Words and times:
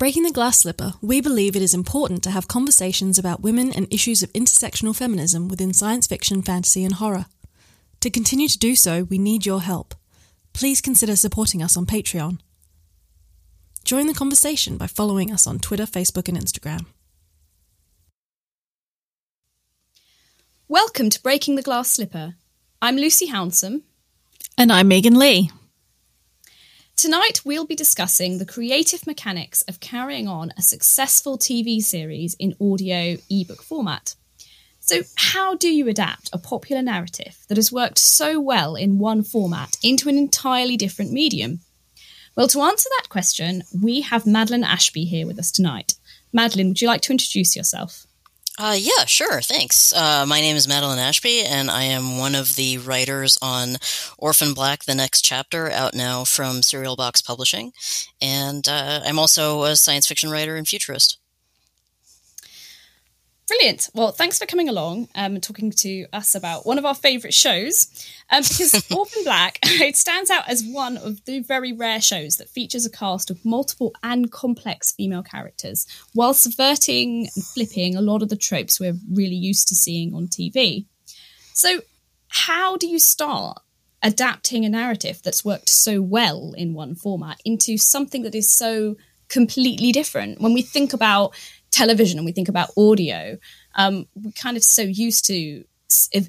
Breaking 0.00 0.22
the 0.22 0.32
Glass 0.32 0.60
Slipper, 0.60 0.94
we 1.02 1.20
believe 1.20 1.54
it 1.54 1.60
is 1.60 1.74
important 1.74 2.22
to 2.22 2.30
have 2.30 2.48
conversations 2.48 3.18
about 3.18 3.42
women 3.42 3.70
and 3.70 3.86
issues 3.92 4.22
of 4.22 4.32
intersectional 4.32 4.96
feminism 4.96 5.46
within 5.46 5.74
science 5.74 6.06
fiction, 6.06 6.40
fantasy, 6.40 6.86
and 6.86 6.94
horror. 6.94 7.26
To 8.00 8.08
continue 8.08 8.48
to 8.48 8.58
do 8.58 8.74
so, 8.74 9.02
we 9.02 9.18
need 9.18 9.44
your 9.44 9.60
help. 9.60 9.94
Please 10.54 10.80
consider 10.80 11.16
supporting 11.16 11.62
us 11.62 11.76
on 11.76 11.84
Patreon. 11.84 12.38
Join 13.84 14.06
the 14.06 14.14
conversation 14.14 14.78
by 14.78 14.86
following 14.86 15.30
us 15.30 15.46
on 15.46 15.58
Twitter, 15.58 15.84
Facebook, 15.84 16.28
and 16.28 16.38
Instagram. 16.38 16.86
Welcome 20.66 21.10
to 21.10 21.22
Breaking 21.22 21.56
the 21.56 21.62
Glass 21.62 21.90
Slipper. 21.90 22.36
I'm 22.80 22.96
Lucy 22.96 23.28
Hounsom. 23.28 23.82
And 24.56 24.72
I'm 24.72 24.88
Megan 24.88 25.16
Leigh. 25.16 25.50
Tonight, 27.00 27.46
we'll 27.46 27.64
be 27.64 27.74
discussing 27.74 28.36
the 28.36 28.44
creative 28.44 29.06
mechanics 29.06 29.62
of 29.62 29.80
carrying 29.80 30.28
on 30.28 30.52
a 30.58 30.60
successful 30.60 31.38
TV 31.38 31.80
series 31.80 32.34
in 32.34 32.54
audio 32.60 33.16
ebook 33.30 33.62
format. 33.62 34.16
So, 34.80 35.04
how 35.16 35.54
do 35.54 35.70
you 35.70 35.88
adapt 35.88 36.28
a 36.30 36.36
popular 36.36 36.82
narrative 36.82 37.38
that 37.48 37.56
has 37.56 37.72
worked 37.72 37.98
so 37.98 38.38
well 38.38 38.76
in 38.76 38.98
one 38.98 39.22
format 39.22 39.78
into 39.82 40.10
an 40.10 40.18
entirely 40.18 40.76
different 40.76 41.10
medium? 41.10 41.60
Well, 42.36 42.48
to 42.48 42.60
answer 42.60 42.90
that 42.98 43.08
question, 43.08 43.62
we 43.82 44.02
have 44.02 44.26
Madeline 44.26 44.62
Ashby 44.62 45.06
here 45.06 45.26
with 45.26 45.38
us 45.38 45.50
tonight. 45.50 45.94
Madeline, 46.34 46.68
would 46.68 46.82
you 46.82 46.88
like 46.88 47.00
to 47.00 47.12
introduce 47.12 47.56
yourself? 47.56 48.06
Uh, 48.60 48.76
yeah, 48.78 49.06
sure. 49.06 49.40
Thanks. 49.40 49.90
Uh, 49.94 50.26
my 50.26 50.42
name 50.42 50.54
is 50.54 50.68
Madeline 50.68 50.98
Ashby, 50.98 51.40
and 51.40 51.70
I 51.70 51.84
am 51.84 52.18
one 52.18 52.34
of 52.34 52.56
the 52.56 52.76
writers 52.76 53.38
on 53.40 53.76
Orphan 54.18 54.52
Black: 54.52 54.84
The 54.84 54.94
Next 54.94 55.22
Chapter, 55.22 55.70
out 55.70 55.94
now 55.94 56.24
from 56.24 56.60
Serial 56.60 56.94
Box 56.94 57.22
Publishing, 57.22 57.72
and 58.20 58.68
uh, 58.68 59.00
I'm 59.02 59.18
also 59.18 59.62
a 59.62 59.76
science 59.76 60.06
fiction 60.06 60.30
writer 60.30 60.56
and 60.56 60.68
futurist. 60.68 61.16
Brilliant. 63.50 63.90
Well, 63.94 64.12
thanks 64.12 64.38
for 64.38 64.46
coming 64.46 64.68
along 64.68 65.08
um, 65.16 65.34
and 65.34 65.42
talking 65.42 65.72
to 65.72 66.06
us 66.12 66.36
about 66.36 66.64
one 66.66 66.78
of 66.78 66.84
our 66.84 66.94
favourite 66.94 67.34
shows. 67.34 67.88
Um, 68.30 68.44
because 68.44 68.86
Orphan 68.96 69.24
Black, 69.24 69.58
it 69.64 69.96
stands 69.96 70.30
out 70.30 70.48
as 70.48 70.62
one 70.62 70.96
of 70.96 71.24
the 71.24 71.40
very 71.40 71.72
rare 71.72 72.00
shows 72.00 72.36
that 72.36 72.48
features 72.48 72.86
a 72.86 72.90
cast 72.90 73.28
of 73.28 73.44
multiple 73.44 73.92
and 74.04 74.30
complex 74.30 74.92
female 74.92 75.24
characters, 75.24 75.84
while 76.14 76.32
subverting 76.32 77.28
and 77.34 77.44
flipping 77.44 77.96
a 77.96 78.00
lot 78.00 78.22
of 78.22 78.28
the 78.28 78.36
tropes 78.36 78.78
we're 78.78 78.96
really 79.12 79.34
used 79.34 79.66
to 79.66 79.74
seeing 79.74 80.14
on 80.14 80.28
TV. 80.28 80.86
So, 81.52 81.80
how 82.28 82.76
do 82.76 82.86
you 82.86 83.00
start 83.00 83.58
adapting 84.00 84.64
a 84.64 84.68
narrative 84.68 85.22
that's 85.24 85.44
worked 85.44 85.68
so 85.68 86.00
well 86.00 86.54
in 86.56 86.72
one 86.72 86.94
format 86.94 87.40
into 87.44 87.78
something 87.78 88.22
that 88.22 88.36
is 88.36 88.48
so 88.48 88.94
completely 89.28 89.90
different? 89.90 90.40
When 90.40 90.54
we 90.54 90.62
think 90.62 90.92
about 90.92 91.34
television 91.70 92.18
and 92.18 92.26
we 92.26 92.32
think 92.32 92.48
about 92.48 92.70
audio, 92.76 93.38
um, 93.74 94.06
we're 94.14 94.32
kind 94.32 94.56
of 94.56 94.64
so 94.64 94.82
used 94.82 95.26
to 95.26 95.64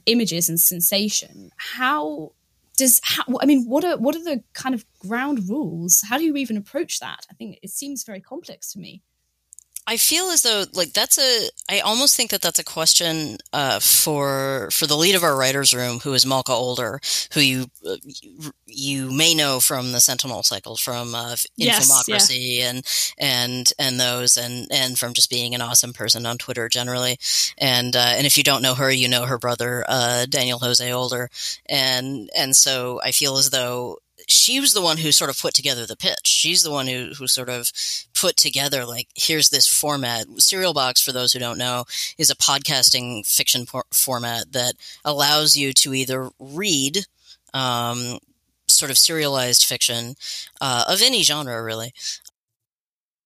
images 0.06 0.50
and 0.50 0.60
sensation. 0.60 1.52
How 1.58 2.32
does 2.78 3.00
how, 3.04 3.24
I 3.42 3.46
mean 3.46 3.66
what 3.66 3.84
are 3.84 3.98
what 3.98 4.16
are 4.16 4.24
the 4.24 4.44
kind 4.54 4.74
of 4.74 4.86
ground 5.00 5.50
rules? 5.50 6.02
How 6.08 6.18
do 6.18 6.24
you 6.24 6.36
even 6.36 6.58
approach 6.58 7.00
that? 7.00 7.26
I 7.30 7.34
think 7.36 7.60
it 7.62 7.70
seems 7.70 8.04
very 8.04 8.22
complex 8.22 8.74
to 8.74 8.80
me. 8.80 9.02
I 9.92 9.98
feel 9.98 10.30
as 10.30 10.44
though 10.44 10.64
like 10.74 10.94
that's 10.94 11.20
a 11.20 11.50
I 11.70 11.82
almost 11.82 12.16
think 12.16 12.32
that 12.32 12.42
that's 12.42 12.60
a 12.60 12.64
question 12.64 13.40
uh, 13.52 13.82
for 13.82 14.70
for 14.72 14.88
the 14.88 14.96
lead 14.96 15.16
of 15.16 15.24
our 15.24 15.36
writers 15.36 15.74
room 15.74 16.00
who 16.00 16.14
is 16.14 16.26
Malka 16.26 16.54
Older 16.54 17.02
who 17.34 17.42
you 17.42 17.66
uh, 17.86 17.98
you 18.66 19.12
may 19.12 19.36
know 19.36 19.60
from 19.60 19.92
the 19.92 20.00
Centenal 20.00 20.44
cycle 20.44 20.78
from 20.78 21.14
uh, 21.14 21.36
Infomocracy 21.60 22.60
yeah. 22.60 22.70
and 22.70 22.88
and 23.18 23.74
and 23.78 24.00
those 24.00 24.38
and 24.38 24.70
and 24.72 24.98
from 24.98 25.14
just 25.14 25.30
being 25.30 25.54
an 25.54 25.62
awesome 25.62 25.92
person 25.92 26.26
on 26.26 26.38
Twitter 26.38 26.70
generally 26.70 27.18
and 27.58 27.94
uh, 27.94 28.14
and 28.16 28.26
if 28.26 28.38
you 28.38 28.46
don't 28.46 28.62
know 28.62 28.76
her 28.76 28.90
you 28.90 29.10
know 29.10 29.26
her 29.26 29.38
brother 29.38 29.84
uh, 29.90 30.26
Daniel 30.26 30.60
Jose 30.60 30.90
Older 30.90 31.30
and 31.66 32.30
and 32.34 32.56
so 32.56 33.02
I 33.04 33.12
feel 33.12 33.36
as 33.36 33.50
though 33.50 33.98
she 34.32 34.60
was 34.60 34.74
the 34.74 34.82
one 34.82 34.98
who 34.98 35.12
sort 35.12 35.30
of 35.30 35.40
put 35.40 35.54
together 35.54 35.86
the 35.86 35.96
pitch. 35.96 36.26
She's 36.26 36.64
the 36.64 36.72
one 36.72 36.88
who, 36.88 37.12
who 37.18 37.28
sort 37.28 37.50
of 37.50 37.72
put 38.14 38.38
together, 38.38 38.86
like, 38.86 39.08
here's 39.16 39.50
this 39.50 39.68
format. 39.68 40.26
Serial 40.38 40.74
Box, 40.74 41.02
for 41.02 41.12
those 41.12 41.34
who 41.34 41.40
don't 41.40 41.58
know, 41.58 41.86
is 42.18 42.30
a 42.30 42.36
podcasting 42.36 43.26
fiction 43.26 43.66
por- 43.66 43.86
format 43.92 44.52
that 44.52 44.74
allows 45.04 45.56
you 45.56 45.74
to 45.74 45.94
either 45.94 46.30
read 46.40 47.06
um, 47.54 48.20
sort 48.68 48.92
of 48.92 48.98
serialized 48.98 49.66
fiction 49.66 50.16
uh, 50.60 50.86
of 50.88 51.02
any 51.02 51.24
genre, 51.24 51.62
really, 51.62 51.94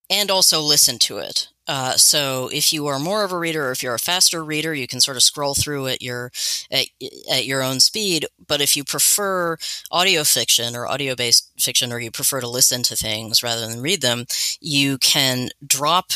and 0.09 0.31
also 0.31 0.59
listen 0.61 0.97
to 0.99 1.19
it. 1.19 1.47
Uh, 1.67 1.93
so 1.97 2.49
if 2.53 2.71
you 2.71 2.87
are 2.87 2.99
more 2.99 3.23
of 3.23 3.31
a 3.31 3.37
reader, 3.37 3.67
or 3.67 3.71
if 3.71 3.81
you're 3.81 3.95
a 3.95 3.99
faster 3.99 4.43
reader, 4.43 4.73
you 4.73 4.87
can 4.87 5.01
sort 5.01 5.17
of 5.17 5.23
scroll 5.23 5.55
through 5.55 5.87
at 5.87 6.01
your 6.01 6.31
at, 6.71 6.87
at 7.31 7.45
your 7.45 7.63
own 7.63 7.79
speed. 7.79 8.25
But 8.47 8.61
if 8.61 8.77
you 8.77 8.83
prefer 8.83 9.57
audio 9.91 10.23
fiction 10.23 10.75
or 10.75 10.87
audio 10.87 11.15
based 11.15 11.51
fiction, 11.57 11.91
or 11.91 11.99
you 11.99 12.11
prefer 12.11 12.41
to 12.41 12.47
listen 12.47 12.83
to 12.83 12.95
things 12.95 13.41
rather 13.41 13.67
than 13.67 13.81
read 13.81 14.01
them, 14.01 14.25
you 14.59 14.97
can 14.97 15.49
drop 15.65 16.11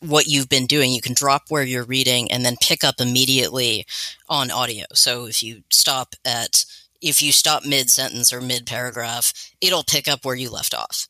what 0.00 0.26
you've 0.26 0.48
been 0.48 0.66
doing. 0.66 0.92
You 0.92 1.02
can 1.02 1.14
drop 1.14 1.44
where 1.48 1.62
you're 1.62 1.84
reading 1.84 2.30
and 2.32 2.44
then 2.44 2.56
pick 2.60 2.82
up 2.82 3.00
immediately 3.00 3.86
on 4.28 4.50
audio. 4.50 4.86
So 4.94 5.26
if 5.26 5.42
you 5.42 5.62
stop 5.70 6.14
at 6.24 6.64
if 7.00 7.22
you 7.22 7.32
stop 7.32 7.64
mid 7.64 7.90
sentence 7.90 8.32
or 8.32 8.40
mid 8.40 8.66
paragraph, 8.66 9.32
it'll 9.60 9.84
pick 9.84 10.08
up 10.08 10.24
where 10.24 10.34
you 10.34 10.50
left 10.50 10.74
off. 10.74 11.06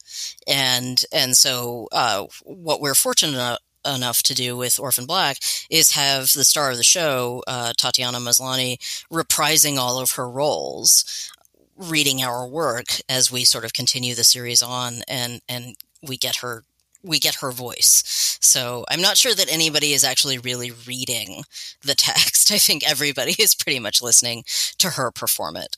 And 0.47 1.03
and 1.13 1.37
so 1.37 1.89
uh, 1.93 2.27
what 2.45 2.81
we're 2.81 2.95
fortunate 2.95 3.59
enough 3.87 4.23
to 4.25 4.35
do 4.35 4.57
with 4.57 4.81
Orphan 4.81 5.07
Black 5.07 5.39
is 5.71 5.93
have 5.93 6.33
the 6.33 6.45
star 6.45 6.71
of 6.71 6.77
the 6.77 6.83
show, 6.83 7.43
uh, 7.47 7.73
Tatiana 7.77 8.19
Maslany, 8.19 8.79
reprising 9.13 9.77
all 9.77 9.99
of 9.99 10.13
her 10.13 10.29
roles, 10.29 11.31
reading 11.77 12.23
our 12.23 12.47
work 12.47 12.87
as 13.09 13.31
we 13.31 13.45
sort 13.45 13.65
of 13.65 13.73
continue 13.73 14.15
the 14.15 14.25
series 14.25 14.63
on, 14.63 15.03
and 15.09 15.41
and 15.49 15.77
we 16.03 16.17
get 16.17 16.37
her 16.37 16.65
we 17.05 17.19
get 17.19 17.37
her 17.37 17.51
voice. 17.51 18.39
So 18.41 18.85
I'm 18.91 19.01
not 19.01 19.17
sure 19.17 19.35
that 19.35 19.53
anybody 19.53 19.93
is 19.93 20.05
actually 20.05 20.39
really 20.39 20.73
reading 20.87 21.45
the 21.83 21.95
text. 21.97 22.51
I 22.51 22.59
think 22.59 22.89
everybody 22.89 23.35
is 23.39 23.55
pretty 23.55 23.79
much 23.79 24.03
listening 24.03 24.45
to 24.79 24.91
her 24.91 25.11
perform 25.11 25.57
it. 25.57 25.77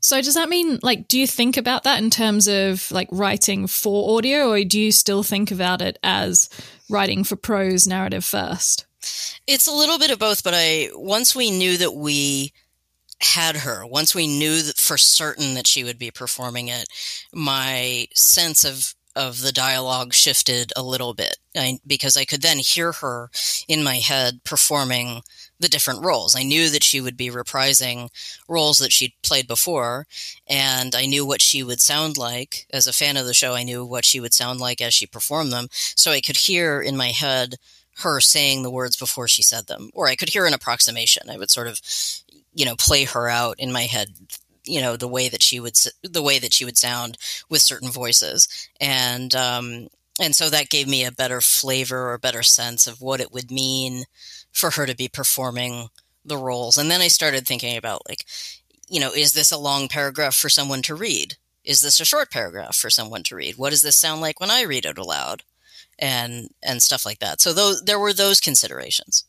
So 0.00 0.22
does 0.22 0.34
that 0.34 0.48
mean 0.48 0.78
like 0.82 1.08
do 1.08 1.18
you 1.18 1.26
think 1.26 1.56
about 1.56 1.82
that 1.82 2.00
in 2.00 2.10
terms 2.10 2.46
of 2.46 2.90
like 2.92 3.08
writing 3.10 3.66
for 3.66 4.16
audio 4.16 4.50
or 4.50 4.62
do 4.62 4.78
you 4.78 4.92
still 4.92 5.24
think 5.24 5.50
about 5.50 5.82
it 5.82 5.98
as 6.02 6.48
writing 6.88 7.24
for 7.24 7.34
prose 7.34 7.88
narrative 7.88 8.24
first? 8.24 8.86
It's 9.46 9.66
a 9.66 9.72
little 9.72 9.98
bit 9.98 10.10
of 10.10 10.18
both, 10.18 10.44
but 10.44 10.54
I 10.54 10.90
once 10.94 11.34
we 11.34 11.50
knew 11.50 11.76
that 11.78 11.92
we 11.92 12.52
had 13.20 13.56
her, 13.56 13.86
once 13.86 14.14
we 14.14 14.26
knew 14.26 14.62
that 14.62 14.76
for 14.76 14.98
certain 14.98 15.54
that 15.54 15.66
she 15.66 15.84
would 15.84 15.98
be 15.98 16.10
performing 16.10 16.68
it, 16.68 16.86
my 17.32 18.06
sense 18.14 18.64
of 18.64 18.94
of 19.16 19.40
the 19.40 19.50
dialogue 19.50 20.12
shifted 20.12 20.72
a 20.76 20.82
little 20.82 21.14
bit 21.14 21.38
I, 21.56 21.78
because 21.86 22.16
I 22.16 22.26
could 22.26 22.42
then 22.42 22.58
hear 22.58 22.92
her 22.92 23.30
in 23.66 23.82
my 23.82 23.96
head 23.96 24.44
performing 24.44 25.22
the 25.58 25.68
different 25.68 26.04
roles. 26.04 26.36
I 26.36 26.42
knew 26.42 26.68
that 26.68 26.84
she 26.84 27.00
would 27.00 27.16
be 27.16 27.30
reprising 27.30 28.10
roles 28.46 28.78
that 28.78 28.92
she'd 28.92 29.14
played 29.22 29.48
before, 29.48 30.06
and 30.46 30.94
I 30.94 31.06
knew 31.06 31.24
what 31.24 31.40
she 31.40 31.62
would 31.62 31.80
sound 31.80 32.18
like. 32.18 32.66
As 32.70 32.86
a 32.86 32.92
fan 32.92 33.16
of 33.16 33.24
the 33.24 33.32
show, 33.34 33.54
I 33.54 33.62
knew 33.62 33.84
what 33.84 34.04
she 34.04 34.20
would 34.20 34.34
sound 34.34 34.60
like 34.60 34.82
as 34.82 34.92
she 34.92 35.06
performed 35.06 35.50
them. 35.50 35.68
So 35.70 36.10
I 36.10 36.20
could 36.20 36.36
hear 36.36 36.80
in 36.82 36.96
my 36.96 37.08
head 37.08 37.56
her 38.00 38.20
saying 38.20 38.62
the 38.62 38.70
words 38.70 38.96
before 38.96 39.28
she 39.28 39.42
said 39.42 39.66
them, 39.66 39.90
or 39.94 40.08
I 40.08 40.16
could 40.16 40.28
hear 40.28 40.44
an 40.44 40.52
approximation. 40.52 41.30
I 41.30 41.38
would 41.38 41.50
sort 41.50 41.68
of, 41.68 41.80
you 42.54 42.66
know, 42.66 42.76
play 42.76 43.04
her 43.04 43.28
out 43.28 43.58
in 43.58 43.72
my 43.72 43.82
head 43.82 44.08
you 44.66 44.80
know 44.80 44.96
the 44.96 45.08
way 45.08 45.28
that 45.28 45.42
she 45.42 45.60
would 45.60 45.78
the 46.02 46.22
way 46.22 46.38
that 46.38 46.52
she 46.52 46.64
would 46.64 46.78
sound 46.78 47.18
with 47.48 47.62
certain 47.62 47.90
voices. 47.90 48.48
And 48.80 49.34
um 49.34 49.88
and 50.20 50.34
so 50.34 50.48
that 50.48 50.70
gave 50.70 50.88
me 50.88 51.04
a 51.04 51.12
better 51.12 51.40
flavor 51.40 52.10
or 52.10 52.18
better 52.18 52.42
sense 52.42 52.86
of 52.86 53.00
what 53.00 53.20
it 53.20 53.32
would 53.32 53.50
mean 53.50 54.04
for 54.52 54.70
her 54.70 54.86
to 54.86 54.96
be 54.96 55.08
performing 55.08 55.88
the 56.24 56.38
roles. 56.38 56.78
And 56.78 56.90
then 56.90 57.00
i 57.00 57.08
started 57.08 57.46
thinking 57.46 57.76
about 57.76 58.08
like 58.08 58.24
you 58.88 59.00
know 59.00 59.12
is 59.12 59.32
this 59.32 59.52
a 59.52 59.58
long 59.58 59.88
paragraph 59.88 60.34
for 60.34 60.48
someone 60.48 60.82
to 60.82 60.94
read? 60.94 61.36
Is 61.64 61.80
this 61.80 62.00
a 62.00 62.04
short 62.04 62.30
paragraph 62.30 62.76
for 62.76 62.90
someone 62.90 63.22
to 63.24 63.36
read? 63.36 63.56
What 63.56 63.70
does 63.70 63.82
this 63.82 63.96
sound 63.96 64.20
like 64.20 64.40
when 64.40 64.50
i 64.50 64.62
read 64.62 64.84
it 64.86 64.98
aloud? 64.98 65.42
And 65.98 66.50
and 66.62 66.82
stuff 66.82 67.06
like 67.06 67.20
that. 67.20 67.40
So 67.40 67.52
those 67.52 67.82
there 67.82 67.98
were 67.98 68.12
those 68.12 68.40
considerations. 68.40 69.24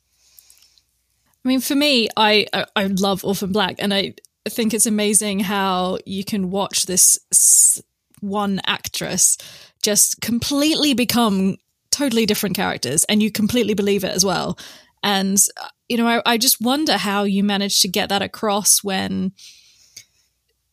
I 1.47 1.47
mean, 1.47 1.62
for 1.62 1.75
me, 1.75 2.09
I 2.17 2.45
I 2.75 2.88
love 2.88 3.23
Orphan 3.23 3.53
Black, 3.53 3.77
and 3.79 3.94
I 3.94 4.00
I 4.00 4.15
think 4.49 4.73
it's 4.73 4.85
amazing 4.85 5.39
how 5.41 5.97
you 6.05 6.23
can 6.23 6.49
watch 6.49 6.85
this 6.85 7.81
one 8.19 8.59
actress 8.65 9.38
just 9.83 10.21
completely 10.21 10.94
become 10.94 11.57
totally 11.91 12.25
different 12.25 12.55
characters 12.55 13.03
and 13.05 13.21
you 13.21 13.31
completely 13.31 13.73
believe 13.73 14.03
it 14.03 14.13
as 14.13 14.25
well. 14.25 14.57
And, 15.03 15.38
uh, 15.61 15.67
you 15.88 15.97
know, 15.97 16.07
I, 16.07 16.21
I 16.25 16.38
just 16.38 16.61
wonder 16.61 16.97
how 16.97 17.23
you 17.23 17.44
managed 17.44 17.81
to 17.83 17.88
get 17.88 18.09
that 18.09 18.21
across 18.21 18.83
when 18.83 19.31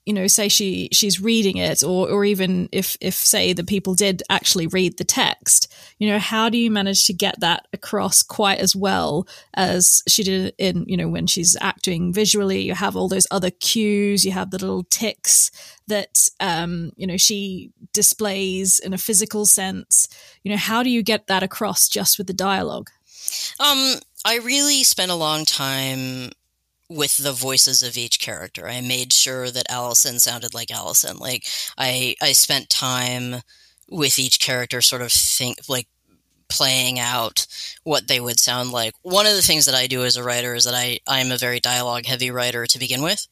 you 0.06 0.12
know, 0.12 0.27
say 0.27 0.49
she 0.49 0.89
she's 0.93 1.21
reading 1.21 1.56
it, 1.56 1.83
or 1.83 2.11
or 2.11 2.25
even 2.25 2.69
if 2.73 2.97
if 3.01 3.15
say 3.15 3.53
the 3.53 3.65
people 3.65 3.95
did 3.95 4.23
actually 4.29 4.67
read 4.67 4.99
the 4.99 5.05
text, 5.05 5.73
you 5.99 6.09
know, 6.09 6.19
how 6.19 6.51
do 6.51 6.59
you 6.59 6.71
manage 6.71 7.06
to 7.06 7.15
get 7.15 7.41
that 7.41 7.67
across 7.73 8.23
quite 8.23 8.59
as 8.59 8.77
well 8.77 9.27
as 9.55 10.03
she 10.06 10.23
did 10.23 10.55
in 10.59 10.85
you 10.87 10.97
know 10.97 11.09
when 11.09 11.27
she's 11.27 11.56
acting 11.61 12.12
visually? 12.12 12.61
You 12.61 12.75
have 12.75 12.97
all 12.97 13.09
those 13.09 13.27
other 13.31 13.51
cues, 13.51 14.25
you 14.25 14.33
have 14.33 14.51
the 14.51 14.59
little 14.59 14.85
ticks 14.85 15.51
that 15.87 16.29
um, 16.39 16.93
you 16.97 17.06
know 17.06 17.17
she 17.17 17.71
displays 17.93 18.79
in 18.79 18.93
a 18.93 18.99
physical 18.99 19.47
sense. 19.47 20.06
You 20.43 20.51
know, 20.51 20.59
how 20.59 20.83
do 20.83 20.91
you 20.91 21.03
get 21.03 21.29
that 21.29 21.43
across 21.43 21.89
just 21.89 22.19
with 22.19 22.27
the 22.27 22.35
dialogue? 22.35 22.91
Um, 23.59 23.95
I 24.27 24.39
really 24.39 24.85
spent 24.85 25.11
a 25.11 25.15
long 25.15 25.47
time 25.47 26.31
with 26.89 27.17
the 27.19 27.33
voices 27.33 27.83
of 27.83 27.97
each 27.97 28.19
character. 28.21 28.69
I 28.69 28.81
made 28.81 29.13
sure 29.13 29.51
that 29.51 29.71
Allison 29.71 30.19
sounded 30.19 30.55
like 30.55 30.71
Allison. 30.71 31.19
Like 31.19 31.47
I 31.79 32.15
I 32.23 32.33
spent 32.33 32.71
time 32.71 33.43
with 33.91 34.19
each 34.19 34.41
character 34.41 34.81
sort 34.81 35.03
of 35.03 35.13
think 35.13 35.59
like 35.69 35.89
playing 36.49 36.99
out 36.99 37.46
what 37.85 38.08
they 38.08 38.20
would 38.20 38.41
sound 38.41 38.70
like. 38.70 38.94
One 39.02 39.26
of 39.26 39.35
the 39.35 39.43
things 39.43 39.67
that 39.67 39.75
I 39.75 39.87
do 39.87 40.05
as 40.05 40.17
a 40.17 40.25
writer 40.25 40.55
is 40.55 40.64
that 40.64 40.75
I 40.75 40.99
I'm 41.06 41.31
a 41.31 41.38
very 41.38 41.61
dialogue 41.61 42.06
heavy 42.06 42.31
writer 42.31 42.67
to 42.67 42.79
begin 42.79 43.02
with, 43.02 43.26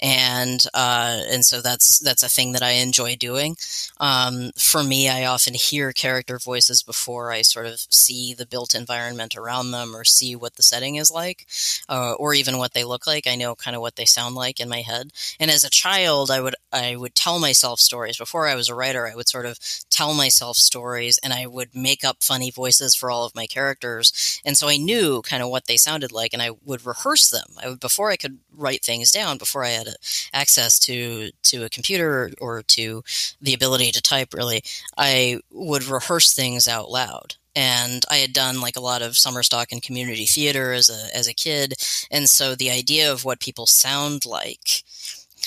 and 0.00 0.64
uh, 0.74 1.20
and 1.30 1.44
so 1.44 1.60
that's 1.60 1.98
that's 1.98 2.22
a 2.22 2.28
thing 2.28 2.52
that 2.52 2.62
I 2.62 2.72
enjoy 2.72 3.16
doing. 3.16 3.56
Um, 3.98 4.52
for 4.56 4.82
me, 4.84 5.08
I 5.08 5.26
often 5.26 5.54
hear 5.54 5.92
character 5.92 6.38
voices 6.38 6.82
before 6.82 7.32
I 7.32 7.42
sort 7.42 7.66
of 7.66 7.80
see 7.90 8.34
the 8.34 8.46
built 8.46 8.74
environment 8.74 9.36
around 9.36 9.70
them 9.70 9.94
or 9.94 10.04
see 10.04 10.36
what 10.36 10.54
the 10.56 10.62
setting 10.62 10.96
is 10.96 11.10
like, 11.10 11.46
uh, 11.88 12.12
or 12.14 12.34
even 12.34 12.58
what 12.58 12.74
they 12.74 12.84
look 12.84 13.06
like. 13.06 13.26
I 13.26 13.36
know 13.36 13.54
kind 13.54 13.74
of 13.74 13.82
what 13.82 13.96
they 13.96 14.04
sound 14.04 14.34
like 14.34 14.60
in 14.60 14.68
my 14.68 14.80
head. 14.82 15.10
And 15.40 15.50
as 15.50 15.64
a 15.64 15.70
child, 15.70 16.30
I 16.30 16.40
would 16.40 16.54
I 16.72 16.96
would 16.96 17.14
tell 17.14 17.38
myself 17.38 17.80
stories 17.80 18.18
before 18.18 18.46
I 18.46 18.54
was 18.54 18.68
a 18.68 18.74
writer. 18.74 19.06
I 19.06 19.14
would 19.14 19.28
sort 19.28 19.46
of 19.46 19.58
tell 19.90 20.14
myself 20.14 20.56
stories, 20.56 21.18
and 21.22 21.32
I 21.32 21.46
would 21.46 21.74
make 21.74 22.04
up 22.04 22.22
funny 22.22 22.47
voices 22.50 22.94
for 22.94 23.10
all 23.10 23.24
of 23.24 23.34
my 23.34 23.46
characters. 23.46 24.40
And 24.44 24.56
so 24.56 24.68
I 24.68 24.76
knew 24.76 25.22
kind 25.22 25.42
of 25.42 25.48
what 25.48 25.66
they 25.66 25.76
sounded 25.76 26.12
like 26.12 26.32
and 26.32 26.42
I 26.42 26.50
would 26.64 26.86
rehearse 26.86 27.30
them. 27.30 27.54
I 27.62 27.70
would, 27.70 27.80
before 27.80 28.10
I 28.10 28.16
could 28.16 28.38
write 28.54 28.84
things 28.84 29.10
down, 29.10 29.38
before 29.38 29.64
I 29.64 29.70
had 29.70 29.88
access 30.32 30.78
to, 30.80 31.30
to 31.44 31.64
a 31.64 31.70
computer 31.70 32.30
or 32.40 32.62
to 32.62 33.02
the 33.40 33.54
ability 33.54 33.92
to 33.92 34.02
type 34.02 34.34
really, 34.34 34.62
I 34.96 35.40
would 35.50 35.84
rehearse 35.84 36.34
things 36.34 36.68
out 36.68 36.90
loud 36.90 37.36
and 37.58 38.04
I 38.08 38.16
had 38.16 38.32
done 38.32 38.60
like 38.60 38.76
a 38.76 38.80
lot 38.80 39.02
of 39.02 39.18
summer 39.18 39.42
stock 39.42 39.72
and 39.72 39.82
community 39.82 40.26
theater 40.26 40.72
as 40.72 40.88
a 40.88 41.16
as 41.16 41.26
a 41.26 41.34
kid, 41.34 41.74
and 42.08 42.28
so 42.28 42.54
the 42.54 42.70
idea 42.70 43.10
of 43.10 43.24
what 43.24 43.40
people 43.40 43.66
sound 43.66 44.24
like 44.24 44.84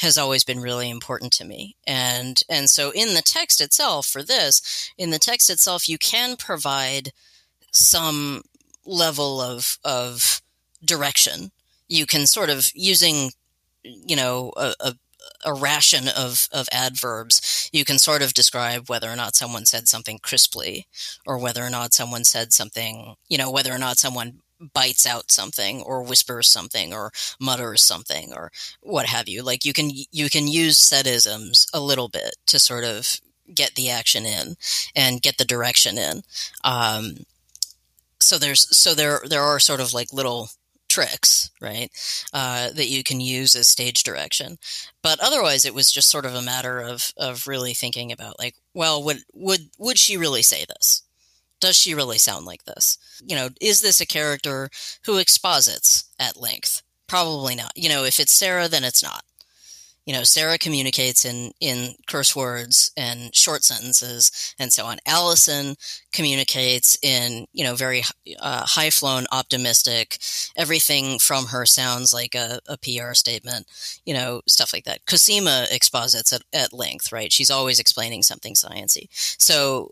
has 0.01 0.17
always 0.17 0.43
been 0.43 0.59
really 0.59 0.89
important 0.89 1.31
to 1.33 1.45
me. 1.45 1.75
And 1.87 2.41
and 2.49 2.69
so 2.69 2.91
in 2.91 3.13
the 3.13 3.21
text 3.21 3.61
itself 3.61 4.07
for 4.07 4.23
this, 4.23 4.91
in 4.97 5.11
the 5.11 5.19
text 5.19 5.49
itself 5.49 5.87
you 5.87 5.97
can 5.97 6.35
provide 6.35 7.11
some 7.71 8.43
level 8.85 9.39
of 9.39 9.77
of 9.83 10.41
direction. 10.83 11.51
You 11.87 12.05
can 12.05 12.25
sort 12.25 12.49
of 12.49 12.71
using 12.73 13.31
you 13.83 14.15
know 14.15 14.51
a, 14.57 14.73
a 14.79 14.93
a 15.45 15.53
ration 15.53 16.07
of, 16.07 16.47
of 16.51 16.67
adverbs, 16.71 17.69
you 17.71 17.85
can 17.85 17.97
sort 17.97 18.21
of 18.21 18.33
describe 18.33 18.89
whether 18.89 19.09
or 19.09 19.15
not 19.15 19.35
someone 19.35 19.65
said 19.65 19.87
something 19.87 20.19
crisply 20.19 20.87
or 21.25 21.37
whether 21.37 21.63
or 21.63 21.69
not 21.69 21.93
someone 21.93 22.23
said 22.23 22.53
something, 22.53 23.15
you 23.27 23.37
know, 23.37 23.51
whether 23.51 23.73
or 23.73 23.77
not 23.77 23.97
someone 23.97 24.39
bites 24.73 25.05
out 25.05 25.31
something 25.31 25.81
or 25.81 26.03
whispers 26.03 26.47
something 26.47 26.93
or 26.93 27.11
mutters 27.39 27.81
something 27.81 28.33
or 28.33 28.51
what 28.81 29.05
have 29.05 29.27
you. 29.27 29.43
Like 29.43 29.65
you 29.65 29.73
can 29.73 29.89
you 30.11 30.29
can 30.29 30.47
use 30.47 30.77
saidisms 30.77 31.67
a 31.73 31.79
little 31.79 32.07
bit 32.07 32.35
to 32.47 32.59
sort 32.59 32.83
of 32.83 33.19
get 33.53 33.75
the 33.75 33.89
action 33.89 34.25
in 34.25 34.55
and 34.95 35.21
get 35.21 35.37
the 35.37 35.45
direction 35.45 35.97
in. 35.97 36.21
Um, 36.63 37.25
so 38.19 38.37
there's 38.37 38.75
so 38.75 38.93
there 38.93 39.21
there 39.27 39.41
are 39.41 39.59
sort 39.59 39.79
of 39.79 39.93
like 39.93 40.13
little 40.13 40.49
tricks 40.89 41.49
right 41.61 41.89
uh, 42.33 42.69
that 42.71 42.89
you 42.89 43.01
can 43.03 43.21
use 43.21 43.55
as 43.55 43.67
stage 43.67 44.03
direction. 44.03 44.57
But 45.01 45.19
otherwise 45.21 45.65
it 45.65 45.73
was 45.73 45.91
just 45.91 46.09
sort 46.09 46.25
of 46.25 46.35
a 46.35 46.41
matter 46.41 46.79
of 46.79 47.13
of 47.17 47.47
really 47.47 47.73
thinking 47.73 48.11
about 48.11 48.39
like 48.39 48.55
well 48.73 49.03
would 49.03 49.19
would 49.33 49.69
would 49.77 49.97
she 49.97 50.17
really 50.17 50.41
say 50.43 50.65
this 50.67 51.03
does 51.61 51.77
she 51.77 51.95
really 51.95 52.17
sound 52.17 52.45
like 52.45 52.65
this? 52.65 52.97
You 53.25 53.37
know, 53.37 53.49
is 53.61 53.81
this 53.81 54.01
a 54.01 54.05
character 54.05 54.69
who 55.05 55.17
exposits 55.17 56.05
at 56.19 56.35
length? 56.35 56.81
Probably 57.07 57.55
not. 57.55 57.71
You 57.75 57.87
know, 57.89 58.03
if 58.03 58.19
it's 58.19 58.33
Sarah, 58.33 58.67
then 58.67 58.83
it's 58.83 59.03
not 59.03 59.23
you 60.05 60.13
know, 60.13 60.23
Sarah 60.23 60.57
communicates 60.57 61.25
in, 61.25 61.51
in 61.59 61.93
curse 62.07 62.35
words 62.35 62.91
and 62.97 63.33
short 63.35 63.63
sentences 63.63 64.55
and 64.57 64.73
so 64.73 64.85
on. 64.85 64.97
Allison 65.05 65.75
communicates 66.11 66.97
in, 67.03 67.45
you 67.53 67.63
know, 67.63 67.75
very 67.75 68.03
uh, 68.39 68.65
high 68.65 68.89
flown, 68.89 69.25
optimistic. 69.31 70.17
Everything 70.57 71.19
from 71.19 71.47
her 71.47 71.65
sounds 71.65 72.13
like 72.13 72.33
a, 72.33 72.59
a, 72.67 72.77
PR 72.77 73.13
statement, 73.13 73.67
you 74.05 74.13
know, 74.13 74.41
stuff 74.47 74.73
like 74.73 74.85
that. 74.85 75.05
Cosima 75.05 75.67
exposits 75.71 76.33
at, 76.33 76.41
at 76.51 76.73
length, 76.73 77.11
right? 77.11 77.31
She's 77.31 77.51
always 77.51 77.79
explaining 77.79 78.23
something 78.23 78.55
sciency. 78.55 79.07
So 79.11 79.91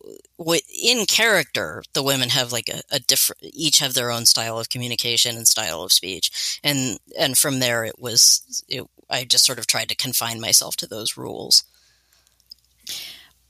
in 0.84 1.06
character, 1.06 1.84
the 1.94 2.04
women 2.04 2.30
have 2.30 2.52
like 2.52 2.68
a, 2.68 2.82
a 2.92 3.00
different, 3.00 3.44
each 3.44 3.78
have 3.80 3.94
their 3.94 4.12
own 4.12 4.26
style 4.26 4.58
of 4.58 4.70
communication 4.70 5.38
and 5.38 5.48
style 5.48 5.84
of 5.84 5.92
speech. 5.92 6.60
And, 6.64 6.98
and 7.18 7.38
from 7.38 7.60
there 7.60 7.86
it 7.86 8.00
was, 8.00 8.64
it, 8.68 8.88
I 9.10 9.24
just 9.24 9.46
sort 9.46 9.60
of 9.60 9.68
tried 9.68 9.90
to 9.90 9.96
confine 9.96 10.40
myself 10.40 10.76
to 10.78 10.88
those 10.88 11.18
rules. 11.18 11.64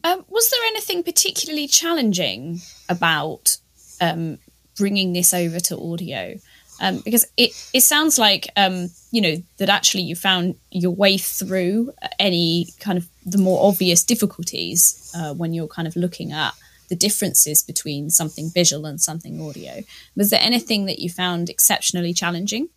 Um, 0.03 0.23
was 0.29 0.49
there 0.49 0.65
anything 0.67 1.03
particularly 1.03 1.67
challenging 1.67 2.61
about 2.87 3.57
um, 3.99 4.37
bringing 4.77 5.13
this 5.13 5.33
over 5.33 5.59
to 5.59 5.77
audio? 5.77 6.35
Um, 6.81 7.01
because 7.03 7.25
it, 7.35 7.51
it 7.73 7.81
sounds 7.81 8.17
like 8.17 8.47
um, 8.55 8.89
you 9.11 9.21
know 9.21 9.35
that 9.57 9.67
actually 9.67 10.03
you 10.03 10.15
found 10.15 10.55
your 10.71 10.95
way 10.95 11.17
through 11.17 11.91
any 12.17 12.67
kind 12.79 12.97
of 12.97 13.07
the 13.25 13.37
more 13.37 13.67
obvious 13.67 14.03
difficulties 14.03 15.11
uh, 15.13 15.33
when 15.33 15.53
you're 15.53 15.67
kind 15.67 15.89
of 15.89 15.97
looking 15.97 16.31
at 16.31 16.53
the 16.87 16.95
differences 16.95 17.63
between 17.63 18.09
something 18.09 18.49
visual 18.49 18.85
and 18.85 19.01
something 19.01 19.41
audio. 19.41 19.83
Was 20.15 20.29
there 20.29 20.41
anything 20.41 20.85
that 20.85 20.99
you 20.99 21.09
found 21.09 21.49
exceptionally 21.49 22.13
challenging? 22.13 22.69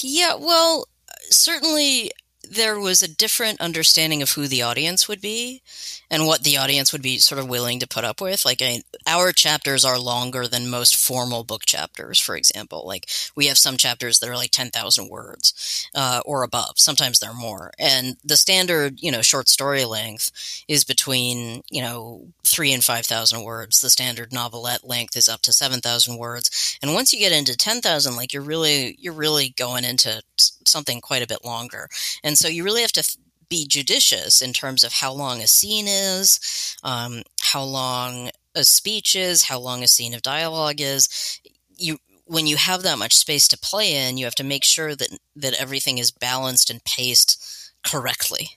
Yeah, 0.00 0.34
well, 0.34 0.88
certainly 1.30 2.10
there 2.50 2.78
was 2.80 3.02
a 3.02 3.08
different 3.08 3.60
understanding 3.60 4.22
of 4.22 4.30
who 4.30 4.48
the 4.48 4.62
audience 4.62 5.06
would 5.06 5.20
be 5.20 5.62
and 6.10 6.26
what 6.26 6.42
the 6.42 6.56
audience 6.56 6.92
would 6.92 7.02
be 7.02 7.18
sort 7.18 7.38
of 7.38 7.48
willing 7.48 7.78
to 7.78 7.86
put 7.86 8.02
up 8.02 8.20
with. 8.20 8.44
Like 8.44 8.60
I, 8.60 8.82
our 9.06 9.30
chapters 9.30 9.84
are 9.84 9.98
longer 9.98 10.48
than 10.48 10.68
most 10.68 10.96
formal 10.96 11.44
book 11.44 11.64
chapters, 11.64 12.18
for 12.18 12.34
example. 12.34 12.84
Like 12.84 13.08
we 13.36 13.46
have 13.46 13.58
some 13.58 13.76
chapters 13.76 14.18
that 14.18 14.28
are 14.28 14.36
like 14.36 14.50
10,000 14.50 15.08
words 15.08 15.88
uh, 15.94 16.22
or 16.24 16.42
above. 16.42 16.72
Sometimes 16.76 17.20
they're 17.20 17.32
more. 17.32 17.70
And 17.78 18.16
the 18.24 18.36
standard, 18.36 19.00
you 19.00 19.12
know, 19.12 19.22
short 19.22 19.48
story 19.48 19.84
length 19.84 20.32
is 20.66 20.84
between, 20.84 21.62
you 21.70 21.82
know, 21.82 22.26
three 22.44 22.72
and 22.72 22.82
5,000 22.82 23.44
words. 23.44 23.80
The 23.80 23.90
standard 23.90 24.32
novelette 24.32 24.82
length 24.82 25.16
is 25.16 25.28
up 25.28 25.42
to 25.42 25.52
7,000 25.52 26.18
words. 26.18 26.78
And 26.82 26.94
once 26.94 27.12
you 27.12 27.20
get 27.20 27.32
into 27.32 27.56
10,000, 27.56 28.16
like 28.16 28.32
you're 28.32 28.42
really, 28.42 28.96
you're 28.98 29.12
really 29.12 29.50
going 29.56 29.84
into 29.84 30.20
something 30.64 31.00
quite 31.00 31.22
a 31.22 31.26
bit 31.26 31.44
longer. 31.44 31.88
And 32.22 32.36
so 32.36 32.48
you 32.48 32.64
really 32.64 32.82
have 32.82 32.92
to 32.92 33.16
be 33.48 33.66
judicious 33.66 34.40
in 34.40 34.52
terms 34.52 34.84
of 34.84 34.92
how 34.92 35.12
long 35.12 35.40
a 35.40 35.46
scene 35.46 35.86
is, 35.88 36.76
um, 36.84 37.22
how 37.42 37.62
long 37.62 38.30
a 38.54 38.64
speech 38.64 39.16
is, 39.16 39.44
how 39.44 39.58
long 39.58 39.82
a 39.82 39.88
scene 39.88 40.14
of 40.14 40.22
dialogue 40.22 40.80
is. 40.80 41.40
You 41.76 41.98
when 42.26 42.46
you 42.46 42.56
have 42.56 42.84
that 42.84 42.98
much 42.98 43.16
space 43.16 43.48
to 43.48 43.58
play 43.58 44.06
in, 44.06 44.16
you 44.16 44.24
have 44.24 44.36
to 44.36 44.44
make 44.44 44.64
sure 44.64 44.94
that 44.94 45.18
that 45.36 45.60
everything 45.60 45.98
is 45.98 46.12
balanced 46.12 46.70
and 46.70 46.84
paced 46.84 47.72
correctly, 47.84 48.50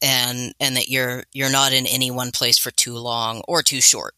and 0.00 0.54
and 0.60 0.76
that 0.76 0.88
you're 0.88 1.24
you're 1.32 1.50
not 1.50 1.72
in 1.72 1.86
any 1.86 2.10
one 2.10 2.30
place 2.30 2.58
for 2.58 2.70
too 2.70 2.94
long 2.94 3.42
or 3.48 3.62
too 3.62 3.80
short 3.80 4.14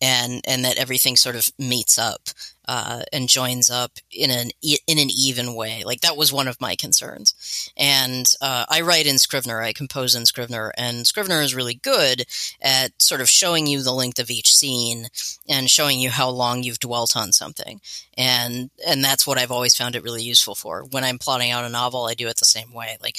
and 0.00 0.40
and 0.46 0.64
that 0.64 0.78
everything 0.78 1.16
sort 1.16 1.36
of 1.36 1.50
meets 1.58 1.98
up 1.98 2.28
uh, 2.68 3.00
and 3.14 3.30
joins 3.30 3.70
up 3.70 3.92
in 4.12 4.30
an 4.30 4.50
in 4.62 4.98
an 4.98 5.08
even 5.10 5.54
way. 5.54 5.82
Like 5.84 6.02
that 6.02 6.18
was 6.18 6.32
one 6.32 6.46
of 6.46 6.60
my 6.60 6.76
concerns. 6.76 7.72
And 7.78 8.30
uh, 8.42 8.66
I 8.68 8.82
write 8.82 9.06
in 9.06 9.18
Scrivener, 9.18 9.62
I 9.62 9.72
compose 9.72 10.14
in 10.14 10.26
Scrivener, 10.26 10.70
and 10.76 11.06
Scrivener 11.06 11.40
is 11.40 11.54
really 11.54 11.74
good 11.74 12.26
at 12.60 13.00
sort 13.00 13.22
of 13.22 13.28
showing 13.28 13.66
you 13.66 13.82
the 13.82 13.92
length 13.92 14.18
of 14.18 14.30
each 14.30 14.54
scene 14.54 15.06
and 15.48 15.70
showing 15.70 15.98
you 15.98 16.10
how 16.10 16.28
long 16.28 16.62
you've 16.62 16.78
dwelt 16.78 17.16
on 17.16 17.32
something. 17.32 17.80
And 18.18 18.70
and 18.86 19.02
that's 19.02 19.26
what 19.26 19.38
I've 19.38 19.50
always 19.52 19.74
found 19.74 19.96
it 19.96 20.04
really 20.04 20.22
useful 20.22 20.54
for. 20.54 20.84
When 20.84 21.04
I'm 21.04 21.18
plotting 21.18 21.50
out 21.50 21.64
a 21.64 21.70
novel, 21.70 22.04
I 22.04 22.12
do 22.12 22.28
it 22.28 22.36
the 22.36 22.44
same 22.44 22.74
way. 22.74 22.98
Like 23.02 23.16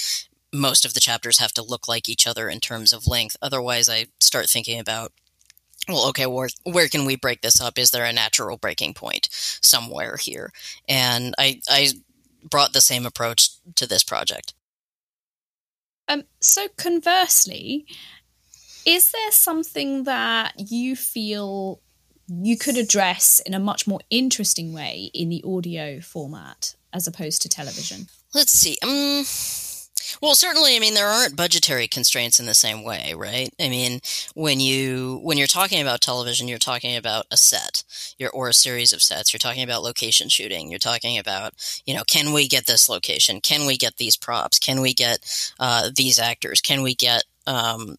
most 0.54 0.86
of 0.86 0.94
the 0.94 1.00
chapters 1.00 1.40
have 1.40 1.54
to 1.54 1.64
look 1.64 1.88
like 1.88 2.08
each 2.08 2.28
other 2.28 2.50
in 2.50 2.60
terms 2.60 2.94
of 2.94 3.08
length. 3.08 3.36
Otherwise, 3.42 3.90
I 3.90 4.08
start 4.20 4.48
thinking 4.48 4.80
about 4.80 5.12
well, 5.88 6.08
okay, 6.10 6.26
where 6.26 6.50
where 6.64 6.88
can 6.88 7.06
we 7.06 7.16
break 7.16 7.42
this 7.42 7.62
up? 7.62 7.78
Is 7.78 7.92
there 7.92 8.06
a 8.06 8.14
natural 8.14 8.58
breaking 8.58 8.94
point 8.94 9.30
somewhere 9.32 10.18
here? 10.18 10.52
And 10.88 11.34
I 11.38 11.62
I 11.70 11.90
brought 12.44 12.74
the 12.74 12.82
same 12.82 13.06
approach 13.06 13.50
to 13.76 13.88
this 13.88 14.04
project. 14.04 14.54
Um, 16.08 16.24
so 16.40 16.68
conversely, 16.78 17.86
is 18.86 19.12
there 19.12 19.32
something 19.32 20.06
that 20.06 20.54
you 20.58 20.96
feel 20.96 21.82
you 22.28 22.58
could 22.58 22.78
address 22.78 23.40
in 23.46 23.54
a 23.54 23.60
much 23.60 23.88
more 23.88 24.00
interesting 24.10 24.74
way 24.74 25.12
in 25.14 25.30
the 25.30 25.44
audio 25.46 26.00
format 26.00 26.76
as 26.94 27.08
opposed 27.08 27.42
to 27.44 27.50
television? 27.50 28.08
Let's 28.34 28.52
see. 28.52 28.78
Um, 28.84 29.24
well, 30.22 30.36
certainly, 30.36 30.76
I 30.76 30.80
mean, 30.80 30.94
there 30.94 31.08
aren't 31.08 31.36
budgetary 31.36 31.88
constraints 31.88 32.40
in 32.40 32.46
the 32.46 32.54
same 32.54 32.84
way, 32.84 33.14
right? 33.16 33.50
I 33.60 33.70
mean, 33.70 34.02
when 34.36 34.60
you 34.60 35.20
when 35.24 35.38
you're 35.38 35.48
talking 35.48 35.82
about 35.82 36.02
television, 36.02 36.48
you're 36.48 36.58
talking 36.58 36.96
about 36.96 37.26
a 37.32 37.38
set, 37.38 37.84
or 38.34 38.50
a 38.50 38.54
series 38.54 38.94
of 38.94 39.02
sets. 39.02 39.34
You're 39.34 39.40
talking 39.40 39.64
about 39.64 39.84
location 39.84 40.30
shooting. 40.30 40.70
You're 40.70 40.80
talking 40.80 41.18
about, 41.18 41.54
you 41.86 41.94
know, 41.94 42.04
can 42.04 42.34
we 42.34 42.48
get 42.48 42.66
this 42.66 42.90
location? 42.90 43.42
Can 43.42 43.66
we 43.66 43.78
get 43.78 43.98
these 43.98 44.18
props? 44.18 44.60
Can 44.60 44.82
we 44.82 44.94
get 44.94 45.20
uh, 45.60 45.90
these 45.96 46.20
actors? 46.20 46.62
Can 46.62 46.82
we 46.82 46.96
get 46.96 47.24
um, 47.48 47.98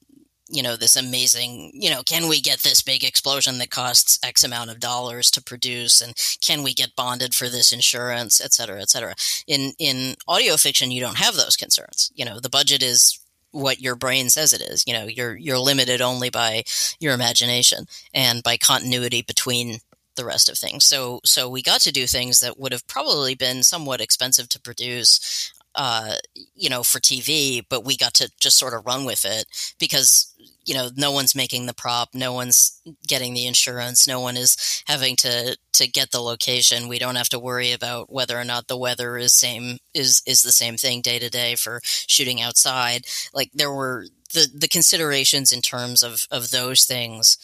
you 0.50 0.62
know 0.62 0.76
this 0.76 0.96
amazing 0.96 1.70
you 1.74 1.90
know 1.90 2.02
can 2.02 2.28
we 2.28 2.40
get 2.40 2.60
this 2.60 2.82
big 2.82 3.04
explosion 3.04 3.58
that 3.58 3.70
costs 3.70 4.18
x 4.22 4.44
amount 4.44 4.70
of 4.70 4.80
dollars 4.80 5.30
to 5.32 5.42
produce? 5.42 6.00
And 6.00 6.14
can 6.40 6.62
we 6.62 6.74
get 6.74 6.96
bonded 6.96 7.34
for 7.34 7.48
this 7.48 7.72
insurance 7.72 8.40
et 8.40 8.52
cetera 8.52 8.80
et 8.80 8.90
cetera? 8.90 9.14
In 9.46 9.72
in 9.78 10.16
audio 10.28 10.56
fiction 10.56 10.90
you 10.90 11.00
don't 11.00 11.18
have 11.18 11.36
those 11.36 11.56
concerns. 11.56 12.10
You 12.14 12.24
know 12.24 12.40
the 12.40 12.50
budget 12.50 12.82
is 12.82 13.18
what 13.52 13.80
your 13.80 13.96
brain 13.96 14.28
says 14.30 14.52
it 14.52 14.60
is. 14.60 14.84
You 14.86 14.94
know 14.94 15.04
you're 15.04 15.36
you're 15.36 15.58
limited 15.58 16.00
only 16.00 16.30
by 16.30 16.64
your 16.98 17.14
imagination 17.14 17.86
and 18.12 18.42
by 18.42 18.56
continuity 18.56 19.22
between 19.22 19.78
the 20.16 20.24
rest 20.24 20.48
of 20.48 20.58
things. 20.58 20.84
So 20.84 21.20
so 21.24 21.48
we 21.48 21.62
got 21.62 21.80
to 21.82 21.92
do 21.92 22.06
things 22.06 22.40
that 22.40 22.58
would 22.58 22.72
have 22.72 22.86
probably 22.86 23.34
been 23.34 23.62
somewhat 23.62 24.00
expensive 24.00 24.48
to 24.50 24.60
produce 24.60 25.52
uh, 25.74 26.14
you 26.54 26.68
know, 26.68 26.82
for 26.82 26.98
TV, 26.98 27.64
but 27.68 27.84
we 27.84 27.96
got 27.96 28.14
to 28.14 28.30
just 28.40 28.58
sort 28.58 28.74
of 28.74 28.86
run 28.86 29.04
with 29.04 29.24
it 29.24 29.44
because, 29.78 30.34
you 30.64 30.74
know, 30.74 30.90
no 30.96 31.12
one's 31.12 31.34
making 31.34 31.66
the 31.66 31.74
prop, 31.74 32.10
no 32.12 32.32
one's 32.32 32.80
getting 33.06 33.34
the 33.34 33.46
insurance, 33.46 34.06
no 34.06 34.20
one 34.20 34.36
is 34.36 34.82
having 34.86 35.16
to 35.16 35.56
to 35.74 35.88
get 35.88 36.10
the 36.10 36.20
location. 36.20 36.88
We 36.88 36.98
don't 36.98 37.14
have 37.16 37.28
to 37.30 37.38
worry 37.38 37.72
about 37.72 38.12
whether 38.12 38.38
or 38.38 38.44
not 38.44 38.66
the 38.66 38.76
weather 38.76 39.16
is 39.16 39.32
same 39.32 39.78
is 39.94 40.22
is 40.26 40.42
the 40.42 40.52
same 40.52 40.76
thing 40.76 41.00
day 41.02 41.18
to 41.18 41.30
day 41.30 41.54
for 41.54 41.80
shooting 41.84 42.40
outside. 42.40 43.06
Like 43.32 43.50
there 43.54 43.72
were 43.72 44.06
the 44.34 44.48
the 44.54 44.68
considerations 44.68 45.52
in 45.52 45.62
terms 45.62 46.02
of 46.02 46.26
of 46.30 46.50
those 46.50 46.84
things. 46.84 47.38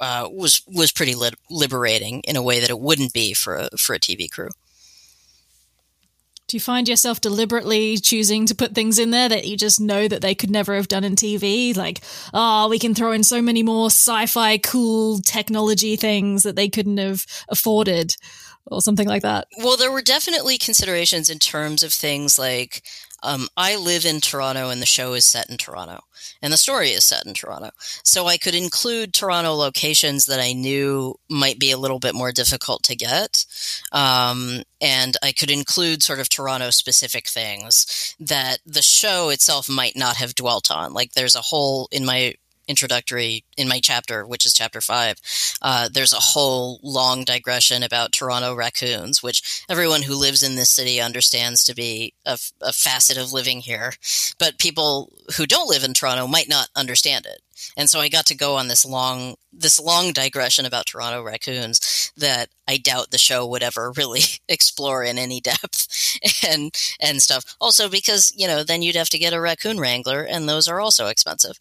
Uh, 0.00 0.28
was 0.30 0.60
was 0.66 0.90
pretty 0.92 1.14
liberating 1.48 2.20
in 2.22 2.36
a 2.36 2.42
way 2.42 2.58
that 2.60 2.68
it 2.68 2.80
wouldn't 2.80 3.12
be 3.12 3.32
for 3.32 3.56
a, 3.56 3.70
for 3.78 3.94
a 3.94 3.98
TV 4.00 4.28
crew. 4.30 4.50
Do 6.46 6.56
you 6.56 6.60
find 6.60 6.88
yourself 6.88 7.20
deliberately 7.20 7.96
choosing 7.96 8.44
to 8.46 8.54
put 8.54 8.74
things 8.74 8.98
in 8.98 9.10
there 9.10 9.28
that 9.28 9.46
you 9.46 9.56
just 9.56 9.80
know 9.80 10.06
that 10.08 10.20
they 10.20 10.34
could 10.34 10.50
never 10.50 10.74
have 10.74 10.88
done 10.88 11.02
in 11.02 11.16
TV? 11.16 11.74
Like, 11.74 12.02
oh, 12.34 12.68
we 12.68 12.78
can 12.78 12.94
throw 12.94 13.12
in 13.12 13.24
so 13.24 13.40
many 13.40 13.62
more 13.62 13.86
sci 13.86 14.26
fi 14.26 14.58
cool 14.58 15.20
technology 15.20 15.96
things 15.96 16.42
that 16.42 16.56
they 16.56 16.68
couldn't 16.68 16.98
have 16.98 17.24
afforded 17.48 18.14
or 18.66 18.80
something 18.80 19.08
like 19.08 19.22
that? 19.22 19.46
Well, 19.58 19.76
there 19.76 19.92
were 19.92 20.02
definitely 20.02 20.58
considerations 20.58 21.30
in 21.30 21.38
terms 21.38 21.82
of 21.82 21.92
things 21.92 22.38
like 22.38 22.82
um, 23.24 23.48
I 23.56 23.76
live 23.76 24.04
in 24.04 24.20
Toronto 24.20 24.68
and 24.68 24.80
the 24.80 24.86
show 24.86 25.14
is 25.14 25.24
set 25.24 25.50
in 25.50 25.56
Toronto 25.56 26.00
and 26.42 26.52
the 26.52 26.58
story 26.58 26.90
is 26.90 27.04
set 27.04 27.26
in 27.26 27.34
Toronto. 27.34 27.70
So 28.02 28.26
I 28.26 28.36
could 28.36 28.54
include 28.54 29.12
Toronto 29.12 29.54
locations 29.54 30.26
that 30.26 30.40
I 30.40 30.52
knew 30.52 31.14
might 31.28 31.58
be 31.58 31.70
a 31.70 31.78
little 31.78 31.98
bit 31.98 32.14
more 32.14 32.32
difficult 32.32 32.82
to 32.84 32.96
get. 32.96 33.44
Um, 33.92 34.62
and 34.80 35.16
I 35.22 35.32
could 35.32 35.50
include 35.50 36.02
sort 36.02 36.20
of 36.20 36.28
Toronto 36.28 36.70
specific 36.70 37.26
things 37.26 38.14
that 38.20 38.58
the 38.66 38.82
show 38.82 39.30
itself 39.30 39.68
might 39.68 39.96
not 39.96 40.16
have 40.16 40.34
dwelt 40.34 40.70
on. 40.70 40.92
Like 40.92 41.12
there's 41.12 41.36
a 41.36 41.40
whole 41.40 41.88
in 41.90 42.04
my 42.04 42.34
introductory 42.68 43.44
in 43.56 43.68
my 43.68 43.80
chapter, 43.80 44.26
which 44.26 44.46
is 44.46 44.54
chapter 44.54 44.80
five, 44.80 45.16
uh, 45.62 45.88
there's 45.92 46.12
a 46.12 46.16
whole 46.16 46.80
long 46.82 47.24
digression 47.24 47.82
about 47.82 48.12
Toronto 48.12 48.54
raccoons, 48.54 49.22
which 49.22 49.64
everyone 49.68 50.02
who 50.02 50.14
lives 50.14 50.42
in 50.42 50.54
this 50.56 50.70
city 50.70 51.00
understands 51.00 51.64
to 51.64 51.74
be 51.74 52.12
a, 52.24 52.38
a 52.60 52.72
facet 52.72 53.16
of 53.16 53.32
living 53.32 53.60
here. 53.60 53.92
But 54.38 54.58
people 54.58 55.12
who 55.36 55.46
don't 55.46 55.68
live 55.68 55.84
in 55.84 55.94
Toronto 55.94 56.26
might 56.26 56.48
not 56.48 56.68
understand 56.76 57.26
it. 57.26 57.40
And 57.76 57.88
so 57.88 58.00
I 58.00 58.08
got 58.08 58.26
to 58.26 58.36
go 58.36 58.56
on 58.56 58.68
this 58.68 58.84
long, 58.84 59.36
this 59.52 59.80
long 59.80 60.12
digression 60.12 60.66
about 60.66 60.86
Toronto 60.86 61.22
raccoons 61.22 62.12
that 62.16 62.48
I 62.68 62.76
doubt 62.76 63.10
the 63.10 63.18
show 63.18 63.46
would 63.46 63.62
ever 63.62 63.92
really 63.96 64.22
explore 64.48 65.04
in 65.04 65.18
any 65.18 65.40
depth 65.40 66.18
and, 66.48 66.74
and 67.00 67.22
stuff. 67.22 67.44
Also 67.60 67.88
because, 67.88 68.32
you 68.36 68.46
know, 68.46 68.62
then 68.62 68.82
you'd 68.82 68.96
have 68.96 69.10
to 69.10 69.18
get 69.18 69.32
a 69.32 69.40
raccoon 69.40 69.78
wrangler 69.78 70.22
and 70.22 70.48
those 70.48 70.68
are 70.68 70.80
also 70.80 71.06
expensive. 71.06 71.58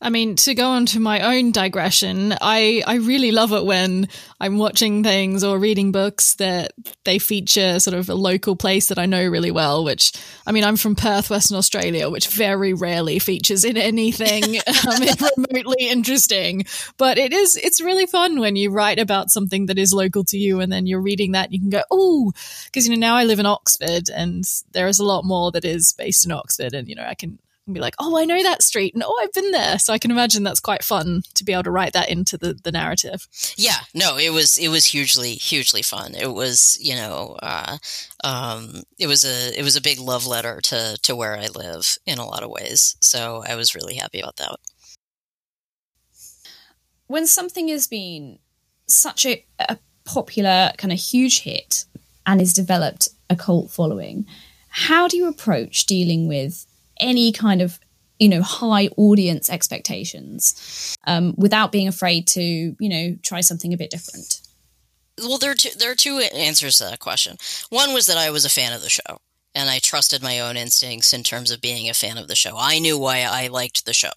I 0.00 0.10
mean, 0.10 0.36
to 0.36 0.54
go 0.54 0.68
on 0.68 0.86
to 0.86 1.00
my 1.00 1.36
own 1.36 1.52
digression, 1.52 2.34
I, 2.40 2.82
I 2.86 2.96
really 2.96 3.32
love 3.32 3.52
it 3.52 3.64
when 3.64 4.08
I'm 4.38 4.58
watching 4.58 5.02
things 5.02 5.42
or 5.42 5.58
reading 5.58 5.90
books 5.90 6.34
that 6.34 6.72
they 7.04 7.18
feature 7.18 7.80
sort 7.80 7.96
of 7.96 8.10
a 8.10 8.14
local 8.14 8.56
place 8.56 8.88
that 8.88 8.98
I 8.98 9.06
know 9.06 9.26
really 9.26 9.50
well, 9.50 9.84
which, 9.84 10.12
I 10.46 10.52
mean, 10.52 10.64
I'm 10.64 10.76
from 10.76 10.96
Perth, 10.96 11.30
Western 11.30 11.56
Australia, 11.56 12.10
which 12.10 12.28
very 12.28 12.74
rarely 12.74 13.18
features 13.18 13.64
in 13.64 13.78
anything 13.78 14.56
um, 14.86 15.44
remotely 15.50 15.88
interesting. 15.88 16.66
But 16.98 17.16
it 17.16 17.32
is, 17.32 17.56
it's 17.56 17.80
really 17.80 18.06
fun 18.06 18.38
when 18.38 18.54
you 18.54 18.70
write 18.70 18.98
about 18.98 19.30
something 19.30 19.66
that 19.66 19.78
is 19.78 19.94
local 19.94 20.24
to 20.24 20.36
you 20.36 20.60
and 20.60 20.70
then 20.70 20.86
you're 20.86 21.00
reading 21.00 21.32
that 21.32 21.46
and 21.46 21.54
you 21.54 21.60
can 21.60 21.70
go, 21.70 21.82
oh, 21.90 22.32
because, 22.66 22.86
you 22.86 22.94
know, 22.94 23.00
now 23.00 23.16
I 23.16 23.24
live 23.24 23.38
in 23.38 23.46
Oxford 23.46 24.10
and 24.14 24.44
there 24.72 24.88
is 24.88 24.98
a 24.98 25.04
lot 25.04 25.24
more 25.24 25.50
that 25.52 25.64
is 25.64 25.94
based 25.96 26.26
in 26.26 26.32
Oxford 26.32 26.74
and, 26.74 26.86
you 26.86 26.94
know, 26.94 27.06
I 27.06 27.14
can, 27.14 27.38
and 27.66 27.74
be 27.74 27.80
like, 27.80 27.94
oh, 27.98 28.16
I 28.16 28.24
know 28.24 28.42
that 28.42 28.62
street 28.62 28.94
and 28.94 29.02
oh, 29.04 29.20
I've 29.20 29.32
been 29.32 29.50
there. 29.50 29.78
So 29.78 29.92
I 29.92 29.98
can 29.98 30.10
imagine 30.10 30.42
that's 30.42 30.60
quite 30.60 30.84
fun 30.84 31.22
to 31.34 31.44
be 31.44 31.52
able 31.52 31.64
to 31.64 31.70
write 31.70 31.92
that 31.94 32.08
into 32.08 32.38
the, 32.38 32.54
the 32.54 32.72
narrative. 32.72 33.26
Yeah, 33.56 33.78
no, 33.92 34.16
it 34.16 34.30
was, 34.30 34.56
it 34.56 34.68
was 34.68 34.86
hugely, 34.86 35.32
hugely 35.32 35.82
fun. 35.82 36.14
It 36.14 36.32
was, 36.32 36.78
you 36.80 36.94
know, 36.94 37.36
uh, 37.42 37.78
um, 38.22 38.82
it 38.98 39.08
was 39.08 39.24
a, 39.24 39.58
it 39.58 39.62
was 39.62 39.76
a 39.76 39.82
big 39.82 39.98
love 39.98 40.26
letter 40.26 40.60
to, 40.62 40.96
to 41.02 41.16
where 41.16 41.36
I 41.36 41.48
live 41.48 41.98
in 42.06 42.18
a 42.18 42.26
lot 42.26 42.42
of 42.42 42.50
ways. 42.50 42.96
So 43.00 43.42
I 43.46 43.56
was 43.56 43.74
really 43.74 43.96
happy 43.96 44.20
about 44.20 44.36
that. 44.36 44.56
When 47.08 47.26
something 47.26 47.68
has 47.68 47.86
been 47.86 48.38
such 48.86 49.26
a, 49.26 49.44
a 49.58 49.78
popular 50.04 50.72
kind 50.78 50.92
of 50.92 50.98
huge 50.98 51.42
hit 51.42 51.84
and 52.24 52.40
has 52.40 52.52
developed 52.52 53.08
a 53.28 53.36
cult 53.36 53.70
following, 53.70 54.26
how 54.68 55.08
do 55.08 55.16
you 55.16 55.28
approach 55.28 55.86
dealing 55.86 56.28
with 56.28 56.66
any 57.00 57.32
kind 57.32 57.62
of 57.62 57.78
you 58.18 58.28
know 58.28 58.42
high 58.42 58.88
audience 58.96 59.50
expectations 59.50 60.96
um, 61.06 61.34
without 61.36 61.72
being 61.72 61.88
afraid 61.88 62.26
to 62.28 62.42
you 62.42 62.88
know 62.88 63.16
try 63.22 63.40
something 63.40 63.72
a 63.72 63.76
bit 63.76 63.90
different. 63.90 64.40
Well 65.18 65.38
there 65.38 65.50
are 65.50 65.54
two, 65.54 65.76
there 65.78 65.90
are 65.90 65.96
two 65.96 66.18
answers 66.18 66.78
to 66.78 66.84
that 66.84 67.00
question. 67.00 67.36
One 67.70 67.92
was 67.94 68.06
that 68.06 68.16
i 68.16 68.30
was 68.30 68.44
a 68.44 68.50
fan 68.50 68.72
of 68.72 68.82
the 68.82 68.90
show 68.90 69.20
and 69.54 69.70
i 69.70 69.78
trusted 69.78 70.22
my 70.22 70.40
own 70.40 70.56
instincts 70.56 71.12
in 71.12 71.22
terms 71.22 71.50
of 71.50 71.60
being 71.60 71.88
a 71.88 71.94
fan 71.94 72.18
of 72.18 72.28
the 72.28 72.36
show. 72.36 72.54
I 72.56 72.78
knew 72.78 72.98
why 72.98 73.22
i 73.22 73.48
liked 73.48 73.86
the 73.86 73.94
show 73.94 74.12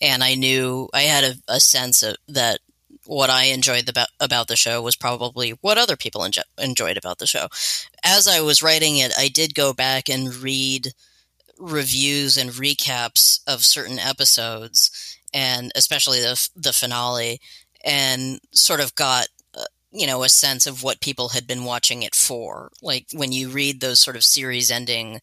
and 0.00 0.22
i 0.22 0.34
knew 0.34 0.88
i 0.94 1.02
had 1.02 1.24
a, 1.24 1.34
a 1.48 1.60
sense 1.60 2.02
of 2.02 2.16
that 2.28 2.60
what 3.06 3.30
I 3.30 3.44
enjoyed 3.44 3.88
about 3.88 4.08
about 4.20 4.48
the 4.48 4.56
show 4.56 4.82
was 4.82 4.96
probably 4.96 5.50
what 5.60 5.78
other 5.78 5.96
people 5.96 6.22
enjo- 6.22 6.42
enjoyed 6.58 6.96
about 6.96 7.18
the 7.18 7.26
show. 7.26 7.48
As 8.04 8.28
I 8.28 8.40
was 8.40 8.62
writing 8.62 8.98
it, 8.98 9.12
I 9.16 9.28
did 9.28 9.54
go 9.54 9.72
back 9.72 10.08
and 10.08 10.34
read 10.34 10.92
reviews 11.58 12.36
and 12.36 12.50
recaps 12.50 13.40
of 13.46 13.64
certain 13.64 13.98
episodes, 13.98 15.18
and 15.32 15.72
especially 15.74 16.20
the 16.20 16.48
the 16.56 16.72
finale, 16.72 17.40
and 17.84 18.40
sort 18.52 18.80
of 18.80 18.94
got 18.94 19.28
uh, 19.54 19.64
you 19.92 20.06
know 20.06 20.22
a 20.22 20.28
sense 20.28 20.66
of 20.66 20.82
what 20.82 21.00
people 21.00 21.30
had 21.30 21.46
been 21.46 21.64
watching 21.64 22.02
it 22.02 22.14
for. 22.14 22.70
Like 22.82 23.06
when 23.14 23.32
you 23.32 23.48
read 23.48 23.80
those 23.80 24.00
sort 24.00 24.16
of 24.16 24.24
series 24.24 24.70
ending 24.70 25.20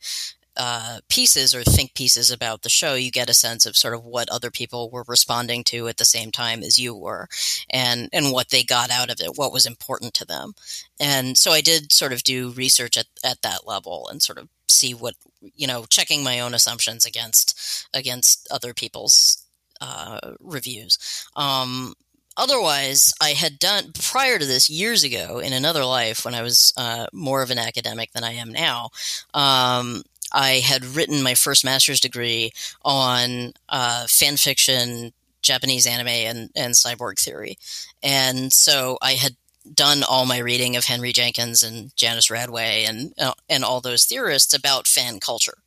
uh, 0.56 1.00
pieces 1.10 1.56
or 1.56 1.64
think 1.64 1.96
pieces 1.96 2.30
about 2.30 2.62
the 2.62 2.70
show, 2.70 2.94
you 2.94 3.10
get 3.12 3.30
a 3.30 3.34
sense 3.34 3.66
of 3.66 3.76
sort 3.76 3.96
of 3.96 4.06
what 4.06 4.30
other 4.30 4.52
people 4.52 4.90
were 4.92 5.04
responding 5.08 5.64
to 5.64 5.88
at 5.88 5.98
the 5.98 6.06
same 6.06 6.32
time 6.32 6.62
as 6.62 6.78
you 6.78 6.96
were, 6.96 7.28
and 7.72 8.10
and 8.14 8.32
what 8.32 8.50
they 8.50 8.64
got 8.64 8.92
out 8.92 9.10
of 9.10 9.20
it, 9.20 9.36
what 9.36 9.52
was 9.54 9.66
important 9.66 10.14
to 10.16 10.26
them, 10.26 10.54
and 11.00 11.38
so 11.38 11.52
I 11.52 11.62
did 11.62 11.92
sort 11.92 12.14
of 12.14 12.24
do 12.24 12.52
research 12.52 12.98
at 12.98 13.08
at 13.24 13.42
that 13.42 13.66
level 13.66 14.08
and 14.12 14.22
sort 14.22 14.38
of 14.38 14.48
see 14.68 14.94
what 14.94 15.16
you 15.56 15.68
know, 15.68 15.86
checking 15.90 16.24
my 16.24 16.40
own 16.40 16.54
assumptions 16.54 17.06
against 17.06 17.88
against 17.94 18.48
other 18.52 18.74
people's 18.74 19.46
uh, 19.82 20.20
reviews. 20.40 20.98
Um, 21.36 21.94
otherwise, 22.38 23.14
I 23.22 23.30
had 23.30 23.60
done 23.60 23.92
prior 23.94 24.40
to 24.40 24.46
this 24.46 24.70
years 24.70 25.04
ago 25.04 25.40
in 25.40 25.54
another 25.54 25.86
life 25.86 26.26
when 26.26 26.36
I 26.36 26.42
was 26.42 26.74
uh, 26.78 27.08
more 27.12 27.42
of 27.42 27.52
an 27.52 27.60
academic 27.60 28.12
than 28.14 28.24
I 28.24 28.34
am 28.34 28.52
now. 28.52 28.90
Um, 29.34 30.04
I 30.32 30.62
had 30.66 30.86
written 30.86 31.22
my 31.22 31.36
first 31.36 31.64
master's 31.64 32.00
degree 32.00 32.52
on 32.84 33.54
uh, 33.70 34.06
fan 34.08 34.38
fiction, 34.38 35.14
Japanese 35.42 35.86
anime, 35.86 36.08
and, 36.08 36.50
and 36.56 36.74
cyborg 36.74 37.20
theory, 37.20 37.58
and 38.02 38.52
so 38.52 38.98
I 39.02 39.14
had 39.14 39.36
done 39.72 40.04
all 40.04 40.26
my 40.26 40.40
reading 40.40 40.76
of 40.76 40.86
Henry 40.86 41.14
Jenkins 41.14 41.64
and 41.64 41.96
Janice 41.96 42.30
Radway 42.30 42.88
and 42.88 43.14
uh, 43.20 43.34
and 43.50 43.64
all 43.64 43.82
those 43.82 44.06
theorists 44.06 44.54
about 44.54 44.88
fan 44.88 45.20
culture, 45.20 45.58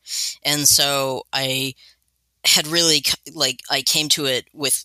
and 0.44 0.68
so 0.68 1.22
I 1.32 1.74
had 2.44 2.66
really 2.66 3.02
like 3.34 3.62
I 3.70 3.82
came 3.82 4.08
to 4.10 4.26
it 4.26 4.46
with 4.52 4.84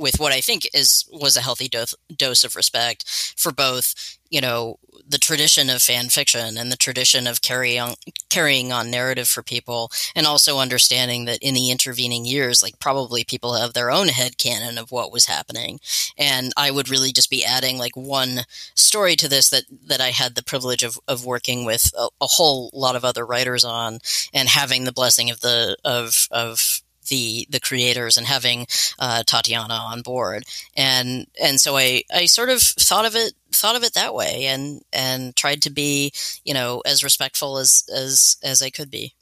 with 0.00 0.18
what 0.18 0.32
I 0.32 0.40
think 0.40 0.68
is 0.74 1.04
was 1.12 1.36
a 1.36 1.42
healthy 1.42 1.68
dose, 1.68 1.94
dose 2.16 2.42
of 2.42 2.56
respect 2.56 3.04
for 3.36 3.52
both 3.52 4.18
you 4.30 4.40
know 4.40 4.78
the 5.06 5.18
tradition 5.18 5.68
of 5.68 5.82
fan 5.82 6.08
fiction 6.08 6.56
and 6.56 6.70
the 6.70 6.76
tradition 6.76 7.26
of 7.26 7.42
carrying 7.42 7.80
on, 7.80 7.94
carrying 8.28 8.72
on 8.72 8.90
narrative 8.90 9.28
for 9.28 9.42
people 9.42 9.90
and 10.14 10.26
also 10.26 10.58
understanding 10.58 11.24
that 11.24 11.38
in 11.42 11.54
the 11.54 11.70
intervening 11.70 12.24
years 12.24 12.62
like 12.62 12.78
probably 12.78 13.24
people 13.24 13.54
have 13.54 13.72
their 13.72 13.90
own 13.90 14.08
head 14.08 14.38
canon 14.38 14.78
of 14.78 14.92
what 14.92 15.12
was 15.12 15.26
happening. 15.26 15.80
And 16.16 16.52
i 16.56 16.70
would 16.70 16.88
really 16.88 17.12
just 17.12 17.30
be 17.30 17.44
adding 17.44 17.76
like 17.76 17.96
one 17.96 18.40
story 18.74 19.16
to 19.16 19.28
this 19.28 19.50
that 19.50 19.64
that 19.86 20.00
i 20.00 20.08
had 20.08 20.34
the 20.34 20.44
privilege 20.44 20.82
of, 20.82 20.98
of 21.08 21.26
working 21.26 21.64
with 21.64 21.92
a, 21.98 22.08
a 22.20 22.26
whole 22.26 22.70
lot 22.72 22.96
of 22.96 23.04
other 23.04 23.26
writers 23.26 23.64
on 23.64 23.98
and 24.32 24.48
having 24.48 24.84
the 24.84 24.92
blessing 24.92 25.30
of 25.30 25.40
the 25.40 25.76
of 25.84 26.28
of 26.30 26.82
the 27.10 27.46
the 27.50 27.60
creators 27.60 28.16
and 28.16 28.26
having 28.26 28.66
uh, 28.98 29.22
Tatiana 29.24 29.74
on 29.74 30.00
board, 30.00 30.44
and 30.74 31.26
and 31.40 31.60
so 31.60 31.76
I 31.76 32.04
I 32.14 32.24
sort 32.24 32.48
of 32.48 32.62
thought 32.62 33.04
of 33.04 33.14
it 33.14 33.34
thought 33.52 33.76
of 33.76 33.84
it 33.84 33.92
that 33.94 34.14
way, 34.14 34.46
and 34.46 34.80
and 34.92 35.36
tried 35.36 35.60
to 35.62 35.70
be 35.70 36.12
you 36.44 36.54
know 36.54 36.82
as 36.86 37.04
respectful 37.04 37.58
as 37.58 37.84
as 37.94 38.38
as 38.42 38.62
I 38.62 38.70
could 38.70 38.90
be. 38.90 39.14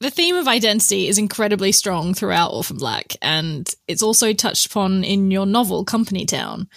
The 0.00 0.10
theme 0.10 0.34
of 0.36 0.48
identity 0.48 1.08
is 1.08 1.18
incredibly 1.18 1.72
strong 1.72 2.14
throughout 2.14 2.54
Orphan 2.54 2.78
Black, 2.78 3.14
and 3.20 3.68
it's 3.86 4.02
also 4.02 4.32
touched 4.32 4.66
upon 4.66 5.04
in 5.04 5.30
your 5.30 5.44
novel 5.44 5.84
Company 5.84 6.24
Town. 6.24 6.68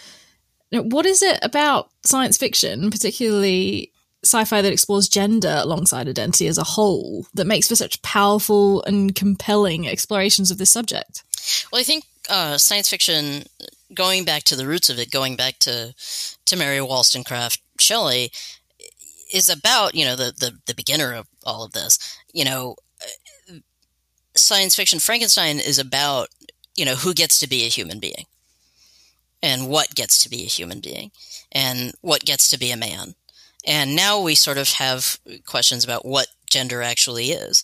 Now, 0.73 0.81
what 0.81 1.05
is 1.05 1.21
it 1.21 1.39
about 1.41 1.89
science 2.05 2.37
fiction, 2.37 2.91
particularly 2.91 3.92
sci-fi 4.23 4.61
that 4.61 4.71
explores 4.71 5.09
gender 5.09 5.59
alongside 5.59 6.07
identity 6.07 6.47
as 6.47 6.57
a 6.57 6.63
whole 6.63 7.27
that 7.33 7.47
makes 7.47 7.67
for 7.67 7.75
such 7.75 8.01
powerful 8.01 8.83
and 8.83 9.15
compelling 9.15 9.87
explorations 9.87 10.49
of 10.49 10.57
this 10.57 10.71
subject? 10.71 11.23
Well, 11.71 11.81
I 11.81 11.83
think 11.83 12.05
uh, 12.29 12.57
science 12.57 12.89
fiction, 12.89 13.43
going 13.93 14.23
back 14.23 14.43
to 14.43 14.55
the 14.55 14.65
roots 14.65 14.89
of 14.89 14.97
it, 14.99 15.11
going 15.11 15.35
back 15.35 15.59
to 15.59 15.93
to 16.45 16.55
Mary 16.55 16.79
Wollstonecraft 16.79 17.61
Shelley, 17.79 18.31
is 19.33 19.49
about 19.49 19.95
you 19.95 20.05
know 20.05 20.15
the, 20.15 20.33
the 20.37 20.57
the 20.67 20.75
beginner 20.75 21.13
of 21.13 21.27
all 21.45 21.63
of 21.63 21.73
this. 21.73 21.99
You 22.33 22.45
know, 22.45 22.75
science 24.35 24.75
fiction 24.75 24.99
Frankenstein 24.99 25.59
is 25.59 25.79
about 25.79 26.29
you 26.75 26.85
know 26.85 26.95
who 26.95 27.13
gets 27.13 27.39
to 27.39 27.49
be 27.49 27.65
a 27.65 27.69
human 27.69 27.99
being, 27.99 28.25
and 29.41 29.67
what 29.67 29.93
gets 29.95 30.23
to 30.23 30.29
be 30.29 30.43
a 30.43 30.47
human 30.47 30.79
being, 30.79 31.11
and 31.51 31.93
what 32.01 32.23
gets 32.23 32.47
to 32.49 32.57
be 32.57 32.71
a 32.71 32.77
man 32.77 33.15
and 33.65 33.95
now 33.95 34.21
we 34.21 34.35
sort 34.35 34.57
of 34.57 34.69
have 34.73 35.19
questions 35.45 35.83
about 35.83 36.05
what 36.05 36.27
gender 36.49 36.81
actually 36.81 37.31
is. 37.31 37.63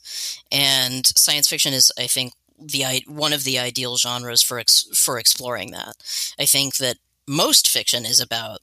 And 0.51 1.05
science 1.05 1.47
fiction 1.47 1.73
is, 1.73 1.91
I 1.97 2.07
think, 2.07 2.33
the 2.57 3.03
one 3.07 3.33
of 3.33 3.43
the 3.43 3.59
ideal 3.59 3.97
genres 3.97 4.41
for 4.41 4.59
ex, 4.59 4.87
for 4.93 5.17
exploring 5.17 5.71
that. 5.71 5.95
I 6.39 6.45
think 6.45 6.77
that 6.77 6.97
most 7.27 7.69
fiction 7.69 8.05
is 8.05 8.19
about 8.19 8.59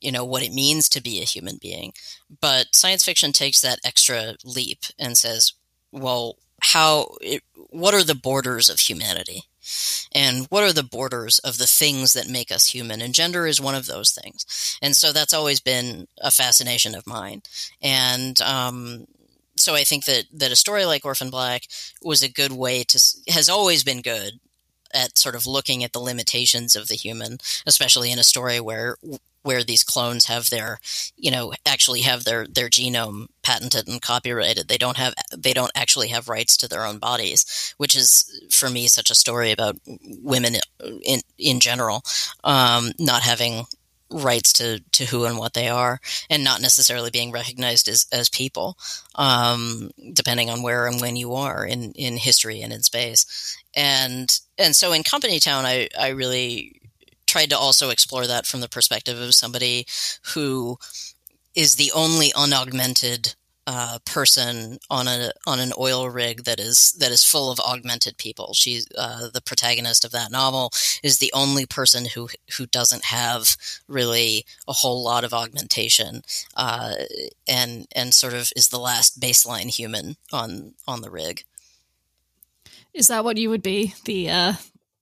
you 0.00 0.12
know 0.12 0.24
what 0.24 0.42
it 0.42 0.52
means 0.52 0.88
to 0.90 1.02
be 1.02 1.20
a 1.20 1.24
human 1.24 1.58
being, 1.60 1.92
but 2.40 2.74
science 2.74 3.04
fiction 3.04 3.32
takes 3.32 3.60
that 3.60 3.80
extra 3.84 4.34
leap 4.44 4.84
and 4.98 5.16
says, 5.16 5.52
well, 5.92 6.36
how 6.60 7.16
it, 7.20 7.42
what 7.70 7.94
are 7.94 8.04
the 8.04 8.14
borders 8.14 8.68
of 8.68 8.80
humanity? 8.80 9.42
And 10.12 10.46
what 10.46 10.64
are 10.64 10.72
the 10.72 10.82
borders 10.82 11.38
of 11.40 11.58
the 11.58 11.66
things 11.66 12.12
that 12.12 12.28
make 12.28 12.50
us 12.50 12.68
human? 12.68 13.00
And 13.00 13.14
gender 13.14 13.46
is 13.46 13.60
one 13.60 13.74
of 13.74 13.86
those 13.86 14.12
things. 14.12 14.78
And 14.82 14.96
so 14.96 15.12
that's 15.12 15.34
always 15.34 15.60
been 15.60 16.06
a 16.20 16.30
fascination 16.30 16.94
of 16.94 17.06
mine. 17.06 17.42
And 17.82 18.40
um, 18.42 19.06
so 19.56 19.74
i 19.74 19.84
think 19.84 20.04
that 20.04 20.24
that 20.32 20.52
a 20.52 20.56
story 20.56 20.84
like 20.84 21.04
orphan 21.04 21.30
black 21.30 21.62
was 22.02 22.22
a 22.22 22.28
good 22.28 22.52
way 22.52 22.84
to 22.84 22.98
has 23.28 23.48
always 23.48 23.82
been 23.82 24.02
good 24.02 24.34
at 24.94 25.18
sort 25.18 25.34
of 25.34 25.46
looking 25.46 25.82
at 25.82 25.92
the 25.92 25.98
limitations 25.98 26.76
of 26.76 26.88
the 26.88 26.94
human 26.94 27.38
especially 27.66 28.12
in 28.12 28.18
a 28.18 28.24
story 28.24 28.60
where 28.60 28.96
where 29.46 29.62
these 29.62 29.84
clones 29.84 30.26
have 30.26 30.50
their, 30.50 30.78
you 31.16 31.30
know, 31.30 31.52
actually 31.64 32.00
have 32.00 32.24
their 32.24 32.46
their 32.46 32.68
genome 32.68 33.28
patented 33.42 33.86
and 33.86 34.02
copyrighted. 34.02 34.66
They 34.66 34.76
don't 34.76 34.96
have 34.96 35.14
they 35.36 35.52
don't 35.52 35.70
actually 35.74 36.08
have 36.08 36.28
rights 36.28 36.56
to 36.58 36.68
their 36.68 36.84
own 36.84 36.98
bodies, 36.98 37.74
which 37.78 37.96
is 37.96 38.40
for 38.50 38.68
me 38.68 38.88
such 38.88 39.10
a 39.10 39.14
story 39.14 39.52
about 39.52 39.78
women 40.22 40.56
in 41.02 41.20
in 41.38 41.60
general 41.60 42.02
um, 42.42 42.90
not 42.98 43.22
having 43.22 43.66
rights 44.10 44.52
to 44.52 44.80
to 44.92 45.04
who 45.04 45.24
and 45.24 45.38
what 45.38 45.54
they 45.54 45.68
are 45.68 46.00
and 46.30 46.44
not 46.44 46.60
necessarily 46.60 47.10
being 47.10 47.32
recognized 47.32 47.88
as 47.88 48.06
as 48.12 48.28
people 48.28 48.76
um, 49.16 49.90
depending 50.12 50.50
on 50.50 50.62
where 50.62 50.86
and 50.86 51.00
when 51.00 51.16
you 51.16 51.34
are 51.34 51.64
in 51.64 51.92
in 51.92 52.16
history 52.16 52.62
and 52.62 52.72
in 52.72 52.82
space 52.82 53.56
and 53.74 54.40
and 54.58 54.76
so 54.76 54.92
in 54.92 55.02
company 55.02 55.40
town 55.40 55.66
i 55.66 55.88
i 55.98 56.08
really 56.08 56.80
tried 57.26 57.50
to 57.50 57.58
also 57.58 57.90
explore 57.90 58.26
that 58.26 58.46
from 58.46 58.60
the 58.60 58.68
perspective 58.68 59.20
of 59.20 59.34
somebody 59.34 59.86
who 60.34 60.78
is 61.54 61.76
the 61.76 61.92
only 61.92 62.32
unaugmented 62.34 63.34
uh, 63.66 63.98
person 64.04 64.78
on 64.90 65.08
a 65.08 65.32
on 65.46 65.58
an 65.58 65.72
oil 65.76 66.08
rig 66.08 66.44
that 66.44 66.60
is 66.60 66.92
that 67.00 67.10
is 67.10 67.24
full 67.24 67.50
of 67.50 67.58
augmented 67.58 68.16
people. 68.16 68.52
She's 68.54 68.86
uh, 68.96 69.28
the 69.32 69.40
protagonist 69.40 70.04
of 70.04 70.12
that 70.12 70.30
novel 70.30 70.70
is 71.02 71.18
the 71.18 71.32
only 71.34 71.66
person 71.66 72.04
who 72.04 72.28
who 72.56 72.66
doesn't 72.66 73.06
have 73.06 73.56
really 73.88 74.46
a 74.68 74.72
whole 74.72 75.02
lot 75.02 75.24
of 75.24 75.34
augmentation, 75.34 76.22
uh, 76.56 76.94
and 77.48 77.88
and 77.92 78.14
sort 78.14 78.34
of 78.34 78.52
is 78.54 78.68
the 78.68 78.78
last 78.78 79.18
baseline 79.20 79.68
human 79.68 80.16
on 80.32 80.74
on 80.86 81.00
the 81.00 81.10
rig. 81.10 81.42
Is 82.94 83.08
that 83.08 83.24
what 83.24 83.36
you 83.36 83.50
would 83.50 83.62
be 83.62 83.94
the 84.04 84.30
uh, 84.30 84.52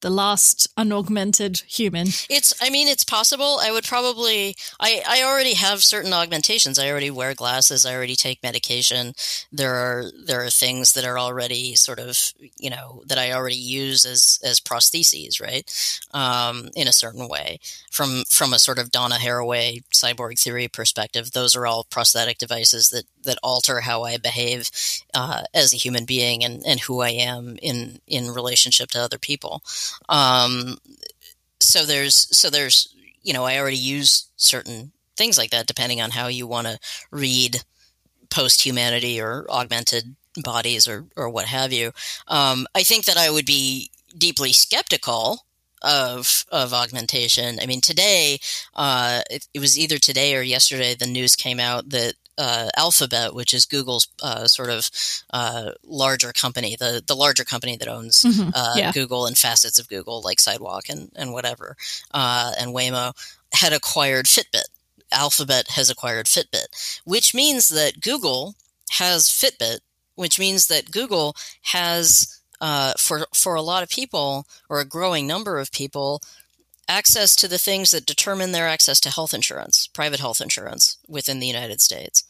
the 0.05 0.11
last 0.11 0.69
unaugmented 0.77 1.63
human. 1.67 2.09
It's, 2.29 2.53
I 2.61 2.69
mean, 2.69 2.89
it's 2.89 3.05
possible. 3.05 3.59
I 3.63 3.73
would 3.73 3.85
probably, 3.85 4.55
I, 4.79 5.03
I 5.09 5.23
already 5.23 5.55
have 5.55 5.83
certain 5.83 6.13
augmentations. 6.13 6.79
I 6.79 6.91
already 6.91 7.11
wear 7.11 7.33
glasses. 7.33 7.87
I 7.87 7.95
already 7.95 8.15
take 8.15 8.43
medication. 8.43 9.15
There 9.51 9.75
are, 9.75 10.05
there 10.27 10.45
are 10.45 10.51
things 10.51 10.93
that 10.93 11.07
are 11.07 11.19
already 11.19 11.75
sort 11.75 11.99
of, 11.99 12.19
you 12.59 12.69
know, 12.69 13.03
that 13.07 13.17
I 13.17 13.33
already 13.33 13.57
use 13.57 14.05
as, 14.05 14.39
as 14.45 14.61
prostheses, 14.61 15.41
right? 15.41 15.65
Um, 16.13 16.69
in 16.77 16.87
a 16.87 16.93
certain 16.93 17.27
way 17.27 17.59
from, 17.91 18.25
from 18.29 18.53
a 18.53 18.59
sort 18.59 18.79
of 18.79 18.91
Donna 18.91 19.15
Haraway 19.15 19.85
cyborg 19.91 20.39
theory 20.39 20.69
perspective. 20.69 21.33
Those 21.33 21.57
are 21.57 21.67
all 21.67 21.85
prosthetic 21.85 22.37
devices 22.37 22.91
that, 22.91 23.05
that 23.25 23.39
alter 23.43 23.81
how 23.81 24.05
I 24.05 24.17
behave, 24.17 24.71
uh, 25.13 25.43
as 25.53 25.73
a 25.73 25.79
human 25.79 26.05
being 26.05 26.45
and, 26.45 26.63
and 26.67 26.81
who 26.81 27.01
I 27.01 27.11
am 27.11 27.59
in, 27.63 28.01
in 28.07 28.31
relationship 28.31 28.91
to 28.91 29.01
other 29.01 29.19
people. 29.19 29.63
Um, 30.09 30.79
so 31.61 31.85
there's 31.85 32.37
so 32.37 32.51
there's 32.51 32.95
you 33.23 33.33
know 33.33 33.45
I 33.45 33.59
already 33.59 33.77
use 33.77 34.29
certain 34.37 34.93
things 35.17 35.39
like 35.39 35.51
that 35.51 35.67
depending 35.67 36.01
on 36.01 36.11
how 36.11 36.27
you 36.27 36.47
want 36.47 36.67
to 36.67 36.79
read 37.11 37.63
post 38.31 38.63
humanity 38.63 39.21
or 39.21 39.47
augmented 39.51 40.17
bodies 40.43 40.87
or 40.87 41.07
or 41.17 41.29
what 41.29 41.47
have 41.47 41.73
you. 41.73 41.93
Um, 42.29 42.67
I 42.75 42.83
think 42.83 43.05
that 43.07 43.17
I 43.17 43.31
would 43.31 43.47
be 43.47 43.91
deeply 44.17 44.53
skeptical 44.53 45.45
of 45.83 46.45
of 46.51 46.73
augmentation. 46.73 47.59
I 47.61 47.67
mean, 47.67 47.81
today 47.81 48.39
uh, 48.75 49.21
it, 49.31 49.47
it, 49.55 49.61
was 49.61 49.79
either 49.79 49.99
today 49.99 50.35
or 50.35 50.43
yesterday. 50.43 50.95
The 50.95 51.07
news 51.07 51.37
came 51.37 51.61
out 51.61 51.91
that 51.91 52.15
uh, 52.39 52.69
Alphabet, 52.77 53.35
which 53.35 53.55
is 53.55 53.67
Google's 53.67 54.09
uh, 54.23 54.47
sort 54.47 54.71
of 54.71 54.91
uh, 55.31 55.73
larger 55.85 56.33
company, 56.33 56.77
the 56.79 57.03
the 57.07 57.17
larger 57.17 57.45
company 57.45 57.77
that 57.77 57.89
owns 57.89 58.23
mm-hmm. 58.23 58.51
Uh, 58.55 58.75
yeah. 58.77 58.93
Google 58.93 59.27
and 59.27 59.37
facets 59.37 59.79
of 59.79 59.89
Google, 59.89 60.23
like 60.23 60.41
Sidewalk 60.41 60.89
and 60.89 61.11
and 61.17 61.33
whatever, 61.33 61.77
uh, 62.13 62.53
and 62.59 62.75
Waymo, 62.75 63.13
had 63.53 63.73
acquired 63.73 64.27
Fitbit. 64.27 64.67
Alphabet 65.13 65.69
has 65.69 65.91
acquired 65.91 66.27
Fitbit, 66.27 67.01
which 67.05 67.35
means 67.35 67.69
that 67.69 68.01
Google 68.01 68.55
has 68.93 69.25
Fitbit, 69.25 69.81
which 70.17 70.39
means 70.39 70.67
that 70.67 70.91
Google 70.91 71.37
has 71.63 72.41
uh, 72.61 72.95
for 72.99 73.27
for 73.35 73.55
a 73.55 73.63
lot 73.63 73.83
of 73.83 73.89
people 73.89 74.47
or 74.69 74.81
a 74.81 74.85
growing 74.85 75.27
number 75.27 75.59
of 75.59 75.73
people 75.73 76.23
access 76.89 77.37
to 77.37 77.49
the 77.49 77.59
things 77.59 77.91
that 77.91 78.07
determine 78.07 78.53
their 78.53 78.69
access 78.69 79.01
to 79.01 79.11
health 79.11 79.35
insurance, 79.35 79.87
private 79.87 80.21
health 80.21 80.41
insurance 80.41 80.99
within 81.09 81.41
the 81.41 81.47
United 81.47 81.81
States. 81.81 82.25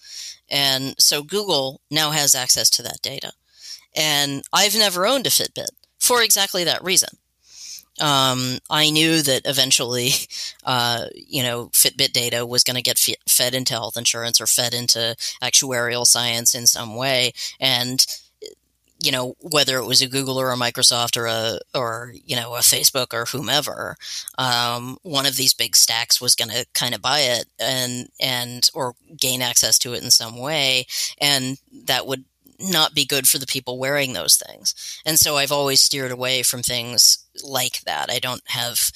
And 0.49 0.95
so 0.99 1.23
Google 1.23 1.81
now 1.91 2.11
has 2.11 2.35
access 2.35 2.71
to 2.71 2.83
that 2.83 3.03
data. 3.03 3.33
And 3.97 4.43
I've 4.53 4.77
never 4.77 5.07
owned 5.07 5.27
a 5.27 5.31
Fitbit 5.31 5.71
for 5.99 6.23
exactly 6.23 6.65
that 6.65 6.85
reason. 6.85 7.11
Um, 8.01 8.59
I 8.69 8.91
knew 8.91 9.23
that 9.23 9.43
eventually, 9.45 10.11
uh, 10.65 11.07
you 11.15 11.43
know, 11.43 11.67
Fitbit 11.67 12.13
data 12.13 12.45
was 12.45 12.65
going 12.65 12.77
to 12.77 12.83
get 12.83 13.01
f- 13.09 13.17
fed 13.29 13.55
into 13.55 13.75
health 13.75 13.97
insurance 13.97 14.41
or 14.41 14.47
fed 14.47 14.75
into 14.75 15.15
actuarial 15.43 16.05
science 16.05 16.55
in 16.55 16.67
some 16.67 16.97
way. 16.97 17.33
And 17.61 18.05
you 19.05 19.13
know, 19.13 19.35
whether 19.41 19.77
it 19.77 19.87
was 19.87 20.03
a 20.03 20.09
Google 20.09 20.41
or 20.41 20.51
a 20.51 20.57
Microsoft 20.57 21.17
or 21.17 21.27
a, 21.27 21.59
or, 21.75 22.13
you 22.25 22.37
know, 22.37 22.55
a 22.55 22.61
Facebook 22.61 23.13
or 23.13 23.27
whomever, 23.27 23.97
um, 24.39 24.99
one 25.03 25.27
of 25.27 25.37
these 25.37 25.55
big 25.55 25.77
stacks 25.77 26.21
was 26.21 26.35
going 26.35 26.51
to 26.51 26.67
kind 26.75 26.95
of 26.95 27.03
buy 27.03 27.21
it 27.21 27.47
and, 27.59 28.09
and, 28.21 28.71
or 28.75 28.95
gain 29.17 29.43
access 29.43 29.79
to 29.81 29.93
it 29.95 30.03
in 30.03 30.11
some 30.11 30.39
way. 30.39 30.87
And 31.21 31.59
that 31.87 32.07
would 32.07 32.25
not 32.59 32.95
be 32.95 33.05
good 33.05 33.29
for 33.29 33.39
the 33.39 33.47
people 33.47 33.79
wearing 33.79 34.13
those 34.13 34.37
things. 34.37 34.75
And 35.05 35.19
so 35.19 35.37
I've 35.37 35.53
always 35.53 35.81
steered 35.81 36.13
away 36.13 36.43
from 36.43 36.63
things 36.63 37.27
like 37.43 37.83
that. 37.83 38.11
I 38.11 38.19
don't 38.19 38.43
have 38.47 38.91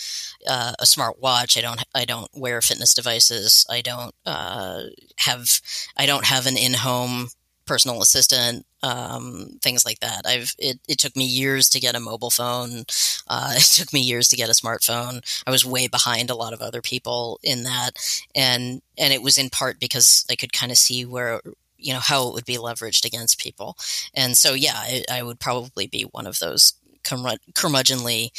uh, 0.49 0.75
a 0.79 0.87
smart 0.87 1.21
watch. 1.21 1.59
I 1.59 1.61
don't. 1.61 1.83
I 1.95 2.05
don't 2.05 2.31
wear 2.35 2.61
fitness 2.61 2.95
devices. 2.95 3.67
I 3.69 3.81
don't 3.81 4.15
uh, 4.25 4.83
have. 5.17 5.61
I 5.97 6.07
don't 6.07 6.25
have 6.27 6.47
an 6.47 6.57
in-home 6.57 7.29
personal 7.67 8.01
assistant, 8.01 8.65
um, 8.83 9.59
things 9.63 9.85
like 9.85 10.01
that. 10.01 10.23
I've 10.27 10.55
it, 10.59 10.79
it, 10.89 10.99
took 10.99 11.17
me 11.17 11.25
years 11.25 11.69
to 11.71 11.81
get 11.81 11.97
a 11.97 12.01
mobile 12.01 12.31
phone. 12.31 12.85
Uh, 13.27 13.53
it 13.57 13.63
took 13.63 13.93
me 13.93 14.01
years 14.01 14.29
to 14.29 14.37
get 14.37 14.49
a 14.49 14.53
smartphone. 14.53 15.23
I 15.47 15.51
was 15.51 15.65
way 15.65 15.89
behind 15.89 16.31
a 16.31 16.37
lot 16.37 16.53
of 16.53 16.61
other 16.61 16.83
people 16.83 17.41
in 17.43 17.65
that, 17.65 17.93
and 18.35 18.83
and 18.97 19.13
it 19.13 19.23
was 19.23 19.39
in 19.39 19.51
part 19.51 19.81
because 19.81 20.25
I 20.31 20.37
could 20.37 20.53
kind 20.53 20.73
of 20.73 20.79
see 20.79 21.05
where 21.05 21.41
you 21.77 21.93
know 21.93 22.01
how 22.01 22.29
it 22.29 22.35
would 22.35 22.45
be 22.45 22.57
leveraged 22.57 23.05
against 23.05 23.41
people, 23.41 23.77
and 24.15 24.37
so 24.37 24.55
yeah, 24.55 24.77
I, 24.77 25.05
I 25.11 25.23
would 25.23 25.41
probably 25.41 25.87
be 25.87 26.03
one 26.03 26.27
of 26.27 26.39
those 26.39 26.75
curmudgeonly 27.05 28.31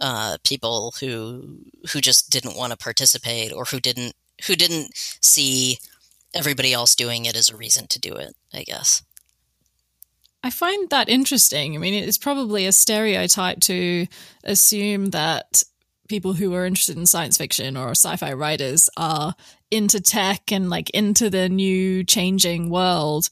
uh, 0.00 0.36
people 0.42 0.94
who 1.00 1.58
who 1.92 2.00
just 2.00 2.30
didn't 2.30 2.56
want 2.56 2.72
to 2.72 2.78
participate 2.78 3.52
or 3.52 3.64
who 3.64 3.80
didn't 3.80 4.14
who 4.46 4.56
didn't 4.56 4.90
see 4.94 5.78
everybody 6.34 6.72
else 6.72 6.94
doing 6.94 7.24
it 7.24 7.36
as 7.36 7.48
a 7.48 7.56
reason 7.56 7.86
to 7.88 7.98
do 7.98 8.12
it, 8.14 8.34
I 8.52 8.62
guess. 8.64 9.02
I 10.46 10.50
find 10.50 10.88
that 10.90 11.08
interesting. 11.08 11.74
I 11.74 11.78
mean, 11.78 11.92
it's 11.92 12.18
probably 12.18 12.66
a 12.66 12.72
stereotype 12.72 13.58
to 13.62 14.06
assume 14.44 15.06
that 15.06 15.64
people 16.08 16.34
who 16.34 16.54
are 16.54 16.64
interested 16.64 16.96
in 16.96 17.04
science 17.04 17.36
fiction 17.36 17.76
or 17.76 17.90
sci-fi 17.90 18.32
writers 18.32 18.88
are 18.96 19.34
into 19.72 20.00
tech 20.00 20.52
and 20.52 20.70
like 20.70 20.88
into 20.90 21.30
the 21.30 21.48
new 21.48 22.04
changing 22.04 22.70
world 22.70 23.28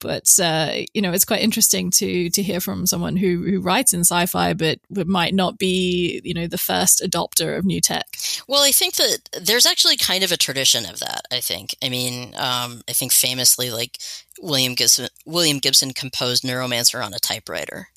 but 0.00 0.38
uh, 0.40 0.72
you 0.92 1.02
know 1.02 1.12
it's 1.12 1.24
quite 1.24 1.40
interesting 1.40 1.90
to 1.90 2.30
to 2.30 2.42
hear 2.42 2.60
from 2.60 2.86
someone 2.86 3.16
who 3.16 3.42
who 3.44 3.60
writes 3.60 3.92
in 3.94 4.00
sci-fi 4.00 4.52
but 4.52 4.78
might 4.90 5.34
not 5.34 5.58
be 5.58 6.20
you 6.24 6.34
know 6.34 6.46
the 6.46 6.58
first 6.58 7.02
adopter 7.02 7.56
of 7.56 7.64
new 7.64 7.80
tech. 7.80 8.06
Well 8.46 8.62
i 8.62 8.72
think 8.72 8.94
that 8.96 9.28
there's 9.40 9.66
actually 9.66 9.96
kind 9.96 10.22
of 10.22 10.32
a 10.32 10.36
tradition 10.36 10.86
of 10.86 11.00
that 11.00 11.22
i 11.32 11.40
think. 11.40 11.74
I 11.82 11.88
mean 11.88 12.34
um, 12.36 12.82
i 12.88 12.92
think 12.92 13.12
famously 13.12 13.70
like 13.70 13.98
william 14.40 14.74
gibson 14.74 15.08
william 15.24 15.58
gibson 15.58 15.92
composed 15.92 16.44
neuromancer 16.44 17.04
on 17.04 17.14
a 17.14 17.18
typewriter. 17.18 17.88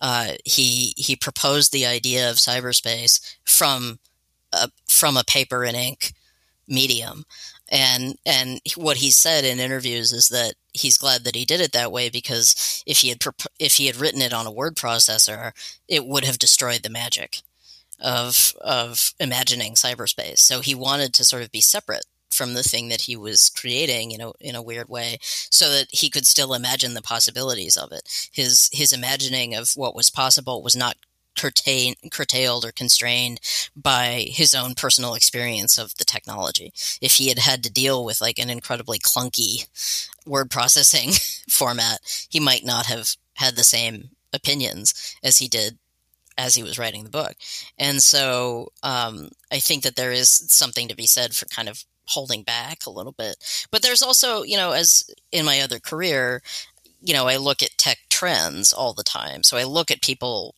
Uh, 0.00 0.32
he 0.44 0.92
he 0.96 1.16
proposed 1.16 1.72
the 1.72 1.86
idea 1.86 2.30
of 2.30 2.36
cyberspace 2.36 3.36
from 3.44 3.98
a, 4.52 4.70
from 4.86 5.16
a 5.16 5.24
paper 5.24 5.64
and 5.64 5.76
ink 5.76 6.12
medium 6.68 7.24
and 7.68 8.16
and 8.24 8.60
what 8.76 8.98
he 8.98 9.10
said 9.10 9.44
in 9.44 9.58
interviews 9.58 10.12
is 10.12 10.28
that 10.28 10.54
he's 10.72 10.96
glad 10.96 11.24
that 11.24 11.34
he 11.34 11.44
did 11.44 11.60
it 11.60 11.72
that 11.72 11.90
way 11.90 12.08
because 12.08 12.82
if 12.86 12.98
he 12.98 13.08
had 13.08 13.18
if 13.58 13.74
he 13.74 13.86
had 13.86 13.96
written 13.96 14.22
it 14.22 14.32
on 14.32 14.46
a 14.46 14.52
word 14.52 14.76
processor, 14.76 15.52
it 15.88 16.06
would 16.06 16.24
have 16.24 16.38
destroyed 16.38 16.82
the 16.82 16.90
magic 16.90 17.42
of 18.00 18.54
of 18.60 19.14
imagining 19.18 19.74
cyberspace. 19.74 20.38
So 20.38 20.60
he 20.60 20.74
wanted 20.74 21.12
to 21.14 21.24
sort 21.24 21.42
of 21.42 21.50
be 21.50 21.60
separate 21.60 22.04
from 22.30 22.54
the 22.54 22.62
thing 22.62 22.88
that 22.88 23.02
he 23.02 23.16
was 23.16 23.48
creating, 23.48 24.10
you 24.10 24.18
know, 24.18 24.34
in 24.40 24.54
a 24.54 24.62
weird 24.62 24.88
way, 24.88 25.18
so 25.22 25.70
that 25.70 25.86
he 25.90 26.10
could 26.10 26.26
still 26.26 26.54
imagine 26.54 26.94
the 26.94 27.02
possibilities 27.02 27.76
of 27.76 27.90
it. 27.92 28.28
His 28.30 28.70
his 28.72 28.92
imagining 28.92 29.54
of 29.54 29.72
what 29.74 29.96
was 29.96 30.10
possible 30.10 30.62
was 30.62 30.76
not 30.76 30.96
curtailed 31.36 32.64
or 32.64 32.72
constrained 32.72 33.40
by 33.76 34.26
his 34.28 34.54
own 34.54 34.74
personal 34.74 35.14
experience 35.14 35.78
of 35.78 35.94
the 35.96 36.04
technology. 36.04 36.72
If 37.00 37.14
he 37.14 37.28
had 37.28 37.38
had 37.38 37.62
to 37.64 37.72
deal 37.72 38.04
with 38.04 38.20
like 38.20 38.38
an 38.38 38.50
incredibly 38.50 38.98
clunky 38.98 39.66
word 40.26 40.50
processing 40.50 41.10
format, 41.48 42.00
he 42.28 42.40
might 42.40 42.64
not 42.64 42.86
have 42.86 43.16
had 43.34 43.56
the 43.56 43.64
same 43.64 44.10
opinions 44.32 45.16
as 45.22 45.38
he 45.38 45.48
did 45.48 45.78
as 46.38 46.54
he 46.54 46.62
was 46.62 46.78
writing 46.78 47.04
the 47.04 47.10
book. 47.10 47.34
And 47.78 48.02
so 48.02 48.72
um, 48.82 49.30
I 49.50 49.58
think 49.58 49.82
that 49.84 49.96
there 49.96 50.12
is 50.12 50.28
something 50.28 50.88
to 50.88 50.96
be 50.96 51.06
said 51.06 51.34
for 51.34 51.46
kind 51.46 51.68
of 51.68 51.84
holding 52.08 52.42
back 52.42 52.86
a 52.86 52.90
little 52.90 53.12
bit. 53.12 53.36
But 53.70 53.82
there's 53.82 54.02
also, 54.02 54.42
you 54.42 54.56
know, 54.56 54.72
as 54.72 55.10
in 55.32 55.44
my 55.46 55.60
other 55.60 55.78
career, 55.78 56.42
you 57.00 57.14
know, 57.14 57.26
I 57.26 57.36
look 57.36 57.62
at 57.62 57.78
tech 57.78 57.98
trends 58.10 58.72
all 58.72 58.92
the 58.92 59.02
time. 59.02 59.42
So 59.42 59.56
I 59.56 59.64
look 59.64 59.90
at 59.90 60.02
people 60.02 60.54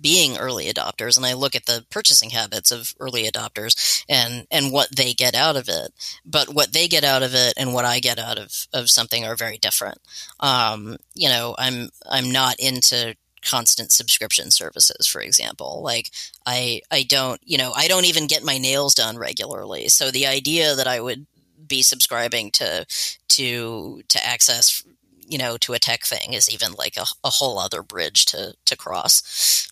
being 0.00 0.36
early 0.36 0.66
adopters 0.66 1.16
and 1.16 1.26
I 1.26 1.34
look 1.34 1.54
at 1.54 1.66
the 1.66 1.84
purchasing 1.90 2.30
habits 2.30 2.70
of 2.70 2.94
early 3.00 3.24
adopters 3.24 4.04
and 4.08 4.46
and 4.50 4.72
what 4.72 4.94
they 4.94 5.12
get 5.12 5.34
out 5.34 5.56
of 5.56 5.68
it. 5.68 5.92
But 6.24 6.54
what 6.54 6.72
they 6.72 6.88
get 6.88 7.04
out 7.04 7.22
of 7.22 7.34
it 7.34 7.54
and 7.56 7.74
what 7.74 7.84
I 7.84 8.00
get 8.00 8.18
out 8.18 8.38
of 8.38 8.66
of 8.72 8.90
something 8.90 9.24
are 9.24 9.36
very 9.36 9.58
different. 9.58 9.98
Um, 10.40 10.96
you 11.14 11.28
know 11.28 11.54
I'm 11.58 11.90
I'm 12.08 12.30
not 12.30 12.56
into 12.58 13.16
constant 13.44 13.90
subscription 13.90 14.50
services 14.50 15.06
for 15.06 15.20
example. 15.20 15.82
Like 15.82 16.10
I 16.46 16.82
I 16.90 17.02
don't 17.02 17.40
you 17.44 17.58
know 17.58 17.72
I 17.74 17.88
don't 17.88 18.04
even 18.06 18.26
get 18.26 18.44
my 18.44 18.58
nails 18.58 18.94
done 18.94 19.18
regularly. 19.18 19.88
So 19.88 20.10
the 20.10 20.26
idea 20.26 20.74
that 20.74 20.86
I 20.86 21.00
would 21.00 21.26
be 21.66 21.82
subscribing 21.82 22.50
to 22.52 22.86
to 23.30 24.02
to 24.08 24.26
access 24.26 24.84
you 25.26 25.38
know 25.38 25.56
to 25.56 25.72
a 25.72 25.78
tech 25.78 26.04
thing 26.04 26.34
is 26.34 26.50
even 26.52 26.72
like 26.72 26.96
a, 26.96 27.06
a 27.24 27.30
whole 27.30 27.58
other 27.58 27.82
bridge 27.82 28.26
to 28.26 28.54
to 28.64 28.76
cross 28.76 29.68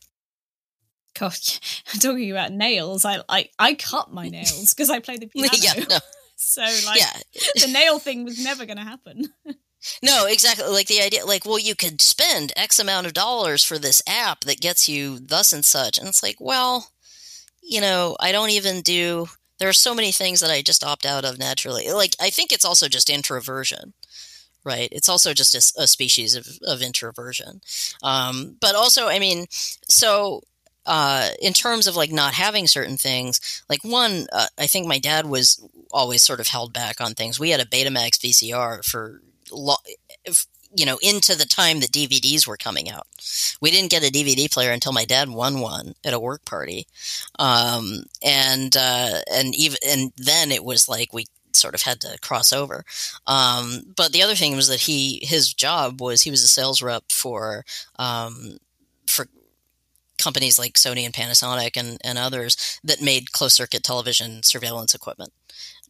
God, 1.19 1.37
talking 2.01 2.31
about 2.31 2.53
nails, 2.53 3.05
I 3.05 3.21
I, 3.29 3.49
I 3.59 3.75
cut 3.75 4.13
my 4.13 4.29
nails 4.29 4.75
because 4.75 4.91
I 4.91 5.01
play 5.01 5.17
the 5.17 5.27
piano. 5.35 5.51
yeah, 5.61 5.85
no. 5.89 5.99
so 6.37 6.63
like 6.87 7.01
yeah. 7.01 7.21
the 7.61 7.73
nail 7.73 7.99
thing 7.99 8.25
was 8.25 8.43
never 8.43 8.67
going 8.67 8.79
to 8.79 8.85
happen. 8.85 9.29
no, 10.03 10.27
exactly. 10.27 10.67
Like 10.69 10.87
the 10.87 11.01
idea, 11.01 11.25
like, 11.25 11.45
well, 11.45 11.59
you 11.59 11.75
could 11.75 12.01
spend 12.01 12.53
X 12.57 12.79
amount 12.79 13.07
of 13.07 13.13
dollars 13.13 13.65
for 13.65 13.79
this 13.79 14.03
app 14.07 14.41
that 14.45 14.61
gets 14.61 14.89
you 14.89 15.19
thus 15.19 15.53
and 15.53 15.65
such, 15.65 15.99
and 15.99 16.09
it's 16.09 16.23
like, 16.23 16.37
well, 16.41 16.91
you 17.63 17.81
know, 17.81 18.17
I 18.21 18.33
don't 18.33 18.51
even 18.51 18.83
do. 18.83 19.29
There 19.59 19.69
are 19.69 19.75
so 19.75 19.95
many 19.95 20.11
things 20.11 20.41
that 20.41 20.51
I 20.51 20.63
just 20.63 20.83
opt 20.83 21.05
out 21.05 21.27
of 21.27 21.39
naturally. 21.39 21.91
Like, 21.93 22.17
I 22.19 22.31
think 22.31 22.51
it's 22.51 22.65
also 22.65 22.89
just 22.89 23.11
introversion 23.11 23.93
right? 24.65 24.89
It's 24.93 25.09
also 25.09 25.33
just 25.33 25.55
a, 25.55 25.83
a 25.83 25.87
species 25.87 26.35
of, 26.35 26.47
of 26.67 26.83
introversion. 26.83 27.61
Um, 28.03 28.57
but 28.61 28.75
also, 28.75 29.09
I 29.09 29.19
mean, 29.19 29.47
so 29.51 30.43
uh, 30.87 31.29
in 31.41 31.53
terms 31.53 31.87
of 31.87 31.97
like 31.97 32.13
not 32.13 32.35
having 32.35 32.67
certain 32.67 32.97
things, 32.97 33.63
like 33.69 33.85
one, 33.85 34.27
uh, 34.33 34.47
I 34.59 34.67
think 34.67 34.87
my 34.87 34.99
dad 34.99 35.27
was 35.27 35.65
always 35.93 36.23
sort 36.23 36.41
of 36.41 36.49
held 36.49 36.73
back 36.73 37.01
on 37.01 37.15
things. 37.15 37.39
We 37.39 37.51
had 37.51 37.61
a 37.61 37.67
Betamax 37.67 38.19
VCR 38.19 38.85
for, 38.85 39.21
lo- 39.51 39.77
you 40.75 40.87
know, 40.87 40.99
into 41.03 41.37
the 41.37 41.45
time 41.45 41.81
that 41.81 41.91
DVDs 41.91 42.47
were 42.47 42.57
coming 42.57 42.89
out. 42.89 43.07
We 43.61 43.71
didn't 43.71 43.91
get 43.91 44.07
a 44.07 44.13
DVD 44.13 44.51
player 44.51 44.71
until 44.71 44.93
my 44.93 45.05
dad 45.05 45.29
won 45.29 45.61
one 45.61 45.95
at 46.05 46.15
a 46.15 46.21
work 46.21 46.45
party, 46.45 46.87
um, 47.39 48.05
and 48.23 48.77
uh, 48.77 49.21
and 49.33 49.55
even 49.55 49.79
and 49.85 50.13
then 50.17 50.53
it 50.53 50.65
was 50.65 50.89
like 50.89 51.13
we 51.13 51.27
sort 51.53 51.75
of 51.75 51.83
had 51.83 52.01
to 52.01 52.19
cross 52.21 52.53
over. 52.53 52.85
Um, 53.27 53.83
but 53.97 54.13
the 54.13 54.23
other 54.23 54.37
thing 54.37 54.55
was 54.55 54.69
that 54.69 54.83
he 54.83 55.21
his 55.23 55.53
job 55.53 56.01
was 56.01 56.23
he 56.23 56.31
was 56.31 56.45
a 56.45 56.49
sales 56.49 56.83
rep 56.83 57.11
for 57.11 57.65
um, 57.99 58.59
for 59.07 59.27
companies 60.21 60.59
like 60.59 60.75
Sony 60.75 61.05
and 61.05 61.15
Panasonic 61.15 61.77
and, 61.77 61.99
and 62.05 62.19
others 62.19 62.79
that 62.85 63.03
made 63.03 63.33
closed 63.33 63.57
circuit 63.57 63.83
television 63.83 64.43
surveillance 64.43 64.95
equipment. 64.95 65.33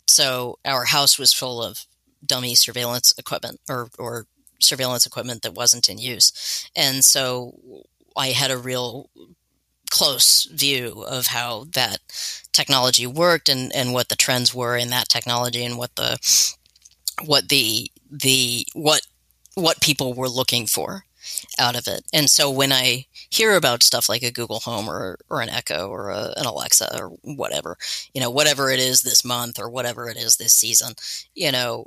So 0.07 0.59
our 0.65 0.85
house 0.85 1.19
was 1.19 1.33
full 1.33 1.63
of 1.63 1.87
dummy 2.25 2.55
surveillance 2.55 3.15
equipment 3.19 3.61
or, 3.69 3.89
or 3.99 4.27
surveillance 4.61 5.07
equipment 5.07 5.43
that 5.43 5.55
wasn't 5.55 5.89
in 5.89 5.99
use. 5.99 6.69
And 6.77 7.05
so 7.05 7.85
I 8.17 8.29
had 8.29 8.51
a 8.51 8.59
real 8.59 9.11
close 9.91 10.45
view 10.45 11.05
of 11.07 11.27
how 11.29 11.67
that 11.75 11.99
technology 12.53 13.07
worked 13.07 13.49
and, 13.49 13.75
and 13.75 13.93
what 13.93 14.09
the 14.09 14.17
trends 14.17 14.55
were 14.55 14.77
in 14.77 14.91
that 14.91 15.09
technology 15.09 15.65
and 15.65 15.77
what 15.77 15.95
the 15.97 16.19
what 17.25 17.49
the 17.49 17.91
the 18.11 18.67
what 18.73 19.03
what 19.55 19.81
people 19.81 20.15
were 20.15 20.29
looking 20.29 20.67
for 20.67 21.05
out 21.59 21.77
of 21.77 21.87
it. 21.87 22.05
And 22.13 22.31
so 22.31 22.51
when 22.51 22.73
I 22.73 23.07
hear 23.31 23.55
about 23.57 23.83
stuff 23.83 24.09
like 24.09 24.23
a 24.23 24.33
Google 24.33 24.61
Home 24.61 24.89
or, 24.89 25.19
or 25.29 25.41
an 25.41 25.49
Echo 25.49 25.89
or 25.89 26.11
a, 26.11 26.35
an 26.37 26.47
Alexa 26.47 27.01
or 27.01 27.11
whatever, 27.23 27.77
you 28.13 28.21
know, 28.21 28.31
whatever 28.31 28.71
it 28.71 28.81
is 28.81 29.03
this 29.03 29.25
month 29.25 29.59
or 29.59 29.71
whatever 29.71 30.09
it 30.09 30.17
is 30.17 30.37
this 30.37 30.53
season, 30.53 30.95
you 31.35 31.53
know, 31.53 31.87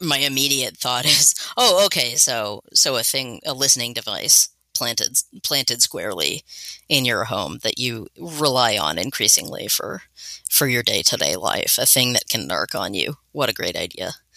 my 0.00 0.18
immediate 0.18 0.76
thought 0.76 1.04
is, 1.06 1.34
oh, 1.56 1.84
okay, 1.86 2.14
so 2.14 2.62
so 2.72 2.96
a 2.96 3.02
thing, 3.02 3.40
a 3.44 3.52
listening 3.52 3.92
device 3.92 4.48
planted 4.74 5.18
planted 5.42 5.82
squarely 5.82 6.42
in 6.88 7.04
your 7.04 7.24
home 7.24 7.58
that 7.62 7.78
you 7.78 8.06
rely 8.18 8.78
on 8.78 8.96
increasingly 8.98 9.68
for 9.68 10.02
for 10.48 10.66
your 10.66 10.82
day 10.82 11.02
to 11.02 11.16
day 11.16 11.36
life, 11.36 11.76
a 11.78 11.84
thing 11.84 12.14
that 12.14 12.28
can 12.28 12.48
narc 12.48 12.78
on 12.78 12.94
you. 12.94 13.16
What 13.32 13.50
a 13.50 13.54
great 13.54 13.76
idea! 13.76 14.12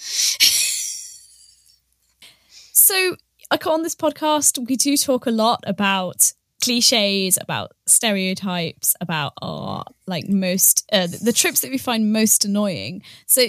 so 2.73 3.15
on 3.67 3.83
this 3.83 3.95
podcast, 3.95 4.67
we 4.67 4.75
do 4.75 4.97
talk 4.97 5.25
a 5.25 5.31
lot 5.31 5.63
about 5.65 6.33
cliches, 6.63 7.37
about 7.41 7.73
stereotypes, 7.85 8.95
about 9.01 9.33
our 9.41 9.83
like 10.07 10.27
most 10.27 10.87
uh, 10.91 11.07
the 11.07 11.33
tropes 11.33 11.61
that 11.61 11.71
we 11.71 11.77
find 11.77 12.13
most 12.13 12.45
annoying. 12.45 13.03
So, 13.27 13.47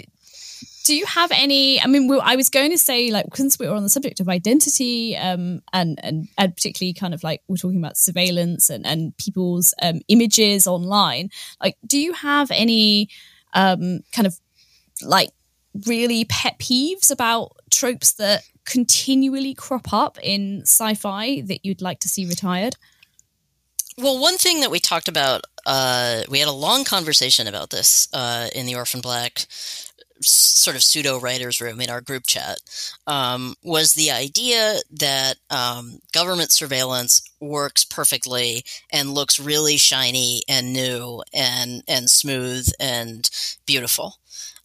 do 0.84 0.94
you 0.94 1.06
have 1.06 1.30
any? 1.32 1.80
I 1.80 1.86
mean, 1.86 2.10
I 2.22 2.36
was 2.36 2.50
going 2.50 2.70
to 2.70 2.78
say 2.78 3.10
like 3.10 3.34
since 3.34 3.58
we 3.58 3.68
were 3.68 3.74
on 3.74 3.82
the 3.82 3.88
subject 3.88 4.20
of 4.20 4.28
identity, 4.28 5.16
um, 5.16 5.62
and 5.72 5.98
and 6.02 6.28
and 6.36 6.54
particularly 6.54 6.92
kind 6.92 7.14
of 7.14 7.22
like 7.22 7.42
we're 7.48 7.56
talking 7.56 7.78
about 7.78 7.96
surveillance 7.96 8.70
and 8.70 8.84
and 8.86 9.16
people's 9.16 9.74
um, 9.80 10.00
images 10.08 10.66
online. 10.66 11.30
Like, 11.62 11.76
do 11.86 11.98
you 11.98 12.12
have 12.12 12.50
any 12.50 13.08
um 13.54 14.00
kind 14.12 14.26
of 14.26 14.38
like 15.02 15.30
really 15.86 16.24
pet 16.24 16.58
peeves 16.58 17.10
about 17.10 17.52
tropes 17.70 18.14
that 18.14 18.42
continually 18.64 19.54
crop 19.54 19.92
up 19.92 20.18
in 20.22 20.62
sci-fi 20.62 21.42
that 21.42 21.64
you'd 21.64 21.82
like 21.82 22.00
to 22.00 22.08
see 22.08 22.26
retired? 22.26 22.76
Well, 23.96 24.18
one 24.18 24.38
thing 24.38 24.60
that 24.60 24.70
we 24.70 24.80
talked 24.80 25.08
about, 25.08 25.44
uh, 25.66 26.22
we 26.28 26.40
had 26.40 26.48
a 26.48 26.52
long 26.52 26.84
conversation 26.84 27.46
about 27.46 27.70
this 27.70 28.08
uh, 28.12 28.48
in 28.54 28.66
the 28.66 28.74
Orphan 28.74 29.00
Black 29.00 29.46
sort 30.20 30.76
of 30.76 30.82
pseudo 30.82 31.18
writers 31.18 31.60
room 31.60 31.80
in 31.80 31.90
our 31.90 32.00
group 32.00 32.24
chat 32.26 32.58
um, 33.06 33.54
was 33.62 33.94
the 33.94 34.10
idea 34.10 34.76
that 34.90 35.36
um, 35.50 35.98
government 36.12 36.50
surveillance 36.50 37.22
works 37.40 37.84
perfectly 37.84 38.64
and 38.92 39.10
looks 39.10 39.40
really 39.40 39.76
shiny 39.76 40.42
and 40.48 40.72
new 40.72 41.22
and 41.32 41.82
and 41.88 42.08
smooth 42.08 42.68
and 42.80 43.28
beautiful. 43.66 44.16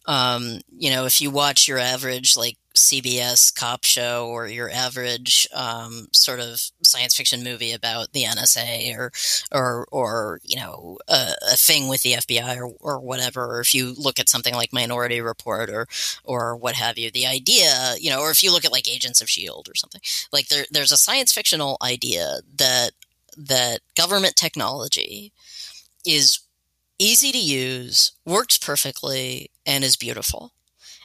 Um, 0.06 0.60
you 0.76 0.90
know, 0.90 1.04
if 1.04 1.20
you 1.20 1.30
watch 1.30 1.68
your 1.68 1.78
average 1.78 2.36
like 2.36 2.56
CBS 2.74 3.54
cop 3.54 3.84
show 3.84 4.28
or 4.28 4.46
your 4.46 4.70
average 4.70 5.48
um, 5.54 6.08
sort 6.12 6.40
of 6.40 6.60
science 6.82 7.16
fiction 7.16 7.42
movie 7.42 7.72
about 7.72 8.12
the 8.12 8.22
NSA 8.22 8.96
or 8.96 9.12
or 9.52 9.86
or 9.90 10.40
you 10.44 10.56
know 10.56 10.98
a, 11.08 11.32
a, 11.52 11.56
thing 11.56 11.88
with 11.88 12.02
the 12.02 12.12
FBI 12.12 12.56
or 12.56 12.72
or 12.80 13.00
whatever. 13.00 13.56
Or 13.56 13.60
if 13.60 13.74
you 13.74 13.94
look 13.96 14.18
at 14.18 14.28
something 14.28 14.54
like 14.54 14.72
Minority 14.72 15.20
Report 15.20 15.68
or 15.68 15.86
or 16.24 16.56
what 16.56 16.76
have 16.76 16.96
you, 16.96 17.10
the 17.10 17.26
idea 17.26 17.94
you 17.98 18.10
know, 18.10 18.20
or 18.20 18.30
if 18.30 18.42
you 18.42 18.52
look 18.52 18.64
at 18.64 18.72
like 18.72 18.88
Agents 18.88 19.20
of 19.20 19.28
Shield 19.28 19.68
or 19.68 19.74
something 19.74 20.00
like 20.32 20.48
there, 20.48 20.64
there's 20.70 20.92
a 20.92 20.96
science 20.96 21.32
fictional 21.32 21.76
idea 21.82 22.40
that 22.56 22.92
that 23.36 23.80
government 23.96 24.36
technology 24.36 25.32
is 26.04 26.40
easy 26.98 27.32
to 27.32 27.38
use, 27.38 28.12
works 28.24 28.58
perfectly, 28.58 29.50
and 29.66 29.82
is 29.82 29.96
beautiful. 29.96 30.52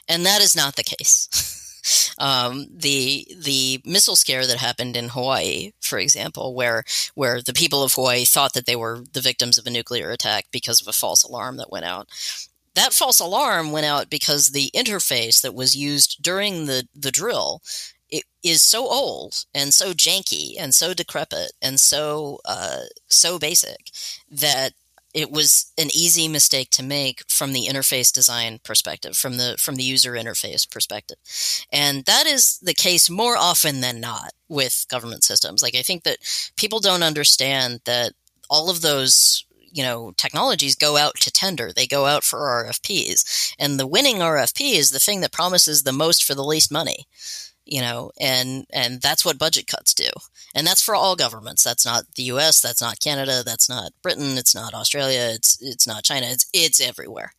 And 0.08 0.24
that 0.26 0.40
is 0.40 0.56
not 0.56 0.76
the 0.76 0.84
case. 0.84 2.14
um, 2.18 2.66
the 2.74 3.26
the 3.38 3.80
missile 3.84 4.16
scare 4.16 4.46
that 4.46 4.58
happened 4.58 4.96
in 4.96 5.10
Hawaii, 5.10 5.72
for 5.80 5.98
example, 5.98 6.54
where 6.54 6.84
where 7.14 7.40
the 7.42 7.52
people 7.52 7.82
of 7.82 7.94
Hawaii 7.94 8.24
thought 8.24 8.54
that 8.54 8.66
they 8.66 8.76
were 8.76 9.04
the 9.12 9.20
victims 9.20 9.58
of 9.58 9.66
a 9.66 9.70
nuclear 9.70 10.10
attack 10.10 10.46
because 10.50 10.80
of 10.80 10.88
a 10.88 10.92
false 10.92 11.22
alarm 11.22 11.56
that 11.56 11.70
went 11.70 11.84
out. 11.84 12.08
That 12.74 12.92
false 12.92 13.20
alarm 13.20 13.72
went 13.72 13.86
out 13.86 14.10
because 14.10 14.50
the 14.50 14.70
interface 14.74 15.40
that 15.40 15.54
was 15.54 15.74
used 15.74 16.22
during 16.22 16.66
the, 16.66 16.86
the 16.94 17.10
drill 17.10 17.62
it 18.10 18.24
is 18.42 18.62
so 18.62 18.86
old 18.86 19.44
and 19.54 19.74
so 19.74 19.92
janky 19.92 20.54
and 20.58 20.74
so 20.74 20.94
decrepit 20.94 21.52
and 21.60 21.80
so 21.80 22.38
uh, 22.44 22.82
so 23.08 23.38
basic 23.38 23.90
that 24.30 24.72
it 25.16 25.32
was 25.32 25.72
an 25.78 25.88
easy 25.94 26.28
mistake 26.28 26.68
to 26.68 26.82
make 26.82 27.22
from 27.26 27.54
the 27.54 27.66
interface 27.66 28.12
design 28.12 28.60
perspective 28.62 29.16
from 29.16 29.38
the 29.38 29.56
from 29.58 29.76
the 29.76 29.82
user 29.82 30.12
interface 30.12 30.70
perspective. 30.70 31.16
And 31.72 32.04
that 32.04 32.26
is 32.26 32.58
the 32.58 32.74
case 32.74 33.08
more 33.08 33.34
often 33.34 33.80
than 33.80 33.98
not 33.98 34.32
with 34.50 34.84
government 34.90 35.24
systems. 35.24 35.62
Like 35.62 35.74
i 35.74 35.82
think 35.82 36.04
that 36.04 36.18
people 36.56 36.80
don't 36.80 37.02
understand 37.02 37.80
that 37.86 38.12
all 38.50 38.68
of 38.68 38.82
those 38.82 39.44
you 39.72 39.82
know 39.82 40.12
technologies 40.18 40.76
go 40.76 40.98
out 40.98 41.14
to 41.20 41.30
tender. 41.30 41.72
They 41.72 41.86
go 41.86 42.04
out 42.04 42.22
for 42.22 42.38
rfps 42.38 43.54
and 43.58 43.80
the 43.80 43.86
winning 43.86 44.16
rfp 44.16 44.74
is 44.74 44.90
the 44.90 45.00
thing 45.00 45.22
that 45.22 45.32
promises 45.32 45.82
the 45.82 45.92
most 45.92 46.24
for 46.24 46.34
the 46.34 46.44
least 46.44 46.70
money 46.70 47.06
you 47.66 47.80
know 47.80 48.10
and 48.20 48.66
and 48.72 49.02
that's 49.02 49.24
what 49.24 49.38
budget 49.38 49.66
cuts 49.66 49.92
do. 49.94 50.08
And 50.54 50.66
that's 50.66 50.82
for 50.82 50.94
all 50.94 51.16
governments. 51.16 51.62
That's 51.62 51.84
not 51.84 52.04
the 52.14 52.24
US 52.24 52.60
that's 52.60 52.80
not 52.80 53.00
Canada 53.00 53.42
that's 53.44 53.68
not 53.68 53.92
Britain 54.02 54.38
it's 54.38 54.54
not 54.54 54.74
Australia 54.74 55.30
it's 55.34 55.58
it's 55.60 55.86
not 55.86 56.04
China 56.04 56.26
it's 56.26 56.46
it's 56.52 56.80
everywhere. 56.80 57.32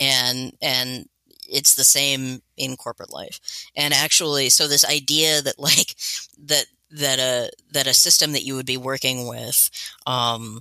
And 0.00 0.52
and 0.60 1.08
it's 1.48 1.74
the 1.74 1.84
same 1.84 2.42
in 2.56 2.76
corporate 2.76 3.12
life. 3.12 3.40
And 3.76 3.94
actually 3.94 4.48
so 4.48 4.68
this 4.68 4.84
idea 4.84 5.42
that 5.42 5.58
like 5.58 5.94
that 6.46 6.66
that 6.90 7.18
a 7.18 7.50
that 7.72 7.86
a 7.86 7.94
system 7.94 8.32
that 8.32 8.44
you 8.44 8.54
would 8.54 8.66
be 8.66 8.76
working 8.76 9.28
with 9.28 9.70
um, 10.06 10.60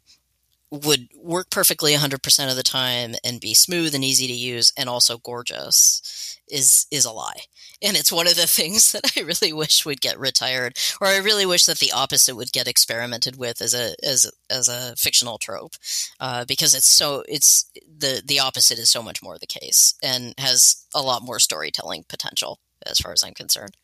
would 0.69 1.08
work 1.15 1.49
perfectly 1.49 1.93
100% 1.93 2.49
of 2.49 2.56
the 2.56 2.63
time 2.63 3.15
and 3.23 3.39
be 3.39 3.53
smooth 3.53 3.95
and 3.95 4.03
easy 4.03 4.27
to 4.27 4.34
use 4.34 4.73
and 4.77 4.89
also 4.89 5.17
gorgeous 5.17 6.38
is 6.49 6.88
is 6.91 7.06
a 7.06 7.12
lie 7.12 7.41
and 7.82 7.97
it's 7.97 8.12
one 8.12 8.27
of 8.27 8.36
the 8.36 8.47
things 8.47 8.91
that 8.91 9.12
i 9.17 9.21
really 9.21 9.51
wish 9.51 9.86
would 9.86 10.01
get 10.01 10.19
retired 10.19 10.77
or 11.01 11.08
i 11.08 11.17
really 11.17 11.45
wish 11.45 11.65
that 11.65 11.80
the 11.80 11.91
opposite 11.91 12.36
would 12.36 12.51
get 12.51 12.67
experimented 12.67 13.38
with 13.38 13.62
as 13.62 13.73
a 13.73 13.93
as 14.03 14.32
as 14.49 14.67
a 14.69 14.95
fictional 14.95 15.38
trope 15.38 15.73
uh, 16.19 16.45
because 16.45 16.73
it's 16.73 16.88
so 16.88 17.23
it's 17.27 17.69
the 17.97 18.21
the 18.25 18.39
opposite 18.39 18.80
is 18.80 18.89
so 18.89 19.03
much 19.03 19.21
more 19.21 19.38
the 19.38 19.45
case 19.45 19.95
and 20.01 20.34
has 20.38 20.86
a 20.95 21.01
lot 21.01 21.21
more 21.21 21.39
storytelling 21.39 22.06
potential 22.08 22.60
as 22.86 22.99
far 22.99 23.12
as 23.12 23.23
i'm 23.23 23.34
concerned 23.34 23.75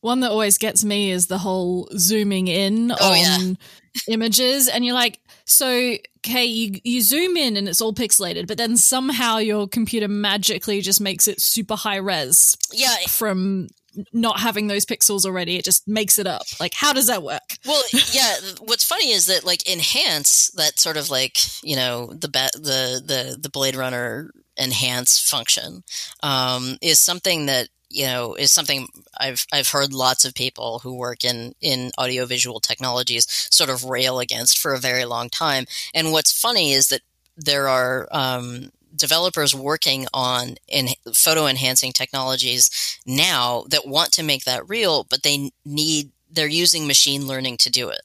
one 0.00 0.20
that 0.20 0.30
always 0.30 0.58
gets 0.58 0.84
me 0.84 1.10
is 1.10 1.26
the 1.26 1.38
whole 1.38 1.88
zooming 1.96 2.48
in 2.48 2.92
oh, 2.92 3.12
on 3.12 3.16
yeah. 3.16 3.54
Images 4.08 4.68
and 4.68 4.84
you're 4.84 4.94
like 4.94 5.20
so, 5.46 5.96
okay, 6.18 6.44
you, 6.44 6.80
you 6.84 7.00
zoom 7.02 7.36
in 7.36 7.56
and 7.56 7.68
it's 7.68 7.82
all 7.82 7.92
pixelated, 7.92 8.46
but 8.46 8.56
then 8.56 8.76
somehow 8.76 9.38
your 9.38 9.68
computer 9.68 10.08
magically 10.08 10.80
just 10.80 11.00
makes 11.00 11.28
it 11.28 11.40
super 11.40 11.76
high 11.76 11.96
res. 11.96 12.56
Yeah. 12.72 12.94
From 13.08 13.68
not 14.12 14.40
having 14.40 14.66
those 14.66 14.86
pixels 14.86 15.24
already, 15.24 15.56
it 15.56 15.64
just 15.64 15.86
makes 15.86 16.18
it 16.18 16.26
up. 16.26 16.42
Like, 16.58 16.74
how 16.74 16.92
does 16.92 17.08
that 17.08 17.22
work? 17.22 17.58
Well, 17.66 17.82
yeah. 18.12 18.36
what's 18.60 18.84
funny 18.84 19.10
is 19.10 19.26
that 19.26 19.44
like 19.44 19.68
enhance 19.70 20.50
that 20.52 20.80
sort 20.80 20.96
of 20.96 21.10
like 21.10 21.38
you 21.62 21.76
know 21.76 22.06
the 22.06 22.28
the 22.28 23.02
the 23.04 23.38
the 23.40 23.50
Blade 23.50 23.76
Runner 23.76 24.30
enhance 24.58 25.18
function 25.18 25.82
um, 26.22 26.76
is 26.80 26.98
something 26.98 27.46
that 27.46 27.68
you 27.94 28.06
know 28.06 28.34
is 28.34 28.52
something 28.52 28.88
I've 29.18 29.46
I've 29.52 29.68
heard 29.68 29.92
lots 29.92 30.24
of 30.24 30.34
people 30.34 30.80
who 30.80 30.94
work 30.94 31.24
in 31.24 31.54
in 31.60 31.90
audiovisual 31.98 32.60
technologies 32.60 33.26
sort 33.50 33.70
of 33.70 33.84
rail 33.84 34.18
against 34.18 34.58
for 34.58 34.74
a 34.74 34.80
very 34.80 35.04
long 35.04 35.28
time. 35.30 35.66
And 35.94 36.12
what's 36.12 36.32
funny 36.32 36.72
is 36.72 36.88
that 36.88 37.02
there 37.36 37.68
are 37.68 38.08
um, 38.10 38.70
developers 38.96 39.54
working 39.54 40.06
on 40.12 40.56
in 40.68 40.88
photo 41.12 41.46
enhancing 41.46 41.92
technologies 41.92 42.98
now 43.06 43.64
that 43.70 43.86
want 43.86 44.12
to 44.12 44.22
make 44.22 44.44
that 44.44 44.68
real, 44.68 45.04
but 45.08 45.22
they 45.22 45.50
need 45.64 46.10
they're 46.30 46.48
using 46.48 46.86
machine 46.86 47.26
learning 47.26 47.56
to 47.58 47.70
do 47.70 47.88
it 47.88 48.02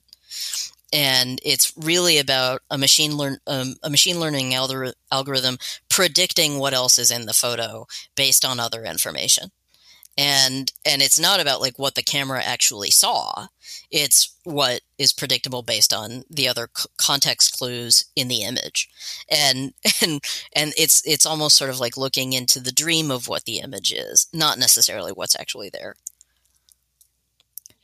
and 0.91 1.39
it's 1.43 1.71
really 1.77 2.17
about 2.17 2.61
a 2.71 2.77
machine 2.77 3.15
learn 3.15 3.37
um, 3.47 3.75
a 3.83 3.89
machine 3.89 4.19
learning 4.19 4.53
algorithm 4.53 5.57
predicting 5.89 6.57
what 6.57 6.73
else 6.73 6.97
is 6.97 7.11
in 7.11 7.25
the 7.25 7.33
photo 7.33 7.85
based 8.15 8.43
on 8.43 8.59
other 8.59 8.83
information 8.83 9.51
and 10.19 10.73
and 10.85 11.01
it's 11.01 11.19
not 11.19 11.39
about 11.39 11.61
like 11.61 11.79
what 11.79 11.95
the 11.95 12.03
camera 12.03 12.41
actually 12.43 12.91
saw 12.91 13.47
it's 13.89 14.35
what 14.43 14.81
is 14.97 15.13
predictable 15.13 15.61
based 15.61 15.93
on 15.93 16.23
the 16.29 16.47
other 16.47 16.69
c- 16.75 16.89
context 16.97 17.57
clues 17.57 18.03
in 18.17 18.27
the 18.27 18.43
image 18.43 18.89
and 19.31 19.73
and 20.01 20.21
and 20.53 20.73
it's 20.77 21.01
it's 21.07 21.25
almost 21.25 21.55
sort 21.55 21.69
of 21.69 21.79
like 21.79 21.95
looking 21.95 22.33
into 22.33 22.59
the 22.59 22.71
dream 22.71 23.09
of 23.09 23.29
what 23.29 23.45
the 23.45 23.59
image 23.59 23.93
is 23.93 24.27
not 24.33 24.59
necessarily 24.59 25.11
what's 25.13 25.39
actually 25.39 25.69
there 25.69 25.95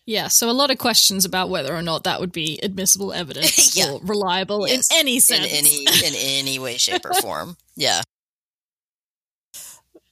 yeah, 0.07 0.27
so 0.27 0.51
a 0.51 0.53
lot 0.53 0.69
of 0.69 0.77
questions 0.77 1.25
about 1.25 1.49
whether 1.49 1.75
or 1.75 1.81
not 1.81 2.03
that 2.03 2.19
would 2.19 2.31
be 2.31 2.59
admissible 2.61 3.11
evidence 3.11 3.75
yeah. 3.77 3.89
or 3.89 3.99
reliable 4.03 4.67
yes. 4.67 4.91
in 4.91 4.99
any 4.99 5.19
sense. 5.19 5.47
In 5.47 5.65
any 5.65 5.83
in 5.83 6.13
any 6.15 6.59
way, 6.59 6.77
shape, 6.77 7.05
or 7.05 7.15
form. 7.15 7.57
Yeah. 7.75 8.03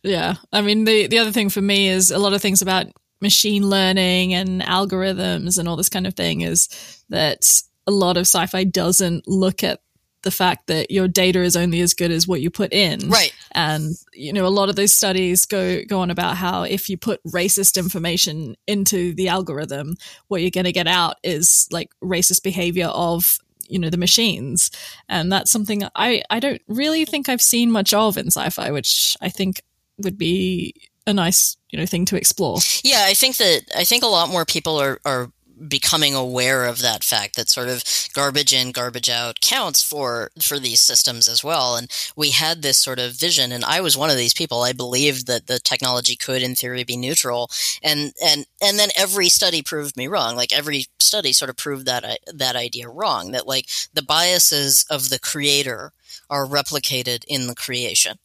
Yeah. 0.04 0.36
I 0.52 0.62
mean, 0.62 0.84
the, 0.84 1.08
the 1.08 1.20
other 1.20 1.32
thing 1.32 1.50
for 1.50 1.62
me 1.62 1.88
is 1.88 2.12
a 2.12 2.20
lot 2.20 2.34
of 2.34 2.42
things 2.42 2.62
about 2.62 2.88
machine 3.22 3.70
learning 3.70 4.34
and 4.34 4.62
algorithms 4.62 5.58
and 5.58 5.68
all 5.68 5.78
this 5.78 5.90
kind 5.90 6.06
of 6.06 6.14
thing 6.14 6.42
is 6.42 6.68
that 7.10 7.62
a 7.88 7.92
lot 7.92 8.18
of 8.18 8.22
sci 8.22 8.46
fi 8.46 8.64
doesn't 8.64 9.28
look 9.28 9.64
at 9.64 9.80
the 10.24 10.32
fact 10.32 10.68
that 10.68 10.90
your 10.90 11.08
data 11.08 11.42
is 11.42 11.56
only 11.56 11.82
as 11.82 11.94
good 11.94 12.12
as 12.12 12.28
what 12.28 12.42
you 12.42 12.50
put 12.50 12.74
in. 12.74 13.10
Right. 13.10 13.34
And 13.52 13.96
you 14.14 14.34
know, 14.34 14.46
a 14.46 14.48
lot 14.48 14.70
of 14.70 14.76
those 14.76 14.96
studies 14.96 15.46
go 15.46 15.84
go 15.86 16.00
on 16.00 16.10
about 16.10 16.38
how 16.38 16.64
if 16.64 16.90
you 16.90 16.98
put 16.98 17.24
racist 17.26 17.78
information 17.78 18.56
into 18.68 19.14
the 19.14 19.28
algorithm, 19.28 19.96
what 20.30 20.42
you're 20.42 20.50
going 20.50 20.64
to 20.66 20.72
get 20.72 20.88
out 20.88 21.18
is 21.24 21.68
like 21.72 21.90
racist 22.02 22.44
behavior 22.44 22.88
of 22.88 23.38
you 23.70 23.80
know 23.80 23.90
the 23.90 23.98
machines 23.98 24.70
and 25.08 25.32
that's 25.32 25.50
something 25.50 25.84
i 25.96 26.22
i 26.30 26.38
don't 26.38 26.62
really 26.68 27.06
think 27.06 27.30
i've 27.30 27.42
seen 27.42 27.72
much 27.72 27.94
of 27.94 28.18
in 28.18 28.28
sci-fi 28.28 28.72
which 28.72 29.16
i 29.22 29.30
think 29.30 29.62
would 29.98 30.18
be 30.18 30.74
a 31.06 31.14
nice, 31.14 31.58
you 31.70 31.80
know, 31.80 31.86
thing 31.86 32.06
to 32.06 32.16
explore. 32.16 32.60
Yeah, 32.84 33.06
I 33.06 33.14
think 33.14 33.38
that 33.38 33.64
I 33.76 33.84
think 33.84 34.04
a 34.04 34.08
lot 34.08 34.30
more 34.30 34.46
people 34.46 34.78
are 34.80 35.00
are 35.06 35.30
becoming 35.68 36.16
aware 36.16 36.66
of 36.66 36.82
that 36.82 37.04
fact 37.04 37.36
that 37.36 37.50
sort 37.50 37.70
of 37.70 37.84
garbage 38.14 38.54
in 38.54 38.72
garbage 38.72 39.10
out 39.10 39.40
counts 39.42 39.84
for 39.84 40.32
for 40.42 40.60
these 40.60 40.80
systems 40.80 41.28
as 41.28 41.44
well. 41.44 41.76
And 41.76 41.90
we 42.16 42.32
had 42.32 42.62
this 42.62 42.78
sort 42.78 43.00
of 43.00 43.14
vision 43.14 43.52
and 43.52 43.64
I 43.64 43.82
was 43.82 43.98
one 43.98 44.10
of 44.10 44.18
these 44.18 44.34
people. 44.34 44.62
I 44.64 44.74
believed 44.74 45.28
that 45.28 45.48
the 45.48 45.60
technology 45.60 46.16
could 46.16 46.42
in 46.42 46.56
theory 46.56 46.84
be 46.84 46.98
neutral. 46.98 47.50
And 47.82 48.14
and 48.24 48.46
and 48.62 48.80
then 48.80 48.90
every 48.98 49.30
study 49.30 49.62
proved 49.62 49.96
me 49.98 50.08
wrong. 50.08 50.36
Like 50.36 50.52
every 50.52 50.86
study 51.00 51.34
sort 51.34 51.50
of 51.50 51.58
proved 51.58 51.86
that 51.86 52.04
uh, 52.04 52.16
that 52.34 52.56
idea 52.56 52.90
wrong 52.90 53.32
that 53.32 53.48
like 53.48 53.68
the 53.94 54.04
biases 54.04 54.86
of 54.90 55.10
the 55.10 55.20
creator 55.20 55.92
are 56.30 56.48
replicated 56.48 57.24
in 57.28 57.48
the 57.48 57.56
creation 57.56 58.18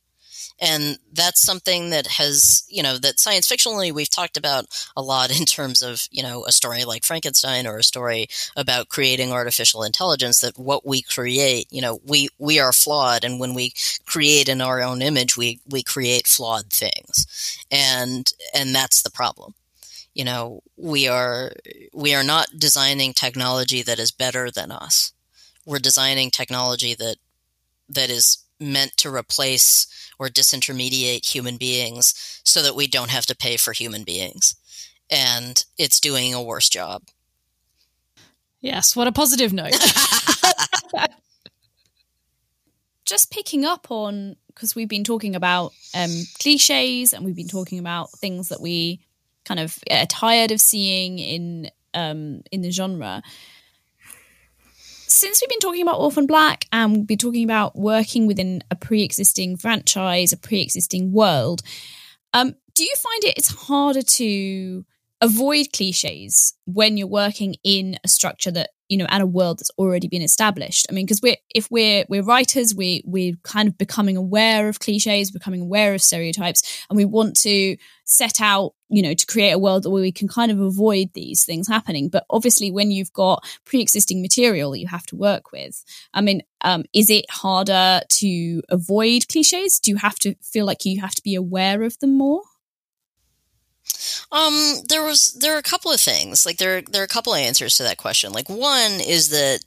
and 0.61 0.99
that's 1.12 1.40
something 1.40 1.90
that 1.90 2.07
has, 2.07 2.64
you 2.68 2.83
know, 2.83 2.99
that 2.99 3.21
science 3.21 3.49
fictionally 3.49 3.92
we've 3.92 4.11
talked 4.11 4.37
about 4.37 4.66
a 4.97 5.03
lot 5.03 5.31
in 5.40 5.47
terms 5.47 5.83
of, 5.83 6.09
you 6.11 6.23
know, 6.23 6.44
a 6.47 6.53
story 6.53 6.85
like 6.85 7.05
Frankenstein 7.05 7.66
or 7.66 7.79
a 7.79 7.85
story 7.85 8.29
about 8.57 8.88
creating 8.88 9.33
artificial 9.33 9.83
intelligence 9.83 10.40
that 10.40 10.59
what 10.59 10.87
we 10.87 11.03
create, 11.03 11.66
you 11.71 11.81
know, 11.81 12.01
we, 12.05 12.29
we 12.38 12.59
are 12.59 12.73
flawed. 12.73 13.25
And 13.25 13.38
when 13.38 13.55
we 13.55 13.73
create 14.07 14.49
in 14.49 14.61
our 14.61 14.83
own 14.83 15.03
image, 15.03 15.37
we, 15.37 15.61
we 15.68 15.83
create 15.83 16.27
flawed 16.27 16.71
things. 16.71 17.59
And, 17.71 18.33
and 18.55 18.75
that's 18.75 19.03
the 19.03 19.11
problem 19.11 19.55
you 20.14 20.25
know 20.25 20.62
we 20.77 21.07
are 21.07 21.53
we 21.92 22.14
are 22.14 22.25
not 22.25 22.49
designing 22.59 23.12
technology 23.12 23.83
that 23.83 23.99
is 23.99 24.11
better 24.11 24.51
than 24.51 24.73
us 24.73 25.12
we're 25.64 25.79
designing 25.79 26.31
technology 26.31 26.94
that 26.94 27.16
that 27.88 28.11
is 28.11 28.38
meant 28.61 28.97
to 28.99 29.14
replace 29.14 29.87
or 30.18 30.29
disintermediate 30.29 31.27
human 31.27 31.57
beings 31.57 32.40
so 32.44 32.62
that 32.62 32.75
we 32.75 32.87
don't 32.87 33.11
have 33.11 33.27
to 33.27 33.37
pay 33.37 33.57
for 33.57 33.73
human 33.73 34.05
beings. 34.05 34.55
And 35.11 35.64
it's 35.79 36.01
doing 36.01 36.35
a 36.35 36.42
worse 36.42 36.68
job. 36.68 37.03
Yes, 38.61 38.97
what 38.97 39.07
a 39.07 39.12
positive 39.12 39.53
note. 39.53 39.73
Just 43.05 43.31
picking 43.31 43.64
up 43.64 43.87
on, 43.90 44.37
because 44.49 44.75
we've 44.75 44.88
been 44.88 45.05
talking 45.05 45.35
about 45.35 45.73
um, 45.94 46.11
cliches 46.40 47.12
and 47.12 47.25
we've 47.25 47.37
been 47.37 47.49
talking 47.49 47.79
about 47.79 48.11
things 48.11 48.49
that 48.49 48.61
we 48.61 49.01
kind 49.44 49.61
of 49.61 49.79
are 49.90 50.07
tired 50.07 50.51
of 50.51 50.61
seeing 50.61 51.18
in 51.18 51.71
um, 51.94 52.42
in 52.53 52.61
the 52.61 52.71
genre 52.71 53.23
since 55.09 55.40
we've 55.40 55.49
been 55.49 55.59
talking 55.59 55.83
about 55.83 55.99
Orphan 55.99 56.27
Black 56.27 56.66
and 56.73 56.92
we've 56.92 57.07
been 57.07 57.18
talking 57.18 57.44
about 57.44 57.77
working 57.77 58.27
within 58.27 58.62
a 58.71 58.77
pre-existing 58.77 59.57
franchise, 59.57 60.33
a 60.33 60.37
pre-existing 60.37 61.12
world, 61.12 61.62
um, 62.35 62.55
do 62.75 62.85
you 62.85 62.94
find 62.97 63.25
it 63.25 63.38
it's 63.38 63.49
harder 63.49 64.03
to 64.03 64.85
avoid 65.21 65.73
cliches 65.73 66.55
when 66.66 66.97
you're 66.97 67.09
working 67.09 67.57
in 67.64 67.99
a 68.05 68.09
structure 68.09 68.53
that 68.53 68.71
you 68.88 68.97
know 68.97 69.07
and 69.09 69.23
a 69.23 69.27
world 69.27 69.59
that's 69.59 69.71
already 69.79 70.07
been 70.07 70.23
established? 70.23 70.87
I 70.88 70.92
mean 70.92 71.07
because 71.07 71.21
we're 71.23 71.37
if 71.55 71.68
we're 71.71 72.05
we're 72.09 72.23
writers 72.23 72.75
we 72.75 73.03
we're 73.05 73.35
kind 73.42 73.68
of 73.68 73.77
becoming 73.79 74.16
aware 74.16 74.68
of 74.68 74.79
cliches 74.79 75.31
becoming 75.31 75.62
aware 75.62 75.94
of 75.94 76.03
stereotypes 76.03 76.85
and 76.88 76.97
we 76.97 77.05
want 77.05 77.37
to 77.40 77.77
set 78.11 78.40
out 78.40 78.73
you 78.88 79.03
know 79.03 79.12
to 79.12 79.27
create 79.27 79.53
a 79.53 79.59
world 79.59 79.85
where 79.85 80.01
we 80.01 80.11
can 80.11 80.27
kind 80.27 80.51
of 80.51 80.59
avoid 80.59 81.12
these 81.12 81.44
things 81.44 81.68
happening 81.68 82.09
but 82.09 82.25
obviously 82.31 82.71
when 82.71 82.90
you've 82.90 83.12
got 83.12 83.44
pre-existing 83.66 84.23
material 84.23 84.71
that 84.71 84.81
you 84.81 84.87
have 84.87 85.05
to 85.05 85.14
work 85.14 85.53
with 85.53 85.85
i 86.14 86.21
mean 86.21 86.42
um, 86.62 86.85
is 86.94 87.11
it 87.11 87.27
harder 87.31 88.01
to 88.09 88.62
avoid 88.71 89.29
cliches 89.29 89.79
do 89.79 89.90
you 89.90 89.99
have 89.99 90.18
to 90.18 90.35
feel 90.42 90.64
like 90.64 90.87
you 90.87 91.01
have 91.01 91.14
to 91.14 91.23
be 91.23 91.35
aware 91.35 91.83
of 91.83 91.99
them 91.99 92.16
more 92.16 92.42
um, 94.33 94.75
there 94.88 95.03
was 95.03 95.33
there 95.35 95.55
are 95.55 95.59
a 95.59 95.62
couple 95.62 95.90
of 95.90 96.01
things. 96.01 96.44
Like 96.44 96.59
there 96.59 96.83
there 96.83 97.01
are 97.01 97.07
a 97.07 97.09
couple 97.09 97.33
of 97.33 97.40
answers 97.40 97.77
to 97.77 97.85
that 97.85 97.97
question. 97.97 98.33
Like 98.33 98.49
one 98.49 99.01
is 99.01 99.31
that 99.31 99.61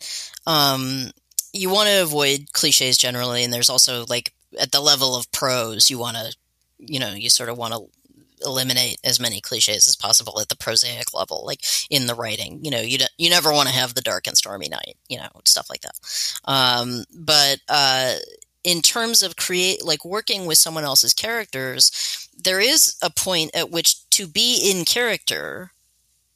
um, 0.46 1.10
you 1.54 1.70
want 1.72 1.90
to 1.90 2.04
avoid 2.04 2.54
cliches 2.54 2.98
generally, 2.98 3.44
and 3.44 3.52
there's 3.52 3.70
also 3.70 4.06
like 4.08 4.34
at 4.60 4.72
the 4.72 4.80
level 4.80 5.16
of 5.16 5.32
prose, 5.32 5.90
you 5.90 5.98
want 5.98 6.18
to 6.18 6.36
you 6.78 7.00
know 7.00 7.10
you 7.10 7.30
sort 7.30 7.50
of 7.50 7.58
want 7.58 7.74
to 7.74 7.88
eliminate 8.44 9.00
as 9.04 9.20
many 9.20 9.42
cliches 9.42 9.88
as 9.88 9.96
possible 9.96 10.40
at 10.40 10.50
the 10.50 10.58
prosaic 10.58 11.14
level, 11.14 11.44
like 11.46 11.62
in 11.90 12.08
the 12.08 12.16
writing. 12.16 12.60
You 12.64 12.72
know, 12.72 12.82
you 12.82 12.98
you 13.18 13.30
never 13.30 13.52
want 13.52 13.70
to 13.70 13.76
have 13.76 13.94
the 13.94 14.02
dark 14.02 14.28
and 14.28 14.38
stormy 14.38 14.70
night, 14.70 14.98
you 15.10 15.18
know, 15.18 15.30
stuff 15.46 15.70
like 15.70 15.82
that. 15.82 16.00
Um, 16.46 17.04
but 17.14 17.60
uh, 17.70 18.16
in 18.64 18.82
terms 18.82 19.24
of 19.24 19.36
create 19.36 19.84
like 19.84 20.06
working 20.06 20.46
with 20.46 20.58
someone 20.58 20.84
else's 20.84 21.14
characters 21.14 22.28
there 22.44 22.60
is 22.60 22.96
a 23.02 23.10
point 23.10 23.52
at 23.56 23.72
which 23.72 24.08
to 24.10 24.28
be 24.28 24.72
in 24.72 24.86
character 24.86 25.72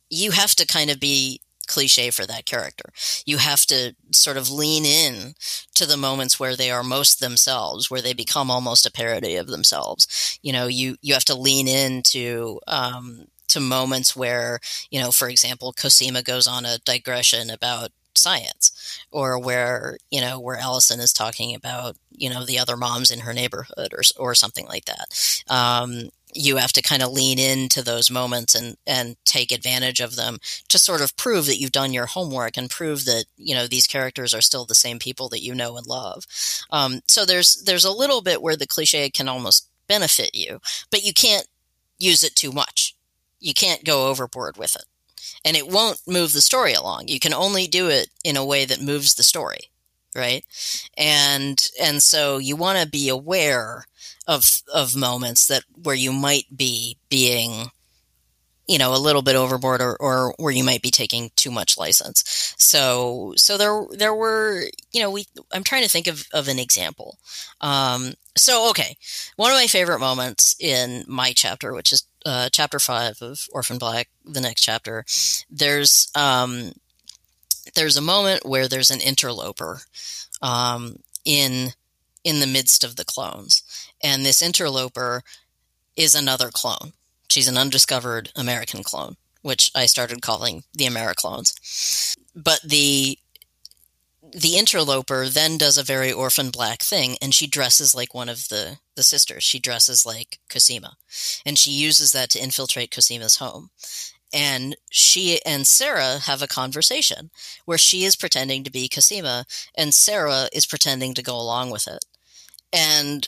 you 0.10 0.32
have 0.32 0.56
to 0.56 0.66
kind 0.66 0.90
of 0.90 1.00
be 1.00 1.42
cliche 1.68 2.10
for 2.10 2.26
that 2.26 2.46
character 2.46 2.90
you 3.26 3.38
have 3.38 3.66
to 3.66 3.96
sort 4.12 4.38
of 4.38 4.50
lean 4.50 4.86
in 4.86 5.34
to 5.74 5.86
the 5.86 5.98
moments 5.98 6.40
where 6.40 6.56
they 6.56 6.72
are 6.72 6.84
most 6.84 7.20
themselves 7.20 7.90
where 7.90 8.02
they 8.02 8.14
become 8.14 8.50
almost 8.52 8.86
a 8.86 8.92
parody 8.92 9.36
of 9.36 9.48
themselves 9.48 10.40
you 10.42 10.52
know 10.52 10.68
you 10.68 10.96
you 11.02 11.14
have 11.14 11.26
to 11.26 11.36
lean 11.36 11.68
into 11.68 12.60
um, 12.68 13.26
to 13.48 13.60
moments 13.60 14.16
where 14.16 14.60
you 14.90 15.00
know 15.00 15.12
for 15.12 15.30
example 15.30 15.74
cosima 15.74 16.22
goes 16.22 16.48
on 16.48 16.66
a 16.66 16.80
digression 16.80 17.50
about 17.50 17.90
science 18.18 19.00
or 19.12 19.38
where 19.38 19.98
you 20.10 20.22
know 20.22 20.40
where 20.40 20.58
Alison 20.58 21.00
is 21.00 21.12
talking 21.14 21.54
about 21.54 21.98
you 22.12 22.30
know 22.30 22.46
the 22.46 22.58
other 22.60 22.78
moms 22.78 23.12
in 23.12 23.20
her 23.20 23.34
neighborhood 23.34 23.94
or 23.94 24.02
or 24.18 24.34
something 24.36 24.66
like 24.68 24.86
that. 24.86 25.44
Um, 25.50 26.10
you 26.36 26.58
have 26.58 26.74
to 26.74 26.82
kind 26.82 27.02
of 27.02 27.12
lean 27.12 27.40
into 27.40 27.82
those 27.82 28.12
moments 28.12 28.54
and 28.56 28.78
and 28.86 29.16
take 29.26 29.52
advantage 29.52 30.00
of 30.00 30.16
them 30.16 30.38
to 30.70 30.78
sort 30.78 31.02
of 31.02 31.16
prove 31.18 31.46
that 31.46 31.58
you've 31.58 31.72
done 31.72 31.94
your 31.94 32.06
homework 32.06 32.58
and 32.58 32.70
prove 32.70 33.06
that 33.06 33.26
you 33.38 33.56
know 33.56 33.68
these 33.68 33.88
characters 33.88 34.34
are 34.34 34.42
still 34.42 34.66
the 34.66 34.76
same 34.76 35.00
people 35.00 35.30
that 35.30 35.44
you 35.44 35.56
know 35.56 35.78
and 35.78 35.88
love. 35.88 36.26
Um, 36.72 37.02
so 37.08 37.26
there's 37.26 37.64
there's 37.64 37.86
a 37.86 37.92
little 37.92 38.22
bit 38.22 38.42
where 38.42 38.58
the 38.58 38.68
cliche 38.68 39.10
can 39.10 39.28
almost 39.28 39.70
benefit 39.88 40.36
you, 40.36 40.60
but 40.92 41.04
you 41.04 41.14
can't 41.14 41.48
use 41.98 42.24
it 42.24 42.36
too 42.36 42.52
much. 42.52 42.96
You 43.40 43.54
can't 43.54 43.86
go 43.86 44.08
overboard 44.08 44.58
with 44.58 44.76
it 44.76 44.86
and 45.46 45.56
it 45.56 45.68
won't 45.68 46.02
move 46.08 46.34
the 46.34 46.42
story 46.42 46.74
along. 46.74 47.08
You 47.08 47.20
can 47.20 47.34
only 47.34 47.68
do 47.68 47.88
it 47.88 48.10
in 48.24 48.36
a 48.36 48.46
way 48.46 48.66
that 48.66 48.82
moves 48.82 49.14
the 49.14 49.24
story, 49.24 49.70
right? 50.16 50.44
And 50.98 51.66
and 51.82 52.02
so 52.02 52.40
you 52.40 52.56
want 52.56 52.80
to 52.80 52.90
be 52.90 53.08
aware 53.08 53.86
of 54.28 54.62
of 54.74 54.96
moments 54.96 55.48
that 55.48 55.64
where 55.84 55.96
you 55.96 56.12
might 56.12 56.46
be 56.56 56.98
being 57.10 57.70
you 58.68 58.78
know 58.78 58.94
a 58.94 58.98
little 58.98 59.22
bit 59.22 59.36
overboard 59.36 59.82
or, 59.82 59.96
or 59.98 60.34
where 60.38 60.54
you 60.54 60.64
might 60.64 60.82
be 60.82 60.92
taking 60.92 61.32
too 61.36 61.52
much 61.52 61.78
license. 61.78 62.54
So 62.58 63.34
so 63.38 63.58
there 63.58 63.86
there 63.92 64.14
were 64.14 64.64
you 64.92 65.02
know 65.02 65.12
we 65.12 65.26
i'm 65.52 65.64
trying 65.64 65.84
to 65.84 65.90
think 65.90 66.08
of, 66.08 66.26
of 66.34 66.48
an 66.48 66.60
example. 66.60 67.18
Um, 67.62 68.14
so 68.36 68.70
okay. 68.72 68.98
One 69.36 69.52
of 69.52 69.58
my 69.58 69.68
favorite 69.68 70.00
moments 70.00 70.56
in 70.60 71.04
my 71.08 71.34
chapter 71.34 71.74
which 71.74 71.94
is 71.94 72.04
uh, 72.26 72.50
chapter 72.52 72.80
five 72.80 73.22
of 73.22 73.48
Orphan 73.52 73.78
Black, 73.78 74.10
the 74.26 74.42
next 74.42 74.62
chapter, 74.62 75.06
there's 75.50 76.10
um, 76.16 76.72
there's 77.76 77.98
a 77.98 78.02
moment 78.02 78.46
where 78.46 78.68
there's 78.68 78.92
an 78.92 79.02
interloper 79.02 79.82
um, 80.42 80.98
in 81.24 81.70
in 82.26 82.42
the 82.42 82.48
midst 82.48 82.84
of 82.84 82.98
the 82.98 83.06
clones, 83.06 83.64
and 84.04 84.26
this 84.26 84.42
interloper 84.42 85.24
is 85.96 86.14
another 86.16 86.50
clone. 86.52 86.92
She's 87.30 87.48
an 87.48 87.58
undiscovered 87.58 88.32
American 88.36 88.84
clone, 88.84 89.16
which 89.42 89.72
I 89.76 89.86
started 89.86 90.22
calling 90.22 90.64
the 90.74 90.86
Americlones. 90.86 92.16
But 92.36 92.62
the 92.64 93.18
the 94.34 94.58
interloper 94.58 95.30
then 95.30 95.58
does 95.58 95.78
a 95.78 95.84
very 95.84 96.12
orphan 96.12 96.50
black 96.50 96.82
thing 96.82 97.16
and 97.22 97.34
she 97.34 97.48
dresses 97.48 97.96
like 97.96 98.14
one 98.14 98.28
of 98.28 98.50
the 98.50 98.80
the 98.96 99.04
sisters. 99.04 99.44
She 99.44 99.60
dresses 99.60 100.06
like 100.06 100.40
cosima. 100.50 100.98
And 101.46 101.58
she 101.58 101.72
uses 101.72 102.12
that 102.12 102.30
to 102.32 102.40
infiltrate 102.40 102.92
cosima's 102.92 103.38
home. 103.38 103.70
And 104.34 104.76
she 104.90 105.40
and 105.46 105.66
sarah 105.66 106.20
have 106.26 106.42
a 106.42 106.48
conversation 106.48 107.30
where 107.66 107.78
she 107.78 108.04
is 108.04 108.16
pretending 108.16 108.64
to 108.64 108.72
be 108.72 108.90
cosima 108.90 109.46
and 109.76 109.94
sarah 109.94 110.50
is 110.52 110.66
pretending 110.66 111.14
to 111.14 111.24
go 111.24 111.36
along 111.36 111.70
with 111.70 111.88
it 111.88 112.04
and 112.76 113.28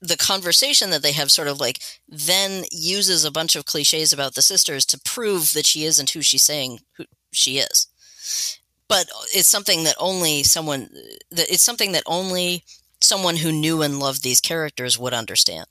the 0.00 0.16
conversation 0.16 0.90
that 0.90 1.02
they 1.02 1.12
have 1.12 1.30
sort 1.30 1.48
of 1.48 1.58
like 1.58 1.80
then 2.08 2.64
uses 2.70 3.24
a 3.24 3.30
bunch 3.30 3.56
of 3.56 3.64
cliches 3.64 4.12
about 4.12 4.34
the 4.34 4.42
sisters 4.42 4.84
to 4.86 5.00
prove 5.00 5.52
that 5.52 5.66
she 5.66 5.84
isn't 5.84 6.10
who 6.10 6.22
she's 6.22 6.44
saying 6.44 6.80
who 6.96 7.04
she 7.32 7.58
is. 7.58 7.88
But 8.88 9.08
it's 9.34 9.48
something 9.48 9.84
that 9.84 9.96
only 9.98 10.42
someone 10.42 10.88
that 11.30 11.50
it's 11.50 11.64
something 11.64 11.92
that 11.92 12.04
only 12.06 12.62
someone 13.00 13.36
who 13.36 13.50
knew 13.50 13.82
and 13.82 13.98
loved 13.98 14.22
these 14.22 14.40
characters 14.40 14.98
would 14.98 15.12
understand 15.14 15.66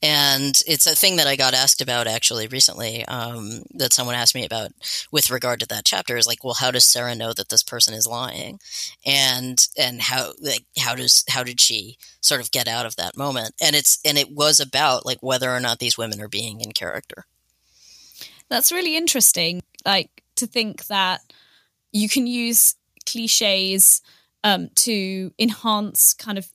and 0.00 0.62
it's 0.66 0.86
a 0.86 0.94
thing 0.94 1.16
that 1.16 1.26
I 1.26 1.34
got 1.34 1.54
asked 1.54 1.80
about 1.80 2.06
actually 2.06 2.46
recently. 2.46 3.04
Um, 3.06 3.62
that 3.74 3.92
someone 3.92 4.14
asked 4.14 4.34
me 4.34 4.44
about 4.44 4.70
with 5.10 5.30
regard 5.30 5.60
to 5.60 5.66
that 5.66 5.84
chapter 5.84 6.16
is 6.16 6.26
like, 6.26 6.44
well, 6.44 6.54
how 6.54 6.70
does 6.70 6.84
Sarah 6.84 7.16
know 7.16 7.32
that 7.32 7.48
this 7.48 7.64
person 7.64 7.94
is 7.94 8.06
lying, 8.06 8.60
and 9.04 9.64
and 9.76 10.00
how 10.00 10.32
like 10.40 10.64
how 10.78 10.94
does 10.94 11.24
how 11.28 11.42
did 11.42 11.60
she 11.60 11.98
sort 12.20 12.40
of 12.40 12.52
get 12.52 12.68
out 12.68 12.86
of 12.86 12.96
that 12.96 13.16
moment? 13.16 13.54
And 13.60 13.74
it's 13.74 13.98
and 14.04 14.16
it 14.16 14.30
was 14.30 14.60
about 14.60 15.04
like 15.04 15.18
whether 15.20 15.50
or 15.50 15.60
not 15.60 15.80
these 15.80 15.98
women 15.98 16.20
are 16.20 16.28
being 16.28 16.60
in 16.60 16.72
character. 16.72 17.26
That's 18.48 18.72
really 18.72 18.96
interesting. 18.96 19.62
Like 19.84 20.22
to 20.36 20.46
think 20.46 20.86
that 20.86 21.20
you 21.92 22.08
can 22.08 22.26
use 22.26 22.76
cliches 23.04 24.00
um, 24.44 24.70
to 24.76 25.32
enhance 25.38 26.14
kind 26.14 26.38
of 26.38 26.48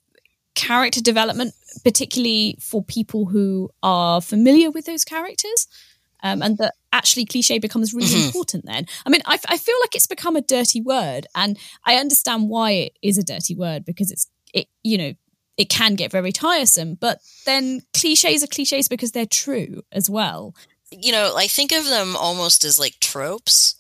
character 0.56 1.02
development, 1.02 1.54
particularly 1.84 2.58
for 2.60 2.84
people 2.84 3.26
who 3.26 3.70
are 3.82 4.22
familiar 4.22 4.72
with 4.72 4.86
those 4.86 5.04
characters. 5.06 5.68
Um, 6.26 6.42
and 6.42 6.58
that 6.58 6.76
actually 6.94 7.26
cliche 7.26 7.60
becomes 7.60 7.94
really 7.94 8.08
mm-hmm. 8.08 8.28
important 8.28 8.66
then. 8.66 8.86
I 9.06 9.10
mean, 9.10 9.22
I, 9.26 9.38
I, 9.50 9.58
feel 9.58 9.76
like 9.82 9.94
it's 9.94 10.08
become 10.08 10.38
a 10.38 10.42
dirty 10.42 10.80
word, 10.80 11.28
and 11.36 11.58
I 11.84 11.96
understand 11.96 12.48
why 12.48 12.72
it 12.72 12.94
is 13.02 13.18
a 13.18 13.24
dirty 13.24 13.56
word 13.56 13.84
because 13.84 14.10
it's 14.10 14.28
it 14.54 14.68
you 14.84 14.98
know 14.98 15.14
it 15.58 15.70
can 15.70 15.96
get 15.96 16.12
very 16.12 16.32
tiresome. 16.32 16.96
But 16.96 17.20
then 17.46 17.82
cliches 17.94 18.44
are 18.44 18.48
cliches 18.48 18.88
because 18.88 19.12
they're 19.12 19.26
true 19.26 19.82
as 19.92 20.10
well. 20.10 20.56
You 20.92 21.12
know, 21.12 21.36
I 21.36 21.48
think 21.48 21.72
of 21.72 21.86
them 21.86 22.16
almost 22.16 22.64
as 22.64 22.80
like 22.80 23.00
tropes. 23.00 23.76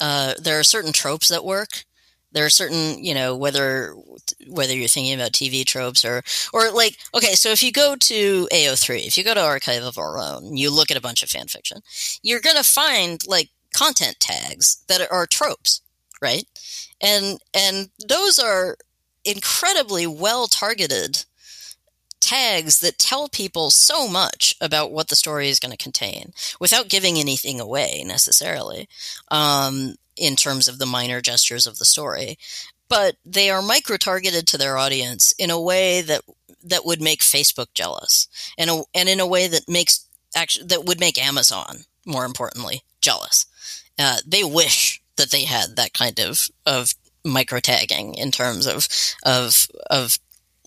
Uh, 0.00 0.34
there 0.40 0.58
are 0.58 0.64
certain 0.64 0.92
tropes 0.92 1.28
that 1.28 1.44
work, 1.44 1.84
there 2.32 2.44
are 2.44 2.50
certain 2.50 3.02
you 3.02 3.14
know 3.14 3.36
whether 3.36 3.94
whether 4.48 4.74
you're 4.74 4.88
thinking 4.88 5.14
about 5.14 5.32
tv 5.32 5.64
tropes 5.64 6.04
or 6.04 6.22
or 6.52 6.70
like 6.70 6.96
okay 7.14 7.34
so 7.34 7.50
if 7.50 7.62
you 7.62 7.72
go 7.72 7.96
to 7.96 8.48
ao3 8.52 9.06
if 9.06 9.18
you 9.18 9.24
go 9.24 9.34
to 9.34 9.42
archive 9.42 9.82
of 9.82 9.98
our 9.98 10.18
own 10.18 10.56
you 10.56 10.70
look 10.70 10.90
at 10.90 10.96
a 10.96 11.00
bunch 11.00 11.22
of 11.22 11.28
fan 11.28 11.46
fiction 11.46 11.78
you're 12.22 12.40
going 12.40 12.56
to 12.56 12.64
find 12.64 13.20
like 13.26 13.50
content 13.72 14.16
tags 14.20 14.84
that 14.88 15.00
are 15.10 15.26
tropes 15.26 15.82
right? 16.20 16.44
And 17.00 17.38
and 17.54 17.90
those 18.06 18.38
are 18.38 18.76
incredibly 19.24 20.06
well 20.06 20.46
targeted 20.46 21.24
tags 22.20 22.80
that 22.80 22.98
tell 22.98 23.28
people 23.28 23.70
so 23.70 24.06
much 24.06 24.54
about 24.60 24.92
what 24.92 25.08
the 25.08 25.16
story 25.16 25.48
is 25.48 25.58
going 25.58 25.72
to 25.72 25.82
contain 25.82 26.32
without 26.60 26.88
giving 26.88 27.18
anything 27.18 27.60
away 27.60 28.04
necessarily. 28.06 28.88
Um, 29.30 29.94
in 30.20 30.36
terms 30.36 30.68
of 30.68 30.78
the 30.78 30.86
minor 30.86 31.20
gestures 31.20 31.66
of 31.66 31.78
the 31.78 31.84
story, 31.84 32.38
but 32.88 33.16
they 33.24 33.50
are 33.50 33.62
micro 33.62 33.96
targeted 33.96 34.46
to 34.48 34.58
their 34.58 34.76
audience 34.76 35.32
in 35.38 35.50
a 35.50 35.60
way 35.60 36.02
that 36.02 36.22
that 36.62 36.84
would 36.84 37.00
make 37.00 37.20
Facebook 37.20 37.68
jealous, 37.74 38.28
and 38.58 38.68
a, 38.68 38.82
and 38.94 39.08
in 39.08 39.18
a 39.18 39.26
way 39.26 39.48
that 39.48 39.68
makes 39.68 40.06
actually 40.36 40.66
that 40.66 40.84
would 40.84 41.00
make 41.00 41.18
Amazon 41.18 41.78
more 42.04 42.24
importantly 42.24 42.82
jealous. 43.00 43.46
Uh, 43.98 44.18
they 44.26 44.44
wish 44.44 45.02
that 45.16 45.30
they 45.30 45.44
had 45.44 45.76
that 45.76 45.94
kind 45.94 46.18
of 46.20 46.48
of 46.66 46.94
micro 47.24 47.60
tagging 47.60 48.14
in 48.14 48.30
terms 48.30 48.66
of 48.66 48.88
of 49.24 49.66
of 49.90 50.18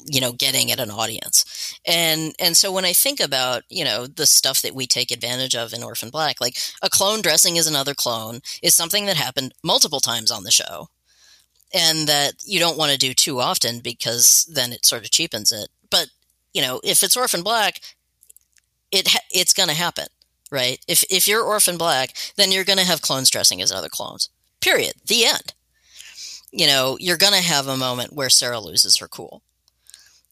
you 0.05 0.21
know 0.21 0.31
getting 0.31 0.71
at 0.71 0.79
an 0.79 0.91
audience. 0.91 1.45
And 1.85 2.33
and 2.39 2.55
so 2.55 2.71
when 2.71 2.85
i 2.85 2.93
think 2.93 3.19
about 3.19 3.63
you 3.69 3.83
know 3.83 4.07
the 4.07 4.25
stuff 4.25 4.61
that 4.61 4.75
we 4.75 4.87
take 4.87 5.11
advantage 5.11 5.55
of 5.55 5.73
in 5.73 5.83
orphan 5.83 6.09
black 6.09 6.39
like 6.39 6.57
a 6.81 6.89
clone 6.89 7.21
dressing 7.21 7.57
as 7.57 7.67
another 7.67 7.93
clone 7.93 8.41
is 8.61 8.73
something 8.73 9.05
that 9.05 9.17
happened 9.17 9.53
multiple 9.63 9.99
times 9.99 10.31
on 10.31 10.43
the 10.43 10.51
show 10.51 10.89
and 11.73 12.07
that 12.07 12.33
you 12.45 12.59
don't 12.59 12.77
want 12.77 12.91
to 12.91 12.97
do 12.97 13.13
too 13.13 13.39
often 13.39 13.79
because 13.79 14.47
then 14.53 14.71
it 14.71 14.85
sort 14.85 15.03
of 15.03 15.11
cheapens 15.11 15.51
it. 15.51 15.69
But 15.89 16.07
you 16.53 16.61
know 16.61 16.79
if 16.83 17.03
it's 17.03 17.17
orphan 17.17 17.43
black 17.43 17.79
it 18.91 19.07
ha- 19.07 19.25
it's 19.31 19.53
going 19.53 19.69
to 19.69 19.75
happen 19.75 20.07
right? 20.51 20.79
If 20.87 21.03
if 21.09 21.27
you're 21.27 21.43
orphan 21.43 21.77
black 21.77 22.15
then 22.35 22.51
you're 22.51 22.63
going 22.63 22.79
to 22.79 22.85
have 22.85 23.01
clones 23.01 23.29
dressing 23.29 23.61
as 23.61 23.71
other 23.71 23.89
clones 23.89 24.29
period 24.61 24.93
the 25.07 25.25
end. 25.25 25.53
You 26.51 26.67
know 26.67 26.97
you're 26.99 27.17
going 27.17 27.33
to 27.33 27.41
have 27.41 27.67
a 27.67 27.77
moment 27.77 28.13
where 28.13 28.29
sarah 28.29 28.59
loses 28.59 28.97
her 28.97 29.07
cool 29.07 29.41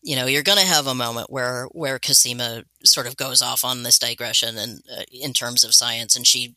you 0.02 0.16
know 0.16 0.26
you're 0.26 0.44
going 0.44 0.58
to 0.58 0.66
have 0.66 0.88
a 0.88 0.96
moment 0.96 1.30
where 1.30 1.66
where 1.72 2.00
Cosima 2.00 2.64
sort 2.84 3.08
of 3.08 3.18
goes 3.18 3.42
off 3.42 3.64
on 3.64 3.84
this 3.84 4.00
digression 4.00 4.58
and 4.58 4.82
uh, 4.96 5.04
in 5.12 5.34
terms 5.34 5.64
of 5.64 5.74
science 5.74 6.16
and 6.16 6.26
she 6.26 6.54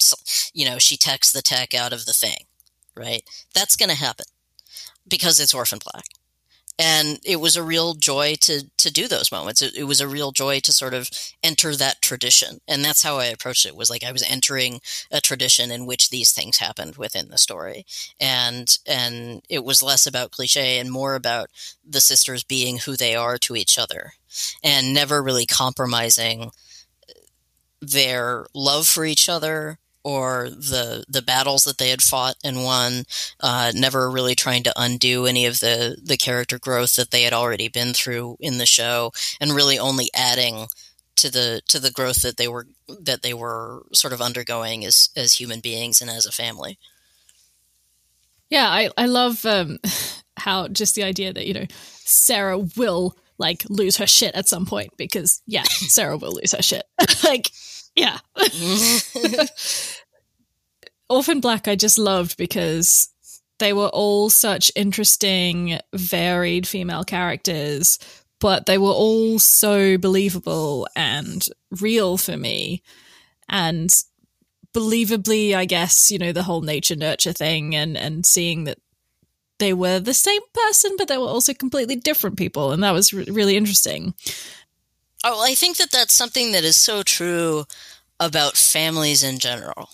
you 0.52 0.64
know 0.64 0.78
she 0.78 0.96
techs 0.96 1.32
the 1.32 1.42
tech 1.42 1.74
out 1.74 1.92
of 1.92 2.06
the 2.06 2.12
thing 2.12 2.46
right? 2.96 3.22
That's 3.54 3.76
going 3.76 3.88
to 3.88 3.96
happen 3.96 4.26
because 5.08 5.40
it's 5.40 5.54
orphan 5.54 5.80
black 5.92 6.04
and 6.78 7.20
it 7.24 7.36
was 7.36 7.56
a 7.56 7.62
real 7.62 7.94
joy 7.94 8.34
to 8.40 8.68
to 8.78 8.92
do 8.92 9.06
those 9.06 9.30
moments. 9.30 9.62
It, 9.62 9.76
it, 9.76 9.84
was 9.84 10.00
a 10.00 10.08
real 10.08 10.32
joy 10.32 10.60
to 10.60 10.72
sort 10.72 10.94
of 10.94 11.08
enter 11.42 11.76
that 11.76 12.02
tradition. 12.02 12.58
And 12.66 12.84
that's 12.84 13.02
how 13.02 13.18
i 13.18 13.26
approached 13.26 13.66
it 13.66 13.76
was 13.76 13.90
like 13.90 14.02
i 14.04 14.12
was 14.12 14.28
entering 14.28 14.80
a 15.10 15.20
tradition 15.20 15.70
in 15.70 15.86
which 15.86 16.10
these 16.10 16.32
things 16.32 16.58
happened 16.58 16.96
within 16.96 17.28
the 17.28 17.38
story. 17.38 17.86
And 18.20 18.76
and 18.86 19.42
it 19.48 19.64
was 19.64 19.82
less 19.82 20.06
about 20.06 20.32
cliche 20.32 20.78
and 20.78 20.90
more 20.90 21.14
about 21.14 21.50
the 21.88 22.00
sisters 22.00 22.44
being 22.44 22.78
who 22.78 22.96
they 22.96 23.14
are 23.14 23.38
to 23.38 23.56
each 23.56 23.78
other 23.78 24.12
and 24.62 24.92
never 24.92 25.22
really 25.22 25.46
compromising 25.46 26.50
their 27.80 28.46
love 28.54 28.86
for 28.88 29.04
each 29.04 29.28
other 29.28 29.78
or 30.04 30.50
the 30.50 31.04
the 31.08 31.22
battles 31.22 31.64
that 31.64 31.78
they 31.78 31.88
had 31.88 32.02
fought 32.02 32.36
and 32.44 32.62
won, 32.62 33.04
uh, 33.40 33.72
never 33.74 34.10
really 34.10 34.34
trying 34.34 34.62
to 34.62 34.72
undo 34.76 35.26
any 35.26 35.46
of 35.46 35.60
the 35.60 35.96
the 36.02 36.16
character 36.16 36.58
growth 36.58 36.94
that 36.96 37.10
they 37.10 37.22
had 37.22 37.32
already 37.32 37.68
been 37.68 37.94
through 37.94 38.36
in 38.38 38.58
the 38.58 38.66
show, 38.66 39.10
and 39.40 39.52
really 39.52 39.78
only 39.78 40.10
adding 40.14 40.66
to 41.16 41.30
the 41.30 41.62
to 41.68 41.78
the 41.78 41.90
growth 41.90 42.22
that 42.22 42.36
they 42.36 42.48
were 42.48 42.66
that 43.00 43.22
they 43.22 43.34
were 43.34 43.82
sort 43.92 44.12
of 44.12 44.20
undergoing 44.20 44.84
as 44.84 45.08
as 45.16 45.32
human 45.32 45.60
beings 45.60 46.00
and 46.00 46.10
as 46.10 46.26
a 46.26 46.32
family. 46.32 46.78
Yeah, 48.50 48.68
I 48.68 48.90
I 48.96 49.06
love 49.06 49.44
um, 49.46 49.78
how 50.36 50.68
just 50.68 50.94
the 50.94 51.04
idea 51.04 51.32
that 51.32 51.46
you 51.46 51.54
know 51.54 51.66
Sarah 52.04 52.58
will 52.58 53.16
like 53.38 53.64
lose 53.68 53.96
her 53.96 54.06
shit 54.06 54.34
at 54.34 54.48
some 54.48 54.66
point 54.66 54.96
because 54.96 55.42
yeah, 55.46 55.62
Sarah 55.68 56.16
will 56.16 56.34
lose 56.34 56.52
her 56.52 56.62
shit. 56.62 56.84
like 57.24 57.50
yeah. 57.94 58.18
Orphan 61.08 61.40
Black, 61.40 61.68
I 61.68 61.76
just 61.76 61.98
loved 61.98 62.36
because 62.36 63.08
they 63.58 63.72
were 63.72 63.88
all 63.88 64.30
such 64.30 64.72
interesting, 64.74 65.78
varied 65.94 66.66
female 66.66 67.04
characters, 67.04 67.98
but 68.40 68.66
they 68.66 68.78
were 68.78 68.88
all 68.88 69.38
so 69.38 69.96
believable 69.96 70.88
and 70.96 71.46
real 71.80 72.16
for 72.16 72.36
me. 72.36 72.82
And 73.48 73.90
believably, 74.74 75.54
I 75.54 75.66
guess, 75.66 76.10
you 76.10 76.18
know, 76.18 76.32
the 76.32 76.42
whole 76.42 76.62
nature 76.62 76.96
nurture 76.96 77.32
thing 77.32 77.76
and, 77.76 77.96
and 77.96 78.26
seeing 78.26 78.64
that 78.64 78.78
they 79.58 79.72
were 79.72 80.00
the 80.00 80.14
same 80.14 80.42
person, 80.52 80.92
but 80.98 81.08
they 81.08 81.18
were 81.18 81.28
also 81.28 81.54
completely 81.54 81.96
different 81.96 82.36
people. 82.36 82.72
And 82.72 82.82
that 82.82 82.90
was 82.90 83.12
re- 83.12 83.26
really 83.30 83.56
interesting. 83.56 84.14
Oh, 85.24 85.42
I 85.44 85.54
think 85.54 85.78
that 85.78 85.90
that's 85.90 86.14
something 86.14 86.52
that 86.52 86.64
is 86.64 86.76
so 86.76 87.02
true 87.02 87.64
about 88.20 88.56
families 88.56 89.22
in 89.24 89.38
general, 89.38 89.88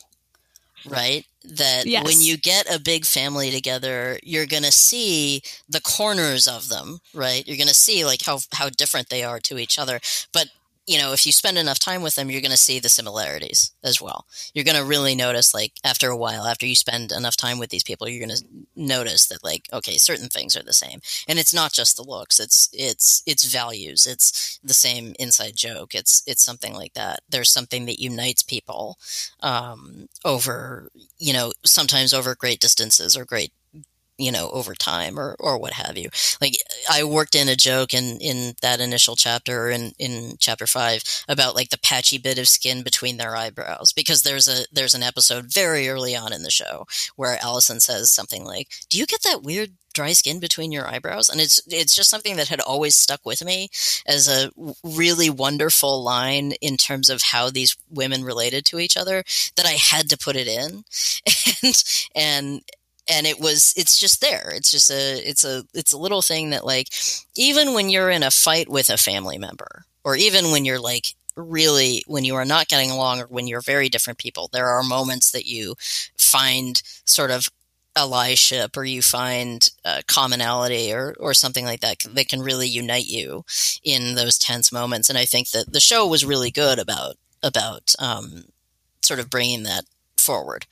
right? 0.88 1.24
That 1.44 1.86
yes. 1.86 2.04
when 2.04 2.20
you 2.20 2.36
get 2.36 2.72
a 2.72 2.80
big 2.80 3.06
family 3.06 3.50
together, 3.50 4.18
you're 4.24 4.46
going 4.46 4.64
to 4.64 4.72
see 4.72 5.42
the 5.68 5.80
corners 5.80 6.48
of 6.48 6.68
them, 6.68 6.98
right? 7.14 7.46
You're 7.46 7.56
going 7.56 7.68
to 7.68 7.74
see 7.74 8.04
like 8.04 8.22
how 8.24 8.40
how 8.52 8.70
different 8.70 9.08
they 9.08 9.22
are 9.24 9.40
to 9.40 9.58
each 9.58 9.78
other, 9.78 10.00
but 10.32 10.48
you 10.86 10.98
know, 10.98 11.12
if 11.12 11.24
you 11.26 11.32
spend 11.32 11.58
enough 11.58 11.78
time 11.78 12.02
with 12.02 12.14
them, 12.16 12.30
you're 12.30 12.40
going 12.40 12.50
to 12.50 12.56
see 12.56 12.80
the 12.80 12.88
similarities 12.88 13.72
as 13.84 14.00
well. 14.00 14.26
You're 14.54 14.64
going 14.64 14.76
to 14.76 14.84
really 14.84 15.14
notice, 15.14 15.54
like, 15.54 15.72
after 15.84 16.08
a 16.10 16.16
while, 16.16 16.46
after 16.46 16.66
you 16.66 16.74
spend 16.74 17.12
enough 17.12 17.36
time 17.36 17.58
with 17.58 17.70
these 17.70 17.84
people, 17.84 18.08
you're 18.08 18.26
going 18.26 18.36
to 18.36 18.44
notice 18.74 19.26
that, 19.28 19.44
like, 19.44 19.68
okay, 19.72 19.98
certain 19.98 20.28
things 20.28 20.56
are 20.56 20.62
the 20.62 20.72
same. 20.72 21.00
And 21.28 21.38
it's 21.38 21.54
not 21.54 21.72
just 21.72 21.96
the 21.96 22.02
looks; 22.02 22.40
it's 22.40 22.68
it's 22.72 23.22
it's 23.26 23.44
values. 23.44 24.06
It's 24.06 24.58
the 24.64 24.74
same 24.74 25.14
inside 25.18 25.54
joke. 25.56 25.94
It's 25.94 26.22
it's 26.26 26.44
something 26.44 26.74
like 26.74 26.94
that. 26.94 27.20
There's 27.28 27.50
something 27.52 27.86
that 27.86 28.00
unites 28.00 28.42
people 28.42 28.98
um, 29.40 30.08
over, 30.24 30.88
you 31.18 31.32
know, 31.32 31.52
sometimes 31.64 32.12
over 32.12 32.34
great 32.34 32.60
distances 32.60 33.16
or 33.16 33.24
great 33.24 33.52
you 34.20 34.30
know, 34.30 34.50
over 34.50 34.74
time 34.74 35.18
or, 35.18 35.34
or 35.40 35.58
what 35.58 35.72
have 35.72 35.96
you. 35.96 36.10
Like 36.40 36.56
I 36.90 37.04
worked 37.04 37.34
in 37.34 37.48
a 37.48 37.56
joke 37.56 37.94
in, 37.94 38.18
in 38.20 38.54
that 38.62 38.80
initial 38.80 39.16
chapter 39.16 39.70
in, 39.70 39.92
in 39.98 40.36
chapter 40.38 40.66
five 40.66 41.02
about 41.28 41.54
like 41.54 41.70
the 41.70 41.78
patchy 41.78 42.18
bit 42.18 42.38
of 42.38 42.48
skin 42.48 42.82
between 42.82 43.16
their 43.16 43.34
eyebrows 43.34 43.92
because 43.92 44.22
there's 44.22 44.48
a, 44.48 44.66
there's 44.72 44.94
an 44.94 45.02
episode 45.02 45.52
very 45.52 45.88
early 45.88 46.14
on 46.14 46.32
in 46.32 46.42
the 46.42 46.50
show 46.50 46.86
where 47.16 47.38
Alison 47.42 47.80
says 47.80 48.10
something 48.10 48.44
like, 48.44 48.68
do 48.88 48.98
you 48.98 49.06
get 49.06 49.22
that 49.22 49.42
weird 49.42 49.70
dry 49.92 50.12
skin 50.12 50.38
between 50.38 50.70
your 50.70 50.86
eyebrows 50.86 51.28
and 51.28 51.40
it's 51.40 51.60
it's 51.66 51.94
just 51.94 52.10
something 52.10 52.36
that 52.36 52.48
had 52.48 52.60
always 52.60 52.94
stuck 52.94 53.20
with 53.24 53.44
me 53.44 53.68
as 54.06 54.28
a 54.28 54.50
really 54.84 55.28
wonderful 55.28 56.02
line 56.02 56.52
in 56.60 56.76
terms 56.76 57.10
of 57.10 57.22
how 57.22 57.50
these 57.50 57.76
women 57.90 58.22
related 58.22 58.64
to 58.64 58.78
each 58.78 58.96
other 58.96 59.24
that 59.56 59.66
I 59.66 59.72
had 59.72 60.08
to 60.10 60.18
put 60.18 60.36
it 60.36 60.46
in 60.46 60.84
and 61.62 61.84
and 62.14 62.62
and 63.10 63.26
it 63.26 63.40
was 63.40 63.74
it's 63.76 63.98
just 63.98 64.20
there 64.20 64.52
it's 64.54 64.70
just 64.70 64.90
a 64.90 65.28
it's 65.28 65.44
a 65.44 65.64
it's 65.74 65.92
a 65.92 65.98
little 65.98 66.22
thing 66.22 66.50
that 66.50 66.64
like 66.64 66.88
even 67.36 67.74
when 67.74 67.90
you're 67.90 68.10
in 68.10 68.22
a 68.22 68.30
fight 68.30 68.68
with 68.68 68.88
a 68.88 68.96
family 68.96 69.38
member 69.38 69.84
or 70.04 70.16
even 70.16 70.50
when 70.50 70.64
you're 70.64 70.80
like 70.80 71.14
really 71.36 72.02
when 72.06 72.24
you 72.24 72.34
are 72.34 72.44
not 72.44 72.68
getting 72.68 72.90
along 72.90 73.20
or 73.20 73.26
when 73.26 73.46
you're 73.46 73.60
very 73.60 73.88
different 73.88 74.18
people, 74.18 74.48
there 74.52 74.68
are 74.68 74.82
moments 74.82 75.32
that 75.32 75.46
you 75.46 75.74
find 76.16 76.82
sort 77.04 77.30
of 77.30 77.48
allyship 77.96 78.76
or 78.76 78.84
you 78.84 79.02
find 79.02 79.70
uh, 79.84 80.00
commonality 80.06 80.92
or, 80.92 81.14
or 81.18 81.34
something 81.34 81.64
like 81.64 81.80
that 81.80 81.98
that 82.14 82.28
can 82.28 82.40
really 82.40 82.68
unite 82.68 83.06
you 83.06 83.44
in 83.82 84.14
those 84.14 84.38
tense 84.38 84.70
moments. 84.72 85.08
And 85.08 85.18
I 85.18 85.24
think 85.24 85.50
that 85.50 85.72
the 85.72 85.80
show 85.80 86.06
was 86.06 86.24
really 86.24 86.50
good 86.50 86.78
about 86.78 87.16
about 87.42 87.94
um, 87.98 88.44
sort 89.02 89.20
of 89.20 89.30
bringing 89.30 89.64
that 89.64 89.84
forward 90.20 90.66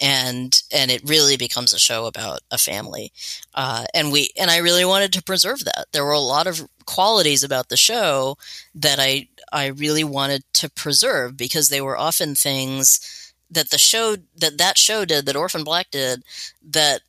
and 0.00 0.62
and 0.72 0.90
it 0.90 1.08
really 1.08 1.36
becomes 1.36 1.72
a 1.72 1.78
show 1.78 2.06
about 2.06 2.40
a 2.50 2.58
family 2.58 3.12
uh, 3.54 3.84
and 3.94 4.10
we 4.12 4.30
and 4.38 4.50
i 4.50 4.58
really 4.58 4.84
wanted 4.84 5.12
to 5.12 5.22
preserve 5.22 5.64
that 5.64 5.86
there 5.92 6.04
were 6.04 6.12
a 6.12 6.20
lot 6.20 6.46
of 6.46 6.68
qualities 6.86 7.44
about 7.44 7.68
the 7.68 7.76
show 7.76 8.36
that 8.74 8.98
i 8.98 9.28
i 9.52 9.66
really 9.66 10.04
wanted 10.04 10.42
to 10.52 10.70
preserve 10.70 11.36
because 11.36 11.68
they 11.68 11.80
were 11.80 11.98
often 11.98 12.34
things 12.34 13.24
that 13.54 13.70
the 13.70 13.78
show 13.78 14.16
that 14.36 14.58
that 14.58 14.76
show 14.76 15.04
did 15.04 15.26
that 15.26 15.36
Orphan 15.36 15.64
Black 15.64 15.90
did 15.90 16.22
that 16.70 17.00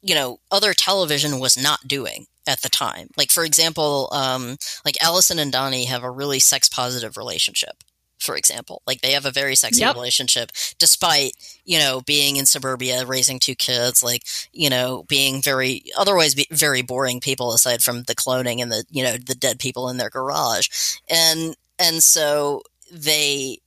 you 0.00 0.14
know 0.14 0.40
other 0.50 0.72
television 0.72 1.38
was 1.38 1.56
not 1.56 1.86
doing 1.86 2.26
at 2.46 2.62
the 2.62 2.68
time. 2.68 3.08
Like 3.16 3.30
for 3.30 3.44
example, 3.44 4.08
um, 4.12 4.56
like 4.84 5.02
Alison 5.02 5.38
and 5.38 5.52
Donnie 5.52 5.84
have 5.84 6.02
a 6.02 6.10
really 6.10 6.38
sex 6.38 6.68
positive 6.68 7.16
relationship. 7.16 7.84
For 8.22 8.36
example, 8.36 8.82
like 8.86 9.00
they 9.00 9.12
have 9.12 9.26
a 9.26 9.30
very 9.30 9.54
sexy 9.54 9.80
yep. 9.80 9.94
relationship, 9.94 10.52
despite 10.78 11.32
you 11.64 11.78
know 11.78 12.02
being 12.02 12.36
in 12.36 12.46
suburbia, 12.46 13.04
raising 13.04 13.38
two 13.38 13.54
kids, 13.54 14.02
like 14.02 14.22
you 14.52 14.70
know 14.70 15.04
being 15.08 15.42
very 15.42 15.84
otherwise 15.96 16.34
be 16.34 16.46
very 16.50 16.82
boring 16.82 17.20
people 17.20 17.52
aside 17.52 17.82
from 17.82 18.04
the 18.04 18.14
cloning 18.14 18.60
and 18.60 18.70
the 18.70 18.84
you 18.90 19.02
know 19.02 19.12
the 19.12 19.34
dead 19.34 19.58
people 19.58 19.88
in 19.88 19.96
their 19.96 20.10
garage, 20.10 20.68
and 21.08 21.56
and 21.78 22.02
so 22.02 22.62
they 22.90 23.58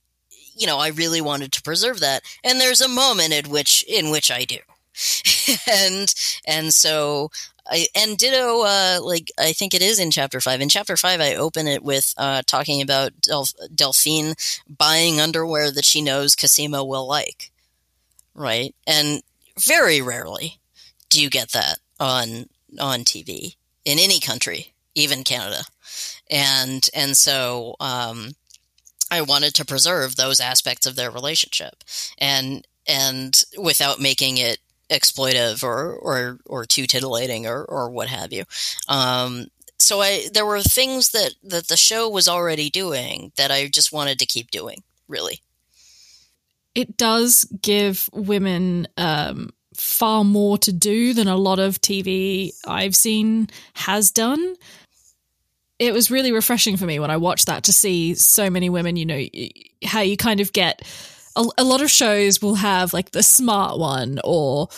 you 0.56 0.66
know, 0.66 0.78
I 0.78 0.88
really 0.88 1.20
wanted 1.20 1.52
to 1.52 1.62
preserve 1.62 2.00
that. 2.00 2.22
And 2.42 2.60
there's 2.60 2.80
a 2.80 2.88
moment 2.88 3.32
in 3.32 3.50
which 3.50 3.84
in 3.86 4.10
which 4.10 4.30
I 4.30 4.44
do. 4.44 4.58
and 5.70 6.12
and 6.46 6.72
so 6.72 7.30
I 7.68 7.86
and 7.94 8.16
ditto 8.16 8.62
uh, 8.62 8.98
like 9.02 9.30
I 9.38 9.52
think 9.52 9.74
it 9.74 9.82
is 9.82 9.98
in 9.98 10.10
chapter 10.10 10.40
5. 10.40 10.60
In 10.60 10.68
chapter 10.68 10.96
5 10.96 11.20
I 11.20 11.34
open 11.34 11.66
it 11.66 11.82
with 11.82 12.14
uh, 12.16 12.42
talking 12.46 12.80
about 12.80 13.20
Del- 13.20 13.48
Delphine 13.74 14.34
buying 14.68 15.20
underwear 15.20 15.70
that 15.70 15.84
she 15.84 16.02
knows 16.02 16.36
Cosima 16.36 16.84
will 16.84 17.06
like. 17.06 17.50
Right? 18.34 18.74
And 18.86 19.22
very 19.58 20.00
rarely 20.00 20.58
do 21.08 21.22
you 21.22 21.30
get 21.30 21.50
that 21.52 21.78
on 21.98 22.48
on 22.78 23.00
TV 23.00 23.56
in 23.84 23.98
any 23.98 24.20
country, 24.20 24.74
even 24.94 25.24
Canada. 25.24 25.62
And 26.30 26.88
and 26.94 27.16
so 27.16 27.76
um, 27.80 28.32
I 29.10 29.22
wanted 29.22 29.54
to 29.54 29.64
preserve 29.64 30.16
those 30.16 30.40
aspects 30.40 30.86
of 30.86 30.96
their 30.96 31.10
relationship 31.10 31.84
and 32.18 32.66
and 32.86 33.44
without 33.58 34.00
making 34.00 34.38
it 34.38 34.58
exploitive 34.90 35.62
or 35.62 35.92
or 35.94 36.38
or 36.46 36.64
too 36.64 36.86
titillating 36.86 37.46
or 37.46 37.64
or 37.64 37.90
what 37.90 38.08
have 38.08 38.32
you. 38.32 38.44
Um, 38.88 39.46
so 39.78 40.00
I 40.00 40.28
there 40.32 40.46
were 40.46 40.60
things 40.60 41.10
that 41.10 41.34
that 41.44 41.68
the 41.68 41.76
show 41.76 42.08
was 42.08 42.28
already 42.28 42.70
doing 42.70 43.32
that 43.36 43.50
I 43.50 43.68
just 43.68 43.92
wanted 43.92 44.18
to 44.20 44.26
keep 44.26 44.50
doing. 44.50 44.82
Really, 45.08 45.40
it 46.74 46.96
does 46.96 47.44
give 47.60 48.08
women 48.12 48.88
um, 48.96 49.50
far 49.74 50.24
more 50.24 50.58
to 50.58 50.72
do 50.72 51.12
than 51.12 51.28
a 51.28 51.36
lot 51.36 51.58
of 51.58 51.80
TV 51.80 52.52
I've 52.66 52.96
seen 52.96 53.48
has 53.74 54.10
done 54.10 54.56
it 55.78 55.92
was 55.92 56.10
really 56.10 56.32
refreshing 56.32 56.76
for 56.76 56.86
me 56.86 56.98
when 56.98 57.10
I 57.10 57.16
watched 57.18 57.46
that 57.46 57.64
to 57.64 57.72
see 57.72 58.14
so 58.14 58.48
many 58.48 58.70
women, 58.70 58.96
you 58.96 59.04
know, 59.04 59.22
how 59.84 60.00
you 60.00 60.16
kind 60.16 60.40
of 60.40 60.52
get 60.52 60.82
a, 61.36 61.44
a, 61.58 61.64
lot 61.64 61.82
of 61.82 61.90
shows 61.90 62.40
will 62.40 62.56
have 62.56 62.92
like 62.92 63.10
the 63.10 63.22
smart 63.22 63.78
one 63.78 64.18
or 64.24 64.68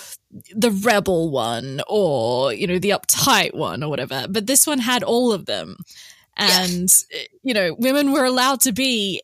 the 0.55 0.71
rebel 0.71 1.31
one 1.31 1.81
or, 1.89 2.53
you 2.53 2.67
know, 2.67 2.79
the 2.79 2.91
uptight 2.91 3.55
one 3.55 3.83
or 3.83 3.89
whatever. 3.89 4.27
But 4.29 4.47
this 4.47 4.67
one 4.67 4.79
had 4.79 5.03
all 5.03 5.33
of 5.33 5.47
them. 5.47 5.77
And, 6.37 6.89
yeah. 7.11 7.23
you 7.43 7.55
know, 7.55 7.75
women 7.79 8.13
were 8.13 8.25
allowed 8.25 8.61
to 8.63 8.73
be 8.73 9.23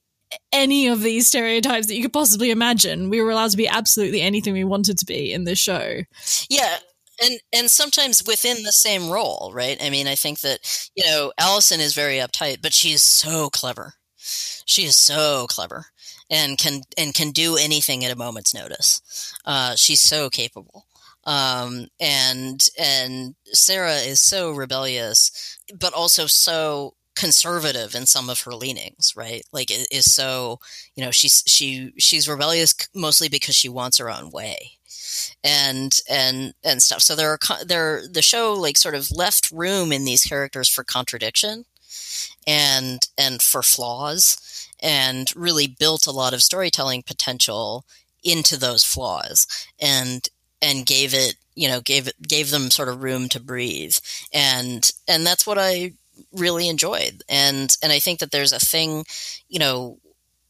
any 0.53 0.89
of 0.89 1.03
these 1.03 1.28
stereotypes 1.28 1.87
that 1.87 1.95
you 1.95 2.03
could 2.03 2.12
possibly 2.12 2.51
imagine. 2.51 3.11
We 3.11 3.20
were 3.20 3.30
allowed 3.30 3.51
to 3.51 3.57
be 3.57 3.68
absolutely 3.68 4.20
anything 4.20 4.53
we 4.53 4.64
wanted 4.64 4.99
to 4.99 5.07
be 5.07 5.32
in 5.32 5.45
this 5.45 5.59
show. 5.59 6.01
Yeah 6.49 6.78
and 7.22 7.39
and 7.53 7.70
sometimes 7.70 8.24
within 8.26 8.64
the 8.64 8.72
same 8.72 9.09
role, 9.09 9.53
right? 9.55 9.80
I 9.80 9.89
mean, 9.89 10.09
I 10.09 10.16
think 10.16 10.41
that 10.41 10.91
you 10.97 11.05
know 11.05 11.32
Alison 11.39 11.80
is 11.80 11.95
very 11.95 12.16
uptight, 12.16 12.61
but 12.61 12.72
she 12.72 12.91
is 12.91 13.05
so 13.05 13.51
clever. 13.51 13.95
She 14.66 14.85
is 14.85 14.97
so 14.97 15.47
clever 15.49 15.87
and 16.31 16.59
can 16.59 16.83
and 16.97 17.14
can 17.14 17.31
do 17.31 17.57
anything 17.57 18.05
at 18.05 18.12
a 18.12 18.16
moment's 18.16 18.55
notice. 18.55 19.35
Uh, 19.45 19.75
she's 19.77 20.01
so 20.01 20.31
capable. 20.31 20.87
Um, 21.25 21.89
and 22.01 22.66
and 22.79 23.35
Sarah 23.47 23.97
is 23.97 24.20
so 24.20 24.53
rebellious, 24.53 25.59
but 25.79 25.95
also 25.95 26.27
so 26.27 26.95
conservative 27.16 27.95
in 27.95 28.07
some 28.07 28.29
of 28.29 28.43
her 28.43 28.55
leanings, 28.55 29.14
right? 29.16 29.43
Like 29.53 29.70
it 29.70 29.87
is 29.91 30.12
so, 30.12 30.59
you 30.97 31.05
know, 31.05 31.11
she's 31.11 31.43
she 31.47 31.93
she's 31.99 32.29
rebellious 32.29 32.75
mostly 32.95 33.29
because 33.29 33.55
she 33.55 33.68
wants 33.68 33.99
her 33.99 34.11
own 34.11 34.31
way 34.31 34.72
and 35.43 36.01
and 36.11 36.55
and 36.64 36.83
stuff. 36.83 37.03
So 37.03 37.14
there 37.14 37.31
are 37.31 37.39
there 37.64 38.03
the 38.11 38.22
show 38.22 38.55
like 38.55 38.77
sort 38.77 38.95
of 38.95 39.11
left 39.11 39.51
room 39.51 39.93
in 39.93 40.05
these 40.05 40.25
characters 40.25 40.68
for 40.68 40.85
contradiction 40.85 41.64
and 42.47 43.01
and 43.16 43.41
for 43.41 43.62
flaws 43.62 44.39
and 44.85 45.32
really 45.35 45.66
built 45.66 46.07
a 46.07 46.12
lot 46.12 46.35
of 46.35 46.43
storytelling 46.43 47.03
potential 47.03 47.87
into 48.22 48.57
those 48.59 48.85
flaws 48.85 49.47
and 49.80 50.28
and 50.62 50.87
gave 50.87 51.14
it 51.14 51.35
you 51.57 51.68
know 51.68 51.80
gave 51.80 52.09
gave 52.22 52.51
them 52.51 52.70
sort 52.70 52.89
of 52.89 53.03
room 53.03 53.28
to 53.30 53.41
breathe. 53.41 53.97
And 54.32 54.89
and 55.09 55.26
that's 55.26 55.47
what 55.47 55.59
I 55.59 55.95
really 56.32 56.68
enjoyed. 56.68 57.22
And 57.28 57.74
and 57.82 57.91
I 57.91 57.99
think 57.99 58.20
that 58.20 58.30
there's 58.30 58.53
a 58.53 58.61
thing 58.61 59.05
you 59.49 59.59
know 59.59 59.99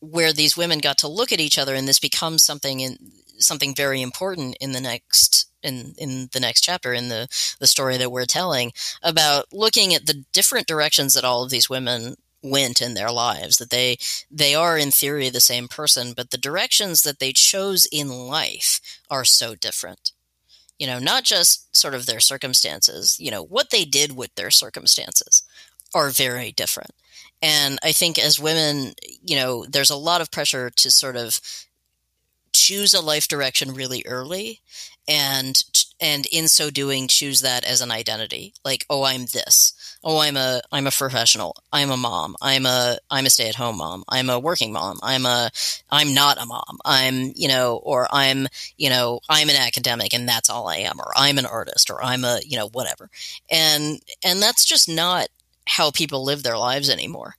where 0.01 0.33
these 0.33 0.57
women 0.57 0.81
got 0.81 0.99
to 0.99 1.09
look 1.09 1.33
at 1.33 1.41
each 1.41 1.59
other 1.59 1.75
and 1.75 1.89
this 1.89 2.01
becomes 2.01 2.43
something 2.43 2.81
in 2.81 2.99
something 3.39 3.75
very 3.75 4.03
important 4.03 4.57
in 4.61 4.73
the 4.73 4.81
next 4.81 5.47
in 5.63 5.95
in 5.97 6.29
the 6.33 6.41
next 6.41 6.61
chapter 6.61 6.93
in 6.93 7.09
the 7.09 7.27
the 7.61 7.67
story 7.67 7.97
that 7.97 8.13
we're 8.13 8.27
telling 8.27 8.73
about 9.03 9.47
looking 9.53 9.95
at 9.95 10.07
the 10.07 10.25
different 10.33 10.67
directions 10.67 11.15
that 11.15 11.25
all 11.25 11.43
of 11.43 11.51
these 11.51 11.71
women 11.71 12.17
went 12.45 12.83
in 12.83 12.95
their 12.95 13.11
lives 13.11 13.59
that 13.59 13.71
they 13.71 13.97
they 14.31 14.55
are 14.55 14.79
in 14.79 14.91
theory 14.93 15.31
the 15.31 15.41
same 15.41 15.69
person 15.69 16.13
but 16.17 16.31
the 16.31 16.39
directions 16.39 17.03
that 17.03 17.19
they 17.21 17.33
chose 17.33 17.87
in 17.93 18.09
life 18.09 18.81
are 19.11 19.25
so 19.25 19.55
different. 19.57 20.13
You 20.79 20.87
know 20.89 20.99
not 20.99 21.25
just 21.25 21.77
sort 21.77 21.95
of 21.95 22.07
their 22.07 22.21
circumstances 22.21 23.17
you 23.21 23.31
know 23.31 23.45
what 23.45 23.71
they 23.71 23.85
did 23.85 24.17
with 24.17 24.35
their 24.37 24.51
circumstances 24.51 25.43
are 25.95 26.11
very 26.11 26.53
different. 26.53 26.93
And 27.43 27.79
i 27.83 27.93
think 27.93 28.19
as 28.19 28.41
women 28.41 28.95
you 29.23 29.37
know 29.37 29.67
there's 29.67 29.91
a 29.91 29.97
lot 29.97 30.21
of 30.21 30.31
pressure 30.31 30.71
to 30.71 30.91
sort 30.91 31.17
of 31.17 31.41
choose 32.53 32.95
a 32.95 33.01
life 33.01 33.29
direction 33.29 33.75
really 33.75 34.03
early 34.07 34.61
and 35.09 35.63
and 36.01 36.27
in 36.33 36.49
so 36.49 36.71
doing 36.71 37.09
choose 37.09 37.41
that 37.41 37.65
as 37.65 37.81
an 37.81 37.91
identity. 37.91 38.55
Like 38.65 38.87
oh 38.89 39.05
i'm 39.05 39.27
this. 39.27 39.99
Oh 40.03 40.19
i'm 40.21 40.37
a 40.37 40.63
i'm 40.73 40.87
a 40.87 40.91
professional. 40.91 41.57
I'm 41.73 41.91
a 41.91 41.97
mom. 41.97 42.37
I'm 42.41 42.67
a 42.67 42.99
i'm 43.11 43.27
a 43.27 43.31
stay-at-home 43.31 43.79
mom. 43.79 44.05
I'm 44.09 44.31
a 44.31 44.39
working 44.39 44.73
mom. 44.73 44.99
I'm 45.03 45.27
a 45.27 45.51
i'm 45.91 46.15
not 46.15 46.43
a 46.43 46.47
mom. 46.47 46.79
I'm 46.85 47.33
you 47.35 47.49
know 47.49 47.81
or 47.83 48.09
i'm 48.11 48.47
you 48.77 48.91
know 48.91 49.21
i'm 49.29 49.49
an 49.49 49.57
academic 49.57 50.15
and 50.15 50.29
that's 50.29 50.51
all 50.51 50.69
i 50.69 50.77
am 50.77 50.99
or 50.99 51.13
i'm 51.17 51.39
an 51.39 51.47
artist 51.47 51.91
or 51.91 52.03
i'm 52.03 52.25
a 52.25 52.41
you 52.45 52.57
know 52.57 52.69
whatever. 52.69 53.11
And 53.51 54.01
and 54.25 54.41
that's 54.41 54.65
just 54.65 54.89
not 54.89 55.29
how 55.67 55.91
people 55.91 56.25
live 56.25 56.43
their 56.43 56.59
lives 56.59 56.91
anymore. 56.91 57.37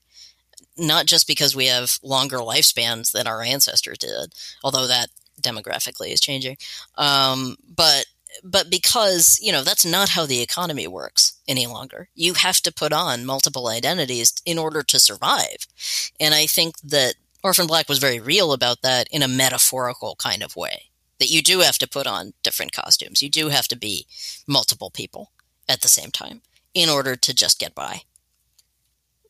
Not 0.78 1.06
just 1.06 1.28
because 1.28 1.56
we 1.56 1.68
have 1.68 2.00
longer 2.04 2.38
lifespans 2.38 3.12
than 3.12 3.28
our 3.28 3.42
ancestors 3.42 3.98
did, 3.98 4.34
although 4.64 4.88
that 4.88 5.08
demographically 5.42 6.12
is 6.12 6.20
changing, 6.20 6.58
um, 6.98 7.56
but 7.76 8.06
but 8.44 8.70
because 8.70 9.40
you 9.42 9.52
know 9.52 9.64
that's 9.64 9.86
not 9.86 10.10
how 10.10 10.26
the 10.26 10.42
economy 10.42 10.88
works 10.88 11.40
any 11.48 11.68
longer. 11.68 12.10
You 12.16 12.34
have 12.34 12.62
to 12.62 12.74
put 12.74 12.94
on 12.94 13.26
multiple 13.26 13.68
identities 13.68 14.34
in 14.46 14.58
order 14.58 14.84
to 14.84 15.00
survive, 15.00 15.68
and 16.20 16.34
I 16.34 16.46
think 16.46 16.80
that 16.82 17.16
Orphan 17.44 17.68
Black 17.68 17.88
was 17.88 18.00
very 18.00 18.20
real 18.20 18.54
about 18.54 18.82
that 18.82 19.08
in 19.12 19.22
a 19.22 19.28
metaphorical 19.28 20.16
kind 20.16 20.44
of 20.44 20.56
way. 20.56 20.86
That 21.20 21.30
you 21.30 21.42
do 21.42 21.60
have 21.60 21.78
to 21.78 21.88
put 21.88 22.08
on 22.08 22.34
different 22.44 22.74
costumes. 22.74 23.22
You 23.22 23.30
do 23.30 23.50
have 23.50 23.68
to 23.70 23.78
be 23.78 24.06
multiple 24.48 24.90
people 24.90 25.32
at 25.70 25.82
the 25.82 25.88
same 25.88 26.12
time 26.12 26.42
in 26.74 26.90
order 26.90 27.16
to 27.16 27.34
just 27.34 27.60
get 27.60 27.74
by. 27.74 28.02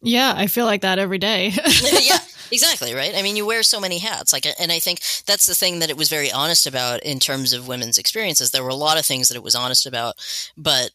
Yeah, 0.05 0.33
I 0.37 0.47
feel 0.47 0.65
like 0.65 0.81
that 0.81 0.99
every 0.99 1.17
day. 1.17 1.51
yeah, 2.01 2.19
exactly, 2.51 2.93
right? 2.93 3.13
I 3.15 3.23
mean, 3.23 3.35
you 3.35 3.45
wear 3.45 3.63
so 3.63 3.79
many 3.79 3.97
hats. 3.97 4.31
Like 4.33 4.45
and 4.59 4.71
I 4.71 4.79
think 4.79 4.99
that's 5.25 5.47
the 5.47 5.55
thing 5.55 5.79
that 5.79 5.89
it 5.89 5.97
was 5.97 6.09
very 6.09 6.31
honest 6.31 6.67
about 6.67 7.01
in 7.03 7.19
terms 7.19 7.53
of 7.53 7.67
women's 7.67 7.97
experiences. 7.97 8.51
There 8.51 8.63
were 8.63 8.69
a 8.69 8.75
lot 8.75 8.99
of 8.99 9.05
things 9.05 9.29
that 9.29 9.35
it 9.35 9.43
was 9.43 9.55
honest 9.55 9.87
about, 9.87 10.15
but 10.55 10.91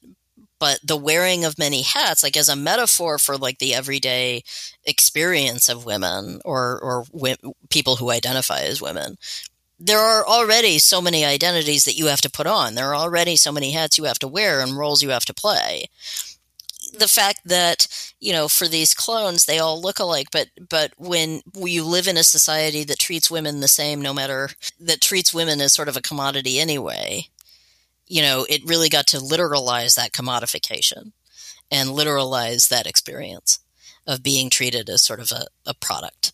but 0.61 0.79
the 0.85 0.97
wearing 0.97 1.45
of 1.45 1.59
many 1.59 1.83
hats, 1.83 2.23
like 2.23 2.37
as 2.37 2.49
a 2.49 2.57
metaphor 2.57 3.19
for 3.19 3.37
like 3.37 3.59
the 3.59 3.75
everyday 3.75 4.43
experience 4.87 5.69
of 5.69 5.85
women 5.85 6.41
or 6.45 6.81
or 6.81 7.05
w- 7.13 7.55
people 7.69 7.97
who 7.97 8.11
identify 8.11 8.61
as 8.61 8.81
women, 8.81 9.17
there 9.81 10.01
are 10.01 10.27
already 10.27 10.79
so 10.79 11.03
many 11.03 11.25
identities 11.25 11.85
that 11.85 11.97
you 11.99 12.07
have 12.07 12.23
to 12.23 12.31
put 12.31 12.47
on. 12.47 12.77
There 12.77 12.89
are 12.89 12.97
already 12.97 13.37
so 13.37 13.53
many 13.53 13.73
hats 13.73 13.99
you 13.99 14.05
have 14.05 14.21
to 14.21 14.29
wear 14.29 14.61
and 14.61 14.79
roles 14.79 15.03
you 15.03 15.11
have 15.11 15.27
to 15.27 15.35
play. 15.35 15.87
The 16.93 17.09
fact 17.09 17.41
that 17.45 17.87
you 18.21 18.33
know 18.33 18.49
for 18.49 18.69
these 18.69 18.95
clones 18.95 19.45
they 19.45 19.59
all 19.59 19.81
look 19.81 19.99
alike, 19.99 20.29
but 20.33 20.49
but 20.69 20.93
when 20.97 21.43
you 21.57 21.85
live 21.85 22.09
in 22.09 22.17
a 22.17 22.25
society 22.25 22.85
that 22.85 22.99
treats 22.99 23.31
women 23.31 23.61
the 23.61 23.69
same, 23.69 24.01
no 24.01 24.13
matter 24.13 24.51
that 24.81 25.01
treats 25.01 25.35
women 25.35 25.61
as 25.61 25.73
sort 25.73 25.89
of 25.89 25.97
a 25.97 26.03
commodity 26.03 26.59
anyway, 26.59 27.27
you 28.07 28.23
know 28.23 28.47
it 28.49 28.63
really 28.65 28.89
got 28.89 29.07
to 29.09 29.19
literalize 29.19 29.95
that 29.97 30.13
commodification 30.13 31.13
and 31.71 31.91
literalize 31.91 32.69
that 32.69 32.87
experience 32.87 33.61
of 34.07 34.23
being 34.23 34.51
treated 34.51 34.89
as 34.89 35.03
sort 35.03 35.21
of 35.21 35.31
a, 35.31 35.47
a 35.67 35.75
product 35.75 36.33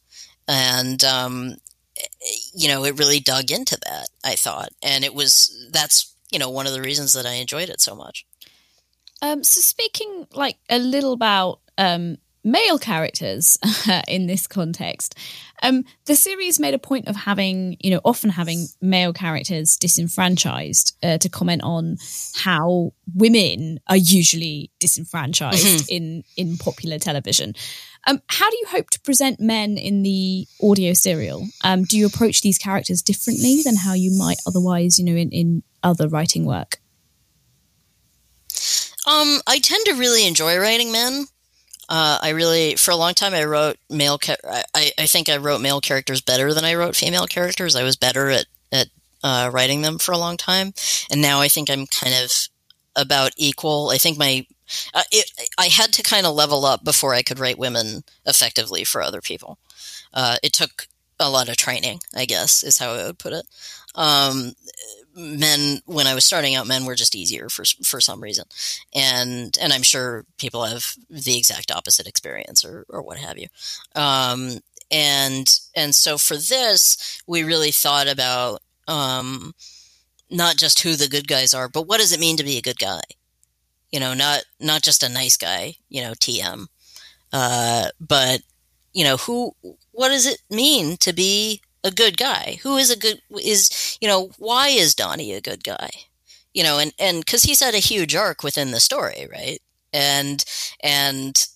and 0.48 1.02
um, 1.04 1.56
you 2.54 2.68
know, 2.68 2.84
it 2.84 2.98
really 2.98 3.20
dug 3.20 3.50
into 3.50 3.78
that, 3.84 4.08
I 4.24 4.34
thought. 4.34 4.70
And 4.82 5.04
it 5.04 5.14
was, 5.14 5.68
that's, 5.72 6.14
you 6.30 6.38
know, 6.38 6.50
one 6.50 6.66
of 6.66 6.72
the 6.72 6.82
reasons 6.82 7.12
that 7.12 7.26
I 7.26 7.34
enjoyed 7.34 7.68
it 7.68 7.80
so 7.80 7.94
much. 7.94 8.26
Um, 9.22 9.42
so 9.42 9.60
speaking 9.60 10.26
like 10.34 10.58
a 10.68 10.78
little 10.78 11.12
about 11.12 11.60
um, 11.78 12.18
male 12.44 12.78
characters 12.78 13.58
in 14.08 14.26
this 14.26 14.46
context, 14.46 15.16
um, 15.62 15.84
the 16.04 16.14
series 16.14 16.60
made 16.60 16.74
a 16.74 16.78
point 16.78 17.08
of 17.08 17.16
having, 17.16 17.76
you 17.80 17.90
know, 17.90 18.00
often 18.04 18.30
having 18.30 18.66
male 18.80 19.12
characters 19.12 19.76
disenfranchised 19.76 20.96
uh, 21.02 21.18
to 21.18 21.28
comment 21.28 21.62
on 21.62 21.96
how 22.36 22.92
women 23.14 23.80
are 23.88 23.96
usually 23.96 24.70
disenfranchised 24.78 25.66
mm-hmm. 25.66 25.94
in 25.94 26.24
in 26.36 26.56
popular 26.58 26.98
television. 26.98 27.54
Um, 28.06 28.22
how 28.28 28.48
do 28.48 28.56
you 28.56 28.66
hope 28.68 28.90
to 28.90 29.00
present 29.00 29.40
men 29.40 29.76
in 29.76 30.02
the 30.02 30.46
audio 30.62 30.92
serial? 30.92 31.44
Um, 31.64 31.82
do 31.82 31.98
you 31.98 32.06
approach 32.06 32.42
these 32.42 32.58
characters 32.58 33.02
differently 33.02 33.62
than 33.64 33.74
how 33.76 33.94
you 33.94 34.16
might 34.16 34.36
otherwise, 34.46 34.98
you 34.98 35.04
know, 35.04 35.16
in, 35.16 35.30
in 35.30 35.62
other 35.82 36.06
writing 36.06 36.44
work? 36.44 36.78
Um, 39.06 39.40
I 39.46 39.60
tend 39.60 39.86
to 39.86 39.94
really 39.94 40.26
enjoy 40.26 40.58
writing 40.58 40.90
men. 40.92 41.26
Uh, 41.88 42.18
I 42.20 42.30
really, 42.30 42.74
for 42.74 42.90
a 42.90 42.96
long 42.96 43.14
time, 43.14 43.32
I 43.34 43.44
wrote 43.44 43.76
male. 43.88 44.18
I, 44.74 44.90
I 44.98 45.06
think 45.06 45.28
I 45.28 45.36
wrote 45.36 45.60
male 45.60 45.80
characters 45.80 46.20
better 46.20 46.52
than 46.52 46.64
I 46.64 46.74
wrote 46.74 46.96
female 46.96 47.26
characters. 47.26 47.76
I 47.76 47.84
was 47.84 47.96
better 47.96 48.30
at 48.30 48.46
at 48.72 48.88
uh, 49.22 49.50
writing 49.52 49.82
them 49.82 49.98
for 49.98 50.12
a 50.12 50.18
long 50.18 50.36
time, 50.36 50.74
and 51.10 51.22
now 51.22 51.40
I 51.40 51.48
think 51.48 51.70
I'm 51.70 51.86
kind 51.86 52.14
of 52.24 52.32
about 52.96 53.32
equal. 53.36 53.90
I 53.90 53.98
think 53.98 54.18
my 54.18 54.46
uh, 54.94 55.04
it, 55.12 55.30
I 55.56 55.66
had 55.66 55.92
to 55.92 56.02
kind 56.02 56.26
of 56.26 56.34
level 56.34 56.64
up 56.64 56.82
before 56.82 57.14
I 57.14 57.22
could 57.22 57.38
write 57.38 57.58
women 57.58 58.02
effectively 58.26 58.82
for 58.82 59.00
other 59.00 59.20
people. 59.20 59.58
Uh, 60.12 60.38
it 60.42 60.52
took 60.52 60.88
a 61.20 61.30
lot 61.30 61.48
of 61.48 61.56
training, 61.56 62.00
I 62.14 62.24
guess, 62.24 62.64
is 62.64 62.78
how 62.78 62.92
I 62.92 63.06
would 63.06 63.18
put 63.18 63.32
it. 63.32 63.46
Um, 63.94 64.52
men, 65.16 65.80
when 65.86 66.06
I 66.06 66.14
was 66.14 66.24
starting 66.24 66.54
out, 66.54 66.66
men 66.66 66.84
were 66.84 66.94
just 66.94 67.16
easier 67.16 67.48
for 67.48 67.64
for 67.82 68.00
some 68.00 68.22
reason, 68.22 68.44
and 68.94 69.56
and 69.60 69.72
I'm 69.72 69.82
sure 69.82 70.24
people 70.38 70.64
have 70.64 70.84
the 71.10 71.38
exact 71.38 71.70
opposite 71.70 72.06
experience 72.06 72.64
or 72.64 72.84
or 72.88 73.02
what 73.02 73.18
have 73.18 73.38
you. 73.38 73.48
Um, 73.94 74.58
and 74.90 75.58
and 75.74 75.94
so 75.94 76.18
for 76.18 76.36
this, 76.36 77.20
we 77.26 77.42
really 77.42 77.72
thought 77.72 78.08
about 78.08 78.60
um, 78.86 79.54
not 80.30 80.56
just 80.56 80.80
who 80.80 80.94
the 80.94 81.08
good 81.08 81.26
guys 81.26 81.54
are, 81.54 81.68
but 81.68 81.86
what 81.86 81.98
does 81.98 82.12
it 82.12 82.20
mean 82.20 82.36
to 82.36 82.44
be 82.44 82.58
a 82.58 82.62
good 82.62 82.78
guy? 82.78 83.02
You 83.90 84.00
know, 84.00 84.14
not 84.14 84.44
not 84.60 84.82
just 84.82 85.02
a 85.02 85.08
nice 85.08 85.36
guy, 85.36 85.76
you 85.88 86.02
know, 86.02 86.12
TM, 86.12 86.66
uh, 87.32 87.88
but 88.00 88.42
you 88.92 89.04
know, 89.04 89.16
who? 89.16 89.52
What 89.92 90.08
does 90.08 90.26
it 90.26 90.42
mean 90.50 90.96
to 90.98 91.12
be 91.12 91.62
a 91.86 91.90
good 91.90 92.18
guy? 92.18 92.58
Who 92.62 92.76
is 92.76 92.90
a 92.90 92.98
good? 92.98 93.22
Is 93.42 93.96
you 94.00 94.08
know, 94.08 94.30
why 94.38 94.68
is 94.68 94.94
Donnie 94.94 95.32
a 95.32 95.40
good 95.40 95.64
guy? 95.64 95.90
You 96.52 96.64
know, 96.64 96.78
and 96.78 96.92
and 96.98 97.20
because 97.20 97.44
he's 97.44 97.60
had 97.60 97.74
a 97.74 97.78
huge 97.78 98.14
arc 98.14 98.42
within 98.42 98.72
the 98.72 98.80
story, 98.80 99.26
right? 99.30 99.60
And 99.92 100.44
and 100.80 101.46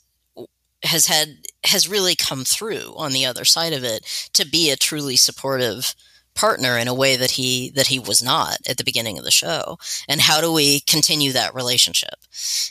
has 0.83 1.07
had 1.07 1.29
has 1.65 1.89
really 1.89 2.15
come 2.15 2.45
through 2.45 2.95
on 2.97 3.13
the 3.13 3.27
other 3.27 3.45
side 3.45 3.73
of 3.73 3.85
it 3.85 4.31
to 4.33 4.47
be 4.47 4.71
a 4.71 4.77
truly 4.77 5.17
supportive 5.17 5.95
partner 6.35 6.79
in 6.79 6.89
a 6.89 6.95
way 6.95 7.17
that 7.17 7.33
he 7.33 7.71
that 7.71 7.89
he 7.89 7.99
was 7.99 8.23
not 8.23 8.57
at 8.69 8.77
the 8.77 8.85
beginning 8.85 9.19
of 9.19 9.25
the 9.25 9.31
show 9.31 9.77
and 10.09 10.21
how 10.21 10.41
do 10.41 10.53
we 10.53 10.81
continue 10.81 11.33
that 11.33 11.55
relationship 11.55 12.15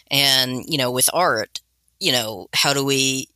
and 0.09 0.63
you 0.65 0.77
know 0.77 0.89
with 0.89 1.09
art 1.13 1.59
you 1.99 2.11
know 2.11 2.47
how 2.53 2.73
do 2.73 2.83
we 2.83 3.27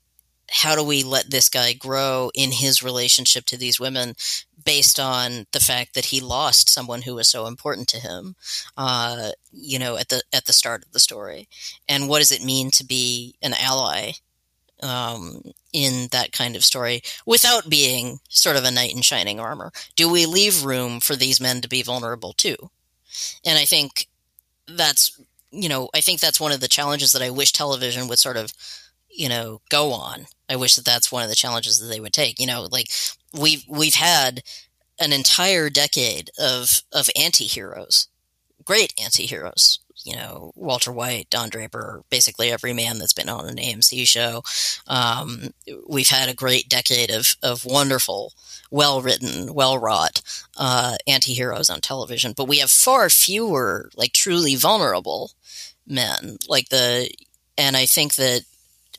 how 0.53 0.75
do 0.75 0.83
we 0.83 1.03
let 1.03 1.29
this 1.29 1.49
guy 1.49 1.73
grow 1.73 2.29
in 2.33 2.51
his 2.51 2.83
relationship 2.83 3.45
to 3.45 3.57
these 3.57 3.79
women 3.79 4.15
based 4.63 4.99
on 4.99 5.45
the 5.51 5.59
fact 5.59 5.93
that 5.93 6.05
he 6.05 6.21
lost 6.21 6.69
someone 6.69 7.01
who 7.01 7.15
was 7.15 7.27
so 7.27 7.47
important 7.47 7.87
to 7.87 7.99
him 7.99 8.35
uh, 8.77 9.29
you 9.51 9.77
know 9.79 9.97
at 9.97 10.09
the 10.09 10.21
at 10.31 10.45
the 10.45 10.53
start 10.53 10.83
of 10.85 10.91
the 10.91 10.99
story 10.99 11.47
and 11.89 12.07
what 12.07 12.19
does 12.19 12.31
it 12.31 12.43
mean 12.43 12.71
to 12.71 12.85
be 12.85 13.35
an 13.41 13.53
ally 13.53 14.11
um, 14.83 15.41
in 15.71 16.09
that 16.11 16.31
kind 16.31 16.55
of 16.55 16.63
story 16.63 17.01
without 17.25 17.69
being 17.69 18.19
sort 18.29 18.57
of 18.57 18.65
a 18.65 18.71
knight 18.71 18.93
in 18.93 19.01
shining 19.01 19.39
armor? 19.39 19.71
Do 19.95 20.09
we 20.09 20.25
leave 20.25 20.65
room 20.65 20.99
for 20.99 21.15
these 21.15 21.41
men 21.41 21.61
to 21.61 21.69
be 21.69 21.81
vulnerable 21.81 22.33
too? 22.33 22.55
And 23.45 23.57
I 23.57 23.65
think 23.65 24.07
that's, 24.67 25.19
you 25.51 25.69
know, 25.69 25.89
I 25.93 26.01
think 26.01 26.19
that's 26.19 26.39
one 26.39 26.51
of 26.51 26.59
the 26.59 26.67
challenges 26.67 27.11
that 27.13 27.21
I 27.21 27.29
wish 27.29 27.51
television 27.53 28.07
would 28.07 28.19
sort 28.19 28.37
of, 28.37 28.51
you 29.15 29.29
know, 29.29 29.61
go 29.69 29.91
on. 29.91 30.25
I 30.49 30.55
wish 30.55 30.75
that 30.75 30.85
that's 30.85 31.11
one 31.11 31.23
of 31.23 31.29
the 31.29 31.35
challenges 31.35 31.79
that 31.79 31.87
they 31.87 31.99
would 31.99 32.13
take. 32.13 32.39
You 32.39 32.47
know, 32.47 32.67
like 32.71 32.87
we've 33.39 33.63
we've 33.67 33.95
had 33.95 34.43
an 34.99 35.13
entire 35.13 35.69
decade 35.69 36.29
of 36.37 36.81
of 36.91 37.09
anti-heroes, 37.15 38.07
great 38.65 38.93
anti-heroes 39.01 39.79
you 40.03 40.15
know, 40.15 40.51
Walter 40.55 40.91
White, 40.91 41.29
Don 41.29 41.49
Draper, 41.49 42.03
basically 42.09 42.51
every 42.51 42.73
man 42.73 42.99
that's 42.99 43.13
been 43.13 43.29
on 43.29 43.47
an 43.47 43.55
AMC 43.57 44.05
show. 44.07 44.43
Um, 44.87 45.53
we've 45.87 46.09
had 46.09 46.29
a 46.29 46.35
great 46.35 46.69
decade 46.69 47.09
of, 47.11 47.35
of 47.41 47.65
wonderful, 47.65 48.33
well 48.69 49.01
written, 49.01 49.53
well 49.53 49.77
wrought 49.77 50.21
uh, 50.57 50.97
anti 51.07 51.33
heroes 51.33 51.69
on 51.69 51.79
television, 51.79 52.33
but 52.35 52.47
we 52.47 52.59
have 52.59 52.71
far 52.71 53.09
fewer, 53.09 53.89
like, 53.95 54.13
truly 54.13 54.55
vulnerable 54.55 55.31
men. 55.87 56.37
Like 56.47 56.69
the, 56.69 57.09
and 57.57 57.77
I 57.77 57.85
think 57.85 58.15
that 58.15 58.41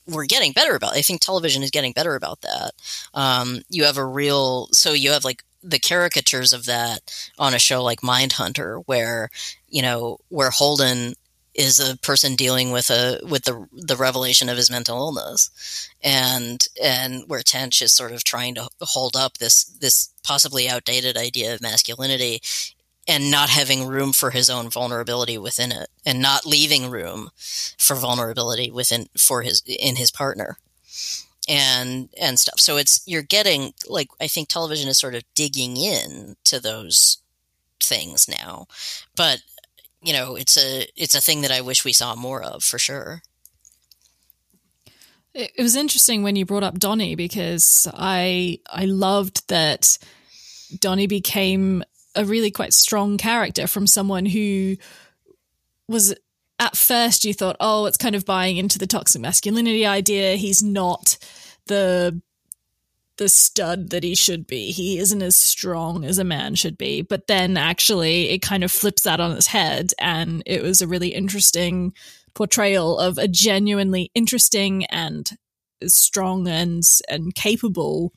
we're 0.06 0.26
getting 0.26 0.52
better 0.52 0.74
about. 0.74 0.94
I 0.94 1.02
think 1.02 1.20
television 1.20 1.62
is 1.62 1.70
getting 1.70 1.92
better 1.92 2.14
about 2.14 2.42
that. 2.42 2.72
Um, 3.14 3.62
you 3.68 3.84
have 3.84 3.96
a 3.98 4.04
real, 4.04 4.68
so 4.72 4.92
you 4.92 5.10
have 5.10 5.24
like 5.24 5.44
the 5.62 5.78
caricatures 5.78 6.52
of 6.52 6.66
that 6.66 7.00
on 7.38 7.54
a 7.54 7.58
show 7.58 7.82
like 7.82 8.00
Mindhunter, 8.00 8.82
where 8.86 9.30
you 9.68 9.82
know 9.82 10.18
where 10.28 10.50
Holden 10.50 11.14
is 11.54 11.78
a 11.78 11.96
person 11.98 12.34
dealing 12.34 12.70
with 12.72 12.90
a 12.90 13.20
with 13.28 13.44
the 13.44 13.66
the 13.72 13.96
revelation 13.96 14.48
of 14.48 14.56
his 14.56 14.70
mental 14.70 14.98
illness, 14.98 15.88
and 16.02 16.66
and 16.82 17.24
where 17.26 17.42
Tench 17.42 17.80
is 17.80 17.92
sort 17.92 18.12
of 18.12 18.24
trying 18.24 18.54
to 18.56 18.68
hold 18.80 19.16
up 19.16 19.38
this 19.38 19.64
this 19.64 20.10
possibly 20.22 20.68
outdated 20.68 21.16
idea 21.16 21.54
of 21.54 21.60
masculinity 21.60 22.40
and 23.06 23.30
not 23.30 23.48
having 23.50 23.86
room 23.86 24.12
for 24.12 24.30
his 24.30 24.48
own 24.48 24.70
vulnerability 24.70 25.36
within 25.36 25.72
it 25.72 25.88
and 26.06 26.20
not 26.20 26.46
leaving 26.46 26.90
room 26.90 27.30
for 27.78 27.94
vulnerability 27.94 28.70
within 28.70 29.06
for 29.16 29.42
his 29.42 29.62
in 29.66 29.96
his 29.96 30.10
partner 30.10 30.56
and 31.48 32.08
and 32.20 32.38
stuff. 32.38 32.58
So 32.58 32.76
it's 32.76 33.02
you're 33.06 33.22
getting 33.22 33.74
like 33.88 34.08
I 34.20 34.26
think 34.26 34.48
television 34.48 34.88
is 34.88 34.98
sort 34.98 35.14
of 35.14 35.22
digging 35.34 35.76
in 35.76 36.36
to 36.44 36.60
those 36.60 37.18
things 37.82 38.28
now. 38.28 38.66
But 39.16 39.40
you 40.02 40.12
know, 40.12 40.36
it's 40.36 40.56
a 40.56 40.86
it's 40.96 41.14
a 41.14 41.20
thing 41.20 41.42
that 41.42 41.50
I 41.50 41.60
wish 41.60 41.84
we 41.84 41.92
saw 41.92 42.14
more 42.14 42.42
of 42.42 42.62
for 42.62 42.78
sure. 42.78 43.22
It 45.34 45.62
was 45.62 45.74
interesting 45.74 46.22
when 46.22 46.36
you 46.36 46.46
brought 46.46 46.62
up 46.62 46.78
Donnie 46.78 47.16
because 47.16 47.88
I 47.92 48.60
I 48.68 48.84
loved 48.84 49.48
that 49.48 49.98
Donnie 50.78 51.08
became 51.08 51.82
a 52.14 52.24
really 52.24 52.50
quite 52.50 52.72
strong 52.72 53.16
character 53.16 53.66
from 53.66 53.86
someone 53.86 54.26
who 54.26 54.76
was 55.88 56.14
at 56.58 56.76
first 56.76 57.24
you 57.24 57.34
thought, 57.34 57.56
oh, 57.60 57.86
it's 57.86 57.96
kind 57.96 58.14
of 58.14 58.24
buying 58.24 58.56
into 58.56 58.78
the 58.78 58.86
toxic 58.86 59.20
masculinity 59.20 59.84
idea. 59.84 60.36
He's 60.36 60.62
not 60.62 61.18
the 61.66 62.20
the 63.16 63.28
stud 63.28 63.90
that 63.90 64.02
he 64.02 64.14
should 64.14 64.44
be. 64.46 64.72
He 64.72 64.98
isn't 64.98 65.22
as 65.22 65.36
strong 65.36 66.04
as 66.04 66.18
a 66.18 66.24
man 66.24 66.56
should 66.56 66.76
be. 66.76 67.02
But 67.02 67.28
then 67.28 67.56
actually 67.56 68.30
it 68.30 68.42
kind 68.42 68.64
of 68.64 68.72
flips 68.72 69.02
that 69.02 69.20
on 69.20 69.32
its 69.32 69.46
head 69.46 69.92
and 69.98 70.42
it 70.46 70.62
was 70.62 70.80
a 70.80 70.88
really 70.88 71.10
interesting 71.10 71.92
portrayal 72.34 72.98
of 72.98 73.16
a 73.16 73.28
genuinely 73.28 74.10
interesting 74.14 74.84
and 74.86 75.30
strong 75.86 76.48
and 76.48 76.82
and 77.08 77.34
capable 77.34 78.12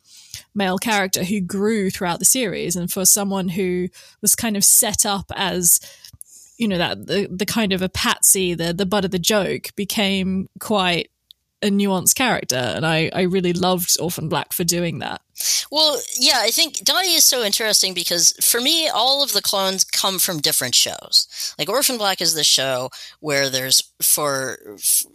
male 0.55 0.77
character 0.77 1.23
who 1.23 1.41
grew 1.41 1.89
throughout 1.89 2.19
the 2.19 2.25
series 2.25 2.75
and 2.75 2.91
for 2.91 3.05
someone 3.05 3.49
who 3.49 3.87
was 4.21 4.35
kind 4.35 4.57
of 4.57 4.63
set 4.63 5.05
up 5.05 5.31
as 5.35 5.79
you 6.57 6.67
know 6.67 6.77
that 6.77 7.07
the, 7.07 7.27
the 7.29 7.45
kind 7.45 7.73
of 7.73 7.81
a 7.81 7.89
patsy 7.89 8.53
the 8.53 8.73
the 8.73 8.85
butt 8.85 9.05
of 9.05 9.11
the 9.11 9.19
joke 9.19 9.69
became 9.75 10.47
quite 10.59 11.09
a 11.61 11.67
nuanced 11.67 12.15
character 12.15 12.55
and 12.55 12.85
I, 12.85 13.09
I 13.13 13.23
really 13.23 13.53
loved 13.53 13.97
Orphan 13.99 14.29
Black 14.29 14.53
for 14.53 14.63
doing 14.63 14.99
that. 14.99 15.21
Well, 15.71 15.99
yeah, 16.15 16.37
I 16.37 16.49
think 16.51 16.83
Donnie 16.83 17.15
is 17.15 17.23
so 17.23 17.43
interesting 17.43 17.93
because 17.93 18.33
for 18.41 18.61
me, 18.61 18.89
all 18.89 19.23
of 19.23 19.33
the 19.33 19.41
clones 19.41 19.83
come 19.83 20.19
from 20.19 20.39
different 20.39 20.75
shows. 20.75 21.55
Like 21.57 21.69
Orphan 21.69 21.97
Black 21.97 22.21
is 22.21 22.33
the 22.33 22.43
show 22.43 22.89
where 23.19 23.49
there's 23.49 23.81
for 24.01 24.57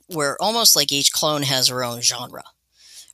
where 0.08 0.36
almost 0.40 0.76
like 0.76 0.92
each 0.92 1.12
clone 1.12 1.42
has 1.42 1.68
her 1.68 1.84
own 1.84 2.00
genre, 2.00 2.44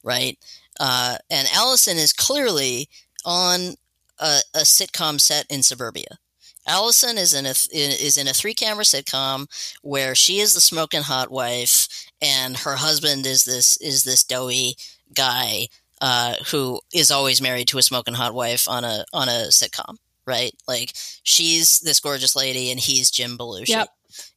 right? 0.03 0.39
Uh, 0.79 1.17
and 1.31 1.49
Alison 1.55 1.97
is 1.97 2.13
clearly 2.13 2.89
on 3.25 3.75
a, 4.19 4.41
a 4.55 4.61
sitcom 4.61 5.21
set 5.21 5.47
in 5.51 5.63
suburbia. 5.63 6.19
Alison 6.67 7.17
is 7.17 7.33
in 7.33 7.47
a 7.47 7.55
is 7.73 8.19
in 8.19 8.29
a 8.29 8.35
three 8.35 8.53
camera 8.53 8.85
sitcom 8.85 9.47
where 9.83 10.15
she 10.15 10.39
is 10.39 10.53
the 10.53 10.61
smoking 10.61 11.01
hot 11.03 11.31
wife 11.31 11.89
and 12.21 12.59
her 12.59 12.77
husband 12.77 13.27
is 13.27 13.45
this 13.45 13.79
is 13.79 14.05
this 14.05 14.23
doughy 14.23 14.77
guy 15.15 15.69
uh, 16.01 16.35
who 16.51 16.81
is 16.93 17.11
always 17.11 17.41
married 17.41 17.69
to 17.69 17.79
a 17.79 17.83
smoking 17.83 18.15
hot 18.15 18.35
wife 18.35 18.69
on 18.69 18.85
a 18.85 19.05
on 19.13 19.29
a 19.29 19.49
sitcom, 19.49 19.97
right? 20.27 20.53
Like 20.69 20.93
she's 21.23 21.81
this 21.81 22.01
gorgeous 22.01 22.37
lady 22.37 22.71
and 22.71 22.79
he's 22.79 23.11
Jim 23.11 23.39
Belushi. 23.39 23.69
Yep. 23.69 23.89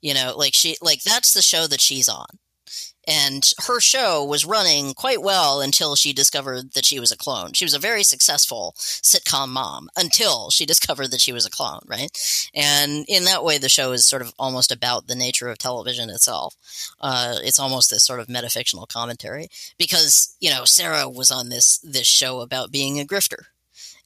You 0.02 0.14
know, 0.14 0.34
like 0.38 0.54
she 0.54 0.78
like 0.82 1.04
that's 1.04 1.34
the 1.34 1.42
show 1.42 1.68
that 1.68 1.82
she's 1.82 2.08
on. 2.08 2.28
And 3.08 3.44
her 3.68 3.80
show 3.80 4.24
was 4.24 4.46
running 4.46 4.94
quite 4.94 5.22
well 5.22 5.62
until 5.62 5.96
she 5.96 6.14
discovered 6.14 6.74
that 6.74 6.86
she 6.86 7.00
was 7.00 7.12
a 7.12 7.18
clone. 7.18 7.54
She 7.54 7.66
was 7.66 7.74
a 7.74 7.80
very 7.80 8.04
successful 8.04 8.76
sitcom 8.78 9.50
mom 9.50 9.90
until 9.98 10.50
she 10.50 10.66
discovered 10.72 11.12
that 11.12 11.22
she 11.22 11.34
was 11.34 11.46
a 11.46 11.50
clone, 11.50 11.82
right? 11.88 12.16
And 12.54 13.06
in 13.08 13.26
that 13.26 13.44
way, 13.44 13.58
the 13.58 13.70
show 13.70 13.92
is 13.92 14.06
sort 14.06 14.22
of 14.22 14.34
almost 14.38 14.72
about 14.72 15.08
the 15.08 15.16
nature 15.16 15.50
of 15.50 15.58
television 15.58 16.10
itself. 16.10 16.56
Uh, 17.00 17.36
it's 17.44 17.60
almost 17.60 17.90
this 17.90 18.06
sort 18.06 18.20
of 18.20 18.28
metafictional 18.28 18.88
commentary 18.88 19.50
because, 19.78 20.36
you 20.40 20.50
know, 20.50 20.66
Sarah 20.66 21.10
was 21.10 21.32
on 21.32 21.50
this, 21.50 21.80
this 21.80 22.08
show 22.08 22.42
about 22.42 22.72
being 22.72 23.00
a 23.00 23.06
grifter, 23.06 23.46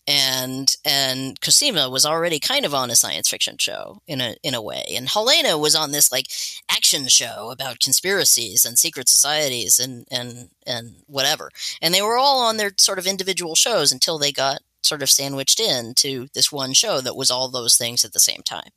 and 0.08 0.76
and 0.86 1.40
Cosima 1.42 1.90
was 1.90 2.06
already 2.06 2.40
kind 2.40 2.66
of 2.66 2.74
on 2.74 2.92
a 2.92 2.96
science 2.96 3.30
fiction 3.30 3.58
show 3.58 4.02
in 4.08 4.22
a 4.22 4.36
in 4.44 4.54
a 4.54 4.62
way, 4.62 4.84
and 4.96 5.10
Helena 5.10 5.58
was 5.58 5.76
on 5.76 5.92
this 5.92 6.12
like 6.12 6.28
action 6.70 7.08
show 7.08 7.50
about 7.52 7.80
conspiracies 7.80 8.66
and 8.66 8.78
secret 8.78 9.10
societies 9.10 9.80
and 9.80 10.06
and 10.12 10.50
and 10.66 10.96
whatever, 11.08 11.50
and 11.82 11.94
they 11.94 12.02
were 12.02 12.18
all 12.18 12.42
on 12.44 12.58
their 12.58 12.72
sort 12.78 13.00
of 13.00 13.08
individual 13.08 13.56
shows 13.56 13.92
until 13.92 14.20
they 14.20 14.32
got 14.32 14.60
sort 14.84 15.02
of 15.02 15.10
sandwiched 15.10 15.60
in 15.60 15.96
to 15.96 16.28
this 16.36 16.52
one 16.52 16.72
show 16.72 17.02
that 17.02 17.16
was 17.16 17.32
all 17.32 17.50
those 17.50 17.76
things 17.76 18.06
at 18.06 18.14
the 18.14 18.20
same 18.20 18.44
time, 18.44 18.70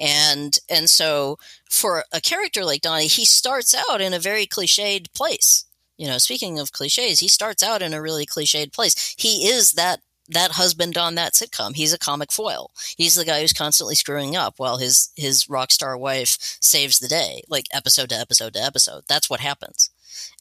and 0.00 0.58
and 0.68 0.90
so 0.90 1.38
for 1.70 2.04
a 2.12 2.20
character 2.20 2.64
like 2.64 2.82
Donnie, 2.82 3.06
he 3.06 3.24
starts 3.24 3.74
out 3.88 4.00
in 4.00 4.12
a 4.12 4.18
very 4.18 4.46
cliched 4.46 5.12
place. 5.14 5.64
You 5.96 6.08
know, 6.08 6.18
speaking 6.18 6.58
of 6.58 6.72
cliches, 6.72 7.20
he 7.20 7.28
starts 7.28 7.62
out 7.62 7.80
in 7.80 7.94
a 7.94 8.02
really 8.02 8.26
cliched 8.26 8.72
place. 8.72 9.14
He 9.16 9.48
is 9.48 9.72
that 9.72 10.00
that 10.28 10.52
husband 10.52 10.96
on 10.96 11.14
that 11.14 11.32
sitcom. 11.34 11.74
He's 11.74 11.92
a 11.92 11.98
comic 11.98 12.32
foil. 12.32 12.70
He's 12.96 13.14
the 13.14 13.24
guy 13.24 13.40
who's 13.40 13.52
constantly 13.52 13.94
screwing 13.94 14.36
up 14.36 14.54
while 14.58 14.78
his 14.78 15.10
his 15.16 15.48
rock 15.48 15.70
star 15.70 15.96
wife 15.96 16.36
saves 16.60 16.98
the 16.98 17.08
day, 17.08 17.42
like 17.48 17.66
episode 17.72 18.10
to 18.10 18.16
episode 18.16 18.54
to 18.54 18.62
episode. 18.62 19.04
That's 19.08 19.30
what 19.30 19.40
happens. 19.40 19.90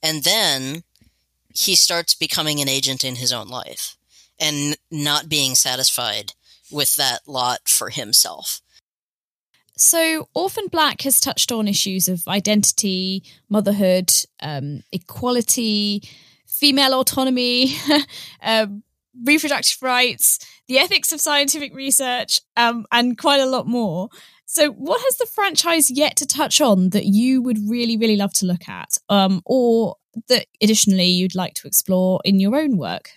And 0.02 0.24
then 0.24 0.84
he 1.54 1.76
starts 1.76 2.14
becoming 2.14 2.60
an 2.60 2.70
agent 2.70 3.04
in 3.04 3.16
his 3.16 3.32
own 3.32 3.48
life 3.48 3.96
and 4.40 4.78
not 4.92 5.30
being 5.30 5.56
satisfied 5.56 6.34
with 6.72 6.96
that 6.96 7.22
lot 7.28 7.68
for 7.68 7.90
himself. 7.90 8.62
So, 9.78 10.30
Orphan 10.34 10.68
Black 10.68 11.02
has 11.02 11.20
touched 11.20 11.52
on 11.52 11.68
issues 11.68 12.08
of 12.08 12.28
identity, 12.28 13.24
motherhood, 13.50 14.14
um, 14.42 14.84
equality, 14.92 16.02
female 16.48 17.00
autonomy, 17.00 17.76
um, 18.42 18.84
reproductive 19.24 19.82
rights, 19.82 20.40
the 20.68 20.78
ethics 20.78 21.12
of 21.12 21.22
scientific 21.22 21.74
research, 21.74 22.42
um, 22.58 22.86
and 22.92 23.18
quite 23.18 23.42
a 23.42 23.46
lot 23.46 23.68
more. 23.68 24.10
So, 24.46 24.72
what 24.72 25.02
has 25.02 25.18
the 25.18 25.26
franchise 25.26 25.90
yet 25.90 26.16
to 26.18 26.26
touch 26.26 26.62
on 26.62 26.90
that 26.90 27.06
you 27.06 27.42
would 27.42 27.58
really, 27.68 27.98
really 27.98 28.16
love 28.16 28.34
to 28.34 28.46
look 28.46 28.70
at, 28.70 28.98
um, 29.10 29.42
or 29.46 29.96
that 30.28 30.46
additionally 30.62 31.08
you'd 31.08 31.36
like 31.36 31.56
to 31.56 31.68
explore 31.68 32.22
in 32.24 32.40
your 32.40 32.56
own 32.56 32.78
work? 32.78 33.12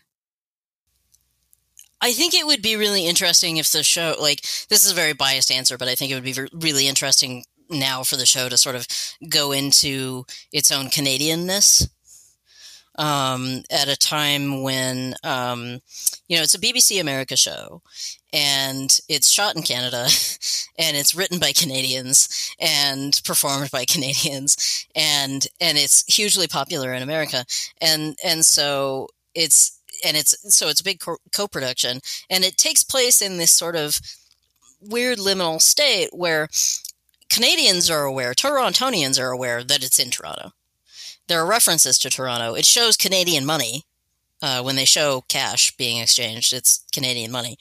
I 2.01 2.13
think 2.13 2.33
it 2.33 2.47
would 2.47 2.63
be 2.63 2.77
really 2.77 3.07
interesting 3.07 3.57
if 3.57 3.71
the 3.73 3.83
show, 3.83 4.15
like, 4.21 4.43
this 4.69 4.85
is 4.85 4.93
a 4.93 4.95
very 4.95 5.13
biased 5.13 5.51
answer, 5.51 5.77
but 5.77 5.89
I 5.89 5.95
think 5.95 6.13
it 6.13 6.15
would 6.15 6.25
be 6.25 6.49
really 6.53 6.87
interesting 6.87 7.45
now 7.69 8.03
for 8.03 8.17
the 8.17 8.25
show 8.25 8.49
to 8.49 8.57
sort 8.57 8.77
of 8.77 8.87
go 9.29 9.53
into 9.53 10.25
its 10.53 10.73
own 10.73 10.87
Canadianness 10.87 11.89
um, 12.99 13.63
at 13.71 13.89
a 13.89 13.97
time 13.97 14.63
when 14.63 15.15
um, 15.25 15.81
you 16.29 16.37
know 16.37 16.43
it's 16.43 16.55
a 16.55 16.61
BBC 16.61 17.01
America 17.01 17.37
show, 17.37 17.81
and 18.33 19.01
it's 19.09 19.31
shot 19.31 19.57
in 19.57 19.63
Canada, 19.63 20.09
and 20.79 20.97
it's 20.97 21.15
written 21.15 21.39
by 21.39 21.53
Canadians 21.53 22.55
and 22.59 23.21
performed 23.25 23.71
by 23.71 23.85
Canadians, 23.89 24.87
and 24.95 25.47
and 25.61 25.79
it's 25.79 26.05
hugely 26.13 26.49
popular 26.49 26.93
in 26.93 27.03
America, 27.03 27.45
and 27.81 28.19
and 28.23 28.45
so 28.45 29.09
it's 29.35 29.81
and 30.05 30.17
it's 30.17 30.35
so 30.55 30.69
it's 30.69 30.81
a 30.81 30.85
big 30.85 31.01
co 31.33 31.49
production, 31.49 32.01
and 32.29 32.45
it 32.45 32.59
takes 32.59 32.83
place 32.83 33.23
in 33.23 33.39
this 33.39 33.53
sort 33.53 33.77
of 33.77 34.01
weird 34.81 35.19
liminal 35.19 35.61
state 35.61 36.11
where 36.13 36.49
Canadians 37.31 37.91
are 37.91 38.05
aware, 38.05 38.33
Torontonians 38.33 39.21
are 39.21 39.31
aware 39.31 39.63
that 39.63 39.85
it's 39.85 39.99
in 39.99 40.11
Toronto 40.11 40.53
there 41.29 41.41
are 41.41 41.47
references 41.47 41.99
to 42.01 42.11
Toronto. 42.11 42.55
It 42.55 42.67
shows 42.67 42.97
Canadian 42.97 43.47
money 43.47 43.85
uh, 44.43 44.63
when 44.63 44.77
they 44.77 44.85
show 44.85 45.25
cash 45.29 45.77
being 45.77 45.99
exchanged. 45.99 46.53
It's 46.53 46.85
Canadian 46.93 47.31
money, 47.31 47.59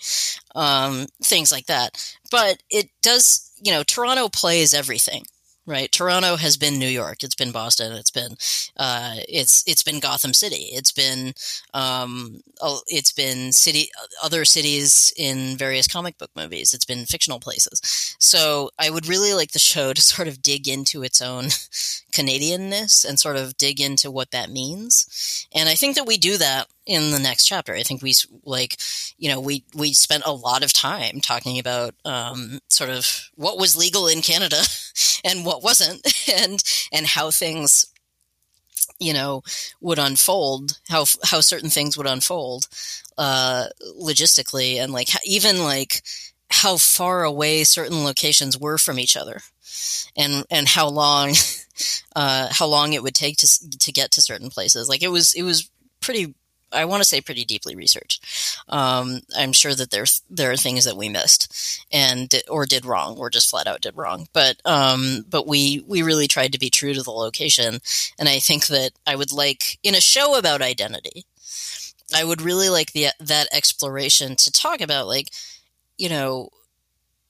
um, 0.55 1.07
things 1.23 1.51
like 1.51 1.65
that. 1.67 2.15
But 2.31 2.63
it 2.69 2.89
does, 3.01 3.51
you 3.61 3.71
know, 3.71 3.83
Toronto 3.83 4.29
plays 4.29 4.73
everything 4.73 5.25
right? 5.67 5.91
Toronto 5.91 6.37
has 6.37 6.57
been 6.57 6.79
New 6.79 6.87
York. 6.87 7.23
It's 7.23 7.35
been 7.35 7.51
Boston. 7.51 7.91
It's 7.91 8.09
been 8.09 8.37
uh, 8.77 9.15
it's 9.27 9.63
it's 9.67 9.83
been 9.83 9.99
Gotham 9.99 10.33
City. 10.33 10.69
It's 10.71 10.91
been 10.91 11.33
um, 11.73 12.41
it's 12.87 13.11
been 13.11 13.51
city 13.51 13.89
other 14.23 14.45
cities 14.45 15.13
in 15.17 15.57
various 15.57 15.87
comic 15.87 16.17
book 16.17 16.31
movies. 16.35 16.73
It's 16.73 16.85
been 16.85 17.05
fictional 17.05 17.39
places. 17.39 18.15
So 18.17 18.71
I 18.79 18.89
would 18.89 19.07
really 19.07 19.33
like 19.33 19.51
the 19.51 19.59
show 19.59 19.93
to 19.93 20.01
sort 20.13 20.27
of 20.27 20.41
dig 20.41 20.67
into 20.67 21.03
its 21.03 21.21
own 21.21 21.43
Canadianness 22.13 23.07
and 23.07 23.19
sort 23.19 23.35
of 23.35 23.57
dig 23.57 23.79
into 23.79 24.09
what 24.09 24.31
that 24.31 24.49
means. 24.49 25.47
And 25.53 25.69
I 25.69 25.75
think 25.75 25.95
that 25.95 26.07
we 26.07 26.17
do 26.17 26.37
that 26.37 26.67
in 26.87 27.11
the 27.11 27.19
next 27.19 27.45
chapter. 27.45 27.75
I 27.75 27.83
think 27.83 28.01
we 28.01 28.13
like, 28.45 28.77
you 29.17 29.29
know, 29.29 29.39
we 29.39 29.63
we 29.75 29.93
spent 29.93 30.23
a 30.25 30.31
lot 30.31 30.63
of 30.63 30.73
time 30.73 31.19
talking 31.19 31.59
about 31.59 31.93
um, 32.05 32.59
sort 32.69 32.89
of 32.89 33.29
what 33.35 33.59
was 33.59 33.77
legal 33.77 34.07
in 34.07 34.21
Canada 34.21 34.61
and 35.23 35.45
what 35.45 35.61
wasn't, 35.61 36.01
and 36.33 36.63
and 36.91 37.05
how 37.05 37.29
things, 37.29 37.85
you 38.99 39.13
know, 39.13 39.43
would 39.81 39.99
unfold, 39.99 40.79
how 40.89 41.05
how 41.25 41.41
certain 41.41 41.69
things 41.69 41.97
would 41.97 42.07
unfold 42.07 42.67
uh, 43.17 43.65
logistically, 43.99 44.81
and 44.81 44.93
like 44.93 45.09
even 45.25 45.63
like 45.63 46.01
how 46.49 46.77
far 46.77 47.23
away 47.25 47.65
certain 47.65 48.05
locations 48.05 48.57
were 48.57 48.77
from 48.77 48.97
each 48.97 49.17
other, 49.17 49.41
and 50.15 50.45
and 50.49 50.69
how 50.69 50.87
long. 50.87 51.33
Uh, 52.15 52.47
how 52.49 52.65
long 52.65 52.93
it 52.93 53.03
would 53.03 53.13
take 53.13 53.37
to 53.37 53.47
to 53.77 53.91
get 53.91 54.09
to 54.09 54.19
certain 54.19 54.49
places. 54.49 54.89
Like 54.89 55.03
it 55.03 55.09
was, 55.09 55.35
it 55.35 55.43
was 55.43 55.69
pretty 56.01 56.33
I 56.71 56.85
want 56.85 57.01
to 57.01 57.07
say 57.07 57.21
pretty 57.21 57.45
deeply 57.45 57.75
researched. 57.75 58.25
Um, 58.67 59.21
I'm 59.37 59.53
sure 59.53 59.73
that 59.75 59.91
there 59.91 60.05
there 60.29 60.51
are 60.51 60.57
things 60.57 60.85
that 60.85 60.97
we 60.97 61.09
missed 61.09 61.85
and 61.91 62.33
or 62.49 62.65
did 62.65 62.85
wrong, 62.85 63.17
or 63.17 63.29
just 63.29 63.49
flat 63.49 63.67
out 63.67 63.81
did 63.81 63.95
wrong. 63.97 64.27
But 64.33 64.57
um, 64.65 65.25
but 65.29 65.47
we 65.47 65.83
we 65.87 66.01
really 66.01 66.27
tried 66.27 66.51
to 66.53 66.59
be 66.59 66.69
true 66.69 66.93
to 66.93 67.03
the 67.03 67.11
location, 67.11 67.79
and 68.19 68.29
I 68.29 68.39
think 68.39 68.67
that 68.67 68.91
I 69.05 69.15
would 69.15 69.31
like 69.31 69.79
in 69.83 69.95
a 69.95 70.01
show 70.01 70.37
about 70.37 70.61
identity, 70.61 71.25
I 72.15 72.23
would 72.23 72.41
really 72.41 72.69
like 72.69 72.93
the 72.93 73.07
that 73.19 73.47
exploration 73.53 74.35
to 74.37 74.51
talk 74.51 74.81
about 74.81 75.07
like 75.07 75.29
you 75.97 76.09
know 76.09 76.49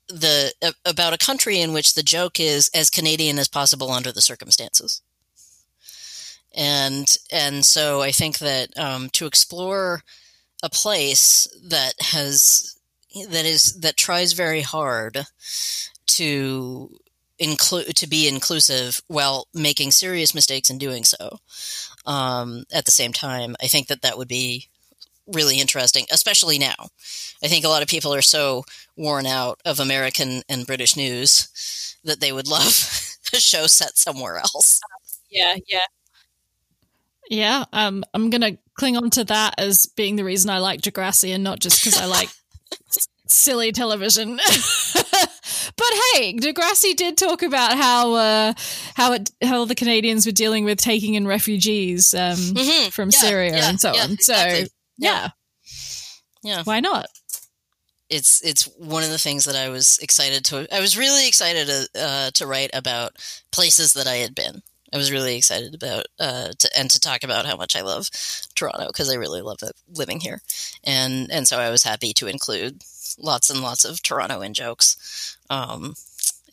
the 0.10 0.54
about 0.86 1.14
a 1.14 1.18
country 1.18 1.60
in 1.60 1.74
which 1.74 1.94
the 1.94 2.04
joke 2.04 2.40
is 2.40 2.70
as 2.74 2.90
Canadian 2.90 3.40
as 3.40 3.48
possible 3.48 3.92
under 3.92 4.12
the 4.12 4.22
circumstances 4.22 5.02
and 6.58 7.16
and 7.32 7.64
so 7.64 8.02
I 8.02 8.12
think 8.12 8.40
that 8.40 8.78
um, 8.78 9.10
to 9.12 9.26
explore 9.26 10.02
a 10.64 10.70
place 10.70 11.48
that 11.64 11.94
has 12.02 12.76
that 13.30 13.46
is 13.46 13.80
that 13.80 13.96
tries 13.96 14.34
very 14.34 14.62
hard 14.62 15.26
to 16.08 16.90
include 17.40 17.96
to 17.96 18.08
be 18.08 18.28
inclusive 18.28 19.02
while 19.08 19.48
making 19.54 19.92
serious 19.92 20.34
mistakes 20.34 20.70
in 20.70 20.78
doing 20.80 21.04
so 21.04 21.38
um, 22.08 22.64
at 22.74 22.86
the 22.86 22.92
same 22.92 23.14
time 23.14 23.56
i 23.62 23.68
think 23.68 23.88
that 23.88 24.02
that 24.02 24.18
would 24.18 24.28
be 24.28 24.68
really 25.28 25.60
interesting, 25.60 26.06
especially 26.12 26.58
now. 26.58 26.76
I 27.44 27.48
think 27.48 27.66
a 27.66 27.70
lot 27.70 27.82
of 27.82 27.88
people 27.88 28.14
are 28.14 28.22
so 28.22 28.64
worn 28.96 29.26
out 29.26 29.60
of 29.66 29.80
American 29.80 30.42
and 30.50 30.66
British 30.66 30.96
news 30.96 31.96
that 32.04 32.20
they 32.20 32.32
would 32.32 32.48
love 32.48 32.66
a 33.34 33.38
show 33.38 33.68
set 33.68 33.98
somewhere 33.98 34.38
else. 34.38 34.82
Yeah, 35.30 35.56
yeah. 35.68 35.86
Yeah, 37.30 37.66
um, 37.74 38.04
I'm 38.14 38.30
going 38.30 38.42
to 38.42 38.58
cling 38.76 38.98
on 38.98 39.10
to 39.12 39.24
that 39.26 39.56
as 39.58 39.86
being 39.86 40.16
the 40.16 40.24
reason 40.24 40.50
I 40.50 40.60
like 40.60 40.82
Degrassi 40.82 41.34
and 41.34 41.44
not 41.44 41.60
just 41.60 41.84
because 41.84 42.00
I 42.00 42.06
like 42.06 42.30
silly 43.28 43.72
television. 43.72 44.36
but 45.78 45.94
hey, 46.14 46.34
Degrassi 46.34 46.96
did 46.96 47.18
talk 47.18 47.44
about 47.44 47.78
how 47.78 48.14
uh, 48.14 48.54
how 48.96 49.14
it, 49.14 49.30
how 49.44 49.66
the 49.66 49.76
Canadians 49.76 50.26
were 50.26 50.32
dealing 50.32 50.64
with 50.66 50.80
taking 50.80 51.16
in 51.16 51.28
refugees 51.28 52.14
um, 52.14 52.36
mm-hmm. 52.36 52.90
from 52.90 53.10
yeah, 53.12 53.20
Syria 53.20 53.58
yeah, 53.58 53.70
and 53.70 53.80
so 53.80 53.94
yeah, 53.94 54.04
on. 54.04 54.12
Exactly. 54.12 54.66
So 54.66 54.72
yeah. 54.98 55.30
yeah, 56.44 56.64
why 56.64 56.80
not? 56.80 57.08
It's 58.10 58.42
it's 58.42 58.70
one 58.78 59.04
of 59.04 59.10
the 59.10 59.18
things 59.18 59.46
that 59.46 59.56
I 59.56 59.70
was 59.70 60.00
excited 60.02 60.46
to. 60.46 60.74
I 60.74 60.80
was 60.80 60.98
really 60.98 61.28
excited 61.28 61.68
to, 61.68 62.02
uh, 62.02 62.32
to 62.32 62.48
write 62.48 62.70
about 62.74 63.18
places 63.52 63.94
that 63.94 64.08
I 64.08 64.16
had 64.16 64.34
been. 64.34 64.62
I 64.94 64.98
was 64.98 65.12
really 65.12 65.36
excited 65.36 65.76
about 65.76 66.06
uh, 66.20 66.50
to, 66.58 66.70
and 66.78 66.90
to 66.92 67.00
talk 67.00 67.24
about 67.24 67.46
how 67.46 67.58
much 67.58 67.76
I 67.76 67.82
love 67.82 68.10
Toronto 68.56 68.88
because 68.88 69.12
I 69.12 69.16
really 69.16 69.42
love 69.42 69.60
living 69.94 70.20
here, 70.22 70.42
and 70.84 71.32
and 71.32 71.48
so 71.48 71.60
I 71.60 71.70
was 71.70 71.84
happy 71.84 72.14
to 72.14 72.28
include 72.28 72.84
lots 73.20 73.50
and 73.50 73.62
lots 73.62 73.84
of 73.84 74.02
Toronto 74.02 74.42
in 74.42 74.54
jokes 74.54 75.38
um, 75.50 75.96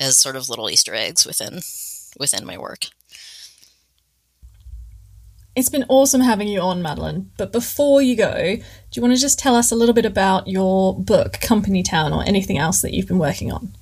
as 0.01 0.18
sort 0.18 0.37
of 0.37 0.49
little 0.49 0.68
Easter 0.68 0.95
eggs 0.95 1.24
within 1.24 1.61
within 2.18 2.45
my 2.45 2.59
work. 2.59 2.87
It's 5.57 5.68
been 5.68 5.85
awesome 5.89 6.20
having 6.20 6.49
you 6.49 6.61
on, 6.61 6.82
Madeline. 6.82 7.30
But 7.37 7.53
before 7.53 8.03
you 8.03 8.16
go, 8.16 8.57
do 8.57 8.62
you 8.93 9.03
want 9.03 9.14
to 9.14 9.20
just 9.20 9.39
tell 9.39 9.55
us 9.55 9.70
a 9.70 9.76
little 9.76 9.95
bit 9.95 10.05
about 10.05 10.49
your 10.49 10.99
book, 10.99 11.35
Company 11.41 11.85
Town, 11.85 12.12
or 12.12 12.24
anything 12.24 12.59
else 12.59 12.82
that 12.82 12.93
you've 12.93 13.07
been 13.07 13.20
working 13.20 13.53
on? 13.53 13.72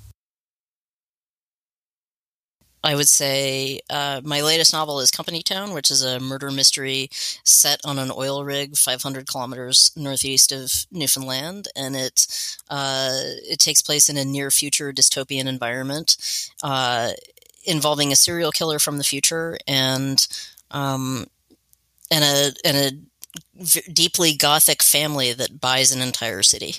I 2.85 2.95
would 2.97 3.09
say 3.09 3.81
uh, 3.91 4.21
my 4.25 4.41
latest 4.43 4.73
novel 4.73 5.01
is 5.01 5.11
Company 5.11 5.43
Town, 5.43 5.73
which 5.73 5.91
is 5.91 6.03
a 6.05 6.19
murder 6.19 6.51
mystery 6.51 7.09
set 7.45 7.81
on 7.85 7.99
an 7.99 8.11
oil 8.15 8.45
rig 8.45 8.77
500 8.77 9.27
kilometers 9.27 9.93
northeast 9.97 10.53
of 10.53 10.87
Newfoundland, 10.91 11.69
and 11.77 11.95
it 11.97 12.27
uh, 12.69 13.11
it 13.49 13.59
takes 13.61 13.83
place 13.83 14.09
in 14.09 14.17
a 14.17 14.25
near 14.25 14.51
future 14.51 14.93
dystopian 14.93 15.47
environment 15.47 16.17
uh, 16.63 17.13
involving 17.65 18.13
a 18.13 18.17
serial 18.17 18.51
killer 18.51 18.79
from 18.79 18.99
the 18.99 19.05
future 19.05 19.59
and 19.67 20.27
um, 20.73 21.27
and 22.11 22.25
a 22.25 22.53
and 22.69 22.77
a 22.77 23.63
v- 23.63 23.93
deeply 23.93 24.35
gothic 24.35 24.83
family 24.83 25.33
that 25.33 25.61
buys 25.61 25.93
an 25.93 26.01
entire 26.03 26.43
city. 26.43 26.77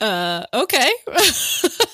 Uh, 0.00 0.44
okay. 0.52 0.90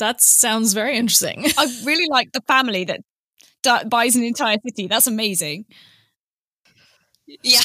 that 0.00 0.22
sounds 0.22 0.74
very 0.74 0.96
interesting. 0.98 1.46
I 1.58 1.66
really 1.86 2.08
like 2.10 2.32
the 2.32 2.42
family 2.42 2.84
that 2.86 3.00
d- 3.62 3.88
buys 3.88 4.16
an 4.16 4.24
entire 4.24 4.58
city. 4.66 4.88
That's 4.88 5.06
amazing. 5.08 5.66
Yeah, 7.42 7.60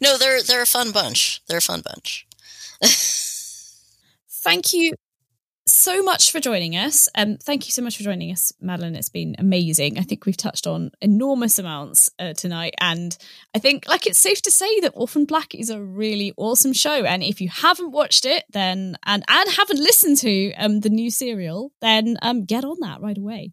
no, 0.00 0.18
they're 0.18 0.42
they're 0.42 0.62
a 0.62 0.66
fun 0.66 0.92
bunch. 0.92 1.42
They're 1.48 1.58
a 1.58 1.62
fun 1.62 1.82
bunch. 1.82 2.26
Thank 4.30 4.72
you 4.72 4.92
so 5.86 6.02
much 6.02 6.32
for 6.32 6.40
joining 6.40 6.74
us. 6.74 7.08
Um, 7.14 7.36
thank 7.36 7.66
you 7.66 7.70
so 7.70 7.80
much 7.80 7.96
for 7.96 8.02
joining 8.02 8.32
us, 8.32 8.52
Madeline. 8.60 8.96
It's 8.96 9.08
been 9.08 9.36
amazing. 9.38 10.00
I 10.00 10.02
think 10.02 10.26
we've 10.26 10.36
touched 10.36 10.66
on 10.66 10.90
enormous 11.00 11.60
amounts 11.60 12.10
uh, 12.18 12.32
tonight, 12.32 12.74
and 12.80 13.16
I 13.54 13.60
think 13.60 13.86
like 13.86 14.04
it's 14.04 14.18
safe 14.18 14.42
to 14.42 14.50
say 14.50 14.80
that 14.80 14.94
Orphan 14.96 15.26
Black 15.26 15.54
is 15.54 15.70
a 15.70 15.80
really 15.80 16.32
awesome 16.36 16.72
show. 16.72 17.04
And 17.04 17.22
if 17.22 17.40
you 17.40 17.48
haven't 17.48 17.92
watched 17.92 18.24
it, 18.24 18.42
then 18.50 18.96
and 19.06 19.22
and 19.28 19.50
haven't 19.50 19.78
listened 19.78 20.16
to 20.18 20.52
um 20.54 20.80
the 20.80 20.88
new 20.88 21.08
serial, 21.08 21.70
then 21.80 22.16
um 22.20 22.44
get 22.44 22.64
on 22.64 22.78
that 22.80 23.00
right 23.00 23.16
away. 23.16 23.52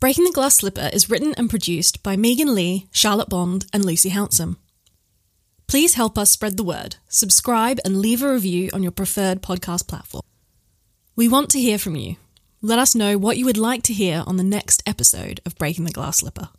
Breaking 0.00 0.24
the 0.24 0.32
Glass 0.32 0.56
Slipper 0.56 0.90
is 0.92 1.08
written 1.08 1.32
and 1.36 1.48
produced 1.48 2.02
by 2.02 2.16
Megan 2.16 2.56
Leigh, 2.56 2.88
Charlotte 2.90 3.28
Bond, 3.28 3.66
and 3.72 3.84
Lucy 3.84 4.10
Hounsom. 4.10 4.56
Please 5.68 5.94
help 5.94 6.18
us 6.18 6.32
spread 6.32 6.56
the 6.56 6.64
word. 6.64 6.96
Subscribe 7.08 7.78
and 7.84 8.00
leave 8.00 8.20
a 8.20 8.32
review 8.32 8.68
on 8.72 8.82
your 8.82 8.90
preferred 8.90 9.42
podcast 9.42 9.86
platform. 9.86 10.22
We 11.18 11.26
want 11.26 11.50
to 11.50 11.60
hear 11.60 11.78
from 11.78 11.96
you. 11.96 12.14
Let 12.62 12.78
us 12.78 12.94
know 12.94 13.18
what 13.18 13.38
you 13.38 13.44
would 13.46 13.58
like 13.58 13.82
to 13.82 13.92
hear 13.92 14.22
on 14.24 14.36
the 14.36 14.44
next 14.44 14.84
episode 14.86 15.40
of 15.44 15.58
Breaking 15.58 15.84
the 15.84 15.90
Glass 15.90 16.18
Slipper. 16.18 16.50